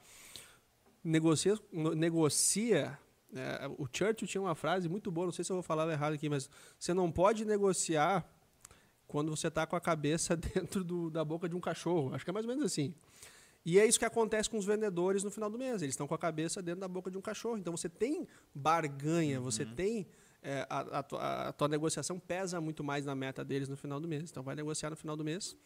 negocia, 1.05 1.59
negocia 1.73 2.99
é, 3.35 3.69
o 3.79 3.87
Churchill 3.93 4.29
tinha 4.29 4.41
uma 4.41 4.55
frase 4.55 4.89
muito 4.89 5.11
boa, 5.11 5.27
não 5.27 5.33
sei 5.33 5.45
se 5.45 5.53
eu 5.53 5.57
vou 5.57 5.63
falar 5.63 5.91
errado 5.93 6.15
aqui, 6.15 6.29
mas 6.29 6.49
você 6.79 6.95
não 6.95 7.11
pode 7.11 7.45
negociar 7.45 8.25
quando 9.07 9.31
você 9.31 9.49
está 9.49 9.67
com 9.67 9.77
a 9.77 9.81
cabeça 9.81 10.35
dentro 10.39 10.83
do, 10.83 11.11
da 11.11 11.25
boca 11.25 11.49
de 11.49 11.55
um 11.55 11.61
cachorro. 11.61 12.15
Acho 12.15 12.25
que 12.25 12.31
é 12.31 12.33
mais 12.33 12.47
ou 12.47 12.51
menos 12.51 12.65
assim. 12.65 12.95
E 13.67 13.79
é 13.79 13.87
isso 13.87 13.99
que 13.99 14.05
acontece 14.05 14.49
com 14.49 14.59
os 14.59 14.65
vendedores 14.65 15.25
no 15.25 15.31
final 15.31 15.51
do 15.51 15.59
mês. 15.59 15.83
Eles 15.83 15.95
estão 15.95 16.07
com 16.07 16.15
a 16.15 16.19
cabeça 16.19 16.63
dentro 16.63 16.81
da 16.81 16.89
boca 16.89 17.11
de 17.11 17.19
um 17.19 17.21
cachorro. 17.21 17.57
Então 17.57 17.77
você 17.77 17.89
tem 17.89 18.27
barganha, 18.55 19.39
uhum. 19.39 19.45
você 19.45 19.65
tem. 19.65 20.07
É, 20.43 20.67
a, 20.69 20.99
a, 20.99 21.03
tua, 21.03 21.49
a 21.49 21.53
tua 21.55 21.69
negociação 21.69 22.19
pesa 22.19 22.61
muito 22.61 22.85
mais 22.85 23.07
na 23.07 23.15
meta 23.15 23.43
deles 23.43 23.67
no 23.67 23.79
final 23.79 23.99
do 23.99 24.07
mês. 24.07 24.31
Então 24.31 24.43
vai 24.43 24.55
negociar 24.55 24.91
no 24.91 24.97
final 24.97 25.17
do 25.17 25.25
mês 25.25 25.57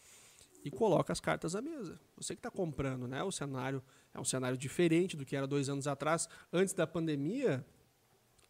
e 0.65 0.71
coloca 0.71 1.13
as 1.13 1.21
cartas 1.21 1.55
à 1.55 1.63
mesa. 1.63 2.01
Você 2.17 2.35
que 2.35 2.41
está 2.41 2.51
comprando, 2.51 3.07
né? 3.07 3.23
O 3.23 3.31
cenário 3.31 3.83
é 4.13 4.21
um 4.21 4.25
cenário 4.25 4.57
diferente 4.57 5.17
do 5.17 5.25
que 5.25 5.37
era 5.37 5.47
dois 5.47 5.69
anos 5.69 5.87
atrás. 5.87 6.29
Antes 6.53 6.75
da 6.75 6.87
pandemia, 6.87 7.65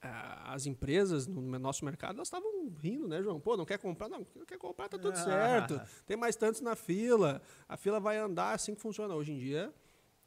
as 0.00 0.66
empresas 0.66 1.26
no 1.26 1.40
nosso 1.59 1.84
mercado 1.84 2.16
elas 2.16 2.28
estavam 2.28 2.68
rindo, 2.80 3.09
né, 3.09 3.22
João? 3.22 3.40
Pô, 3.40 3.56
não 3.56 3.64
quer 3.64 3.78
comprar? 3.78 4.09
Não, 4.09 4.26
não 4.34 4.46
quer 4.46 4.59
comprar, 4.59 4.88
tá 4.88 4.98
tudo 4.98 5.12
ah. 5.12 5.24
certo. 5.24 5.80
Tem 6.06 6.16
mais 6.16 6.36
tantos 6.36 6.61
na 6.61 6.76
fila. 6.76 7.42
A 7.68 7.76
fila 7.76 7.98
vai 7.98 8.16
andar 8.16 8.54
assim 8.54 8.74
que 8.74 8.80
funciona. 8.80 9.14
Hoje 9.14 9.32
em 9.32 9.38
dia, 9.38 9.72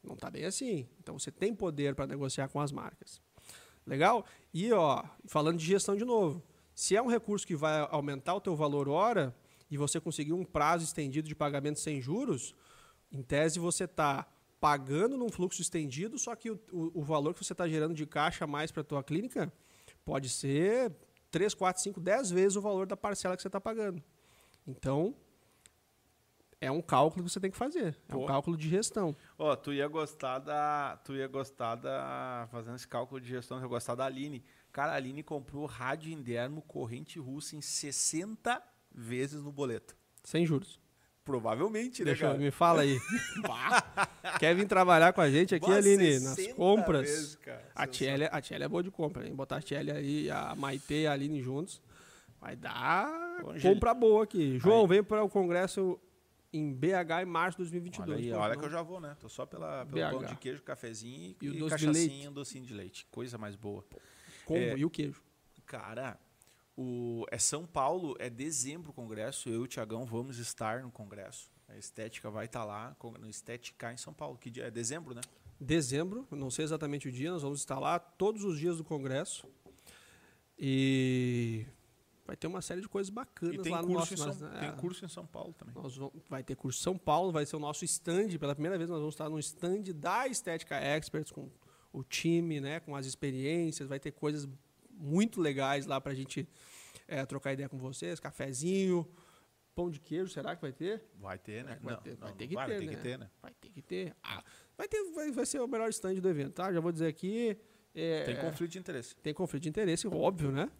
não 0.04 0.14
está 0.14 0.30
bem 0.30 0.46
assim. 0.46 0.88
Então 1.00 1.18
você 1.18 1.32
tem 1.32 1.54
poder 1.56 1.96
para 1.96 2.08
negociar 2.08 2.50
com 2.50 2.60
as 2.60 2.72
marcas. 2.72 3.22
Legal? 3.86 4.26
E 4.54 4.72
ó, 4.72 5.04
falando 5.26 5.58
de 5.58 5.66
gestão 5.66 5.96
de 5.96 6.06
novo, 6.06 6.44
se 6.74 6.96
é 6.96 7.02
um 7.02 7.08
recurso 7.08 7.48
que 7.48 7.56
vai 7.56 7.88
aumentar 7.90 8.36
o 8.36 8.42
teu 8.42 8.56
valor 8.56 8.88
hora, 8.88 9.36
e 9.72 9.78
você 9.78 10.02
conseguir 10.02 10.34
um 10.34 10.44
prazo 10.44 10.84
estendido 10.84 11.30
de 11.30 11.34
pagamento 11.34 11.80
sem 11.80 12.02
juros, 12.02 12.54
em 13.10 13.24
tese 13.24 13.58
você 13.58 13.86
está 13.86 14.28
pagando 14.60 15.18
num 15.18 15.30
fluxo 15.30 15.62
estendido, 15.62 16.20
só 16.20 16.36
que 16.36 16.52
o, 16.52 16.60
o, 16.72 17.00
o 17.00 17.04
valor 17.04 17.34
que 17.34 17.44
você 17.44 17.54
está 17.54 17.68
gerando 17.68 17.96
de 17.96 18.06
caixa 18.06 18.44
a 18.44 18.48
mais 18.48 18.72
para 18.72 18.82
a 18.82 18.84
tua 18.84 19.02
clínica 19.02 19.52
pode 20.04 20.30
ser 20.30 20.94
3, 21.32 21.54
4, 21.56 21.82
5, 21.82 22.00
10 22.02 22.32
vezes 22.32 22.56
o 22.58 22.62
valor 22.62 22.86
da 22.86 22.98
parcela 22.98 23.36
que 23.36 23.42
você 23.42 23.48
está 23.48 23.62
pagando. 23.62 24.04
Então, 24.68 25.16
é 26.60 26.70
um 26.70 26.82
cálculo 26.82 27.24
que 27.24 27.32
você 27.32 27.40
tem 27.40 27.50
que 27.50 27.58
fazer. 27.58 27.98
É 28.08 28.12
Pô. 28.12 28.24
um 28.24 28.26
cálculo 28.28 28.58
de 28.58 28.70
gestão. 28.70 29.16
Ó, 29.40 29.52
oh, 29.52 29.58
tu 29.58 29.74
ia 29.74 29.88
gostar 29.88 30.38
da. 30.38 31.00
Tu 31.04 31.16
ia 31.16 31.28
gostar 31.28 31.76
da. 31.76 32.48
Fazendo 32.52 32.76
esse 32.76 32.88
cálculo 32.88 33.20
de 33.20 33.30
gestão, 33.30 33.58
tu 33.58 33.64
ia 33.64 33.68
gostar 33.68 33.96
da 33.96 34.06
Aline. 34.06 34.44
Cara, 34.72 34.92
a 34.92 34.96
Aline 34.96 35.24
comprou 35.24 35.66
rádio 35.66 36.12
Inderno 36.12 36.62
corrente 36.62 37.18
russa 37.18 37.56
em 37.56 37.62
60 37.62 38.62
vezes 38.94 39.42
no 39.44 39.52
boleto. 39.52 39.96
Sem 40.24 40.46
juros. 40.46 40.80
Provavelmente, 41.24 42.02
né, 42.02 42.12
Deixa 42.12 42.28
cara? 42.28 42.38
me 42.38 42.50
fala 42.50 42.82
aí. 42.82 43.00
Quer 44.40 44.56
vir 44.56 44.68
trabalhar 44.68 45.14
com 45.14 45.22
a 45.22 45.30
gente 45.30 45.54
aqui, 45.54 45.72
Aline, 45.72 46.20
nas 46.20 46.48
compras? 46.54 47.02
Vezes, 47.02 47.40
a, 47.76 47.86
Tiele, 47.86 48.26
a 48.26 48.42
é 48.50 48.68
boa 48.68 48.82
de 48.82 48.90
compra, 48.90 49.28
hein? 49.28 49.36
Botar 49.36 49.58
a 49.58 49.62
Tiele 49.62 49.92
aí, 49.92 50.32
a 50.32 50.56
Maite 50.56 50.94
e 50.94 51.08
a 51.08 51.12
Aline 51.12 51.42
juntos. 51.42 51.82
Vai 52.40 52.56
dar 52.56 53.08
compra 53.62 53.94
boa 53.94 54.24
aqui. 54.24 54.58
João, 54.58 54.82
aí. 54.82 54.88
vem 54.88 55.04
para 55.04 55.24
o 55.24 55.30
congresso 55.30 56.00
em 56.52 56.74
BH 56.74 57.22
em 57.22 57.26
março 57.26 57.58
de 57.58 57.64
2022. 57.64 58.10
Olha, 58.10 58.18
aí, 58.18 58.34
olha 58.34 58.58
que 58.58 58.66
eu 58.66 58.70
já 58.70 58.82
vou, 58.82 59.00
né? 59.00 59.16
Tô 59.20 59.30
só 59.30 59.46
pela, 59.46 59.86
pelo 59.86 60.02
BH. 60.02 60.12
pão 60.12 60.26
de 60.26 60.36
queijo, 60.38 60.64
cafezinho 60.64 61.36
e, 61.40 61.48
e 61.48 61.70
cachaçinho, 61.70 61.94
de 61.94 62.10
leite. 62.10 62.30
docinho 62.32 62.66
de 62.66 62.74
leite. 62.74 63.08
Coisa 63.12 63.38
mais 63.38 63.56
boa. 63.56 63.86
Como? 64.46 64.60
É, 64.60 64.76
e 64.76 64.84
o 64.84 64.90
queijo? 64.90 65.22
Cara, 65.66 66.20
o, 66.82 67.26
é 67.30 67.38
São 67.38 67.66
Paulo, 67.66 68.16
é 68.20 68.30
dezembro 68.30 68.92
o 68.92 68.94
congresso. 68.94 69.50
Eu 69.50 69.62
e 69.62 69.64
o 69.64 69.68
Tiagão 69.68 70.06
vamos 70.06 70.38
estar 70.38 70.82
no 70.82 70.92
congresso. 70.92 71.52
A 71.68 71.78
estética 71.78 72.30
vai 72.30 72.46
estar 72.46 72.66
lá 72.66 72.96
no 73.20 73.30
Estética 73.30 73.94
em 73.94 73.98
São 73.98 74.14
Paulo. 74.14 74.38
Que 74.38 74.50
dia 74.50 74.66
é? 74.66 74.72
Dezembro, 74.72 75.14
né? 75.14 75.22
Dezembro, 75.60 76.28
não 76.32 76.50
sei 76.50 76.66
exatamente 76.66 77.08
o 77.08 77.12
dia, 77.12 77.32
nós 77.32 77.44
vamos 77.44 77.60
estar 77.60 77.80
lá 77.80 78.00
todos 78.00 78.44
os 78.44 78.58
dias 78.58 78.78
do 78.78 78.84
congresso. 78.84 79.48
E 80.58 81.66
vai 82.26 82.36
ter 82.36 82.48
uma 82.48 82.62
série 82.62 82.82
de 82.82 82.90
coisas 82.90 83.10
bacanas 83.10 83.62
tem 83.62 83.72
lá 83.72 83.82
no 83.82 83.94
nosso. 83.94 84.18
São, 84.18 84.28
nós, 84.28 84.38
tem 84.38 84.70
é, 84.70 84.72
curso 84.74 85.06
em 85.06 85.08
São 85.08 85.26
Paulo 85.26 85.54
também. 85.54 85.74
vamos, 85.74 85.98
vai 86.28 86.44
ter 86.44 86.56
curso 86.56 86.80
em 86.80 86.84
São 86.84 86.98
Paulo, 86.98 87.32
vai 87.32 87.46
ser 87.46 87.56
o 87.56 87.60
nosso 87.60 87.86
stand. 87.86 88.38
Pela 88.38 88.54
primeira 88.54 88.78
vez 88.78 88.90
nós 88.90 89.00
vamos 89.00 89.14
estar 89.14 89.30
no 89.30 89.40
stand 89.40 89.84
da 89.96 90.28
Estética 90.28 90.76
Experts 90.82 91.32
com 91.32 91.50
o 91.94 92.04
time, 92.04 92.60
né, 92.60 92.80
com 92.80 92.96
as 92.96 93.06
experiências. 93.06 93.88
Vai 93.88 94.00
ter 94.00 94.12
coisas 94.12 94.50
muito 94.90 95.40
legais 95.40 95.86
lá 95.86 96.02
para 96.02 96.12
a 96.12 96.16
gente 96.16 96.48
é, 97.12 97.26
trocar 97.26 97.52
ideia 97.52 97.68
com 97.68 97.78
vocês, 97.78 98.22
cafezinho, 98.22 99.06
pão 99.76 99.90
de 99.92 100.00
queijo, 100.00 100.32
será 100.32 100.56
que 100.56 100.62
vai 100.62 100.72
ter? 100.72 101.04
Vai 101.20 101.38
ter, 101.38 101.64
né? 101.66 101.78
Vai, 101.82 101.94
não, 101.94 102.02
ter, 102.02 102.12
não, 102.12 102.28
vai 102.28 102.34
ter 102.34 102.48
que 102.48 102.56
vai, 102.56 102.68
ter, 102.68 102.72
vai 102.72 102.80
ter 102.80 102.86
né? 102.86 102.96
que 102.96 103.02
ter, 103.02 103.20
né? 103.20 103.30
Vai 103.42 103.54
ter 103.54 103.70
que 103.70 103.82
ter. 103.82 104.16
Ah, 104.24 104.44
vai, 104.78 104.88
ter 104.88 105.04
vai, 105.12 105.32
vai 105.32 105.46
ser 105.46 105.60
o 105.60 105.68
melhor 105.68 105.90
stand 105.90 106.16
do 106.16 106.30
evento, 106.30 106.54
tá? 106.54 106.72
Já 106.72 106.80
vou 106.80 106.92
dizer 106.92 107.08
aqui. 107.08 107.58
é, 107.94 108.24
Tem 108.24 108.38
conflito 108.38 108.72
de 108.72 108.80
interesse. 108.80 109.16
tem 109.18 109.34
conflito 109.34 109.64
de 109.64 109.70
interesse, 109.70 110.08
óbvio, 110.08 110.52
né? 110.52 110.72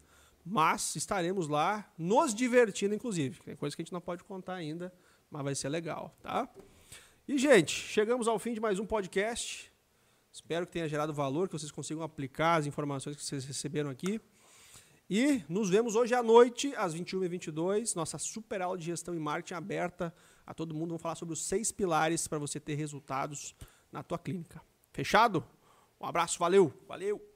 Mas 0.44 0.96
estaremos 0.96 1.48
lá 1.48 1.92
nos 1.98 2.34
divertindo, 2.34 2.94
inclusive. 2.94 3.40
Tem 3.42 3.54
coisa 3.54 3.76
que 3.76 3.82
a 3.82 3.84
gente 3.84 3.92
não 3.92 4.00
pode 4.00 4.24
contar 4.24 4.54
ainda, 4.54 4.92
mas 5.30 5.44
vai 5.44 5.54
ser 5.54 5.68
legal, 5.68 6.16
tá? 6.22 6.48
E, 7.28 7.36
gente, 7.36 7.72
chegamos 7.72 8.26
ao 8.26 8.38
fim 8.38 8.54
de 8.54 8.60
mais 8.60 8.78
um 8.78 8.86
podcast. 8.86 9.70
Espero 10.32 10.66
que 10.66 10.72
tenha 10.72 10.88
gerado 10.88 11.12
valor, 11.12 11.46
que 11.46 11.52
vocês 11.52 11.70
consigam 11.70 12.02
aplicar 12.02 12.56
as 12.56 12.66
informações 12.66 13.16
que 13.16 13.22
vocês 13.22 13.44
receberam 13.44 13.90
aqui. 13.90 14.18
E 15.14 15.44
nos 15.46 15.68
vemos 15.68 15.94
hoje 15.94 16.14
à 16.14 16.22
noite, 16.22 16.74
às 16.74 16.94
21h22, 16.94 17.94
nossa 17.94 18.16
super 18.16 18.62
aula 18.62 18.78
de 18.78 18.86
gestão 18.86 19.14
e 19.14 19.18
marketing 19.18 19.52
aberta 19.52 20.14
a 20.46 20.54
todo 20.54 20.74
mundo. 20.74 20.88
Vamos 20.88 21.02
falar 21.02 21.16
sobre 21.16 21.34
os 21.34 21.44
seis 21.44 21.70
pilares 21.70 22.26
para 22.26 22.38
você 22.38 22.58
ter 22.58 22.76
resultados 22.76 23.54
na 23.92 24.02
tua 24.02 24.18
clínica. 24.18 24.62
Fechado? 24.90 25.44
Um 26.00 26.06
abraço, 26.06 26.38
valeu! 26.38 26.72
Valeu! 26.88 27.31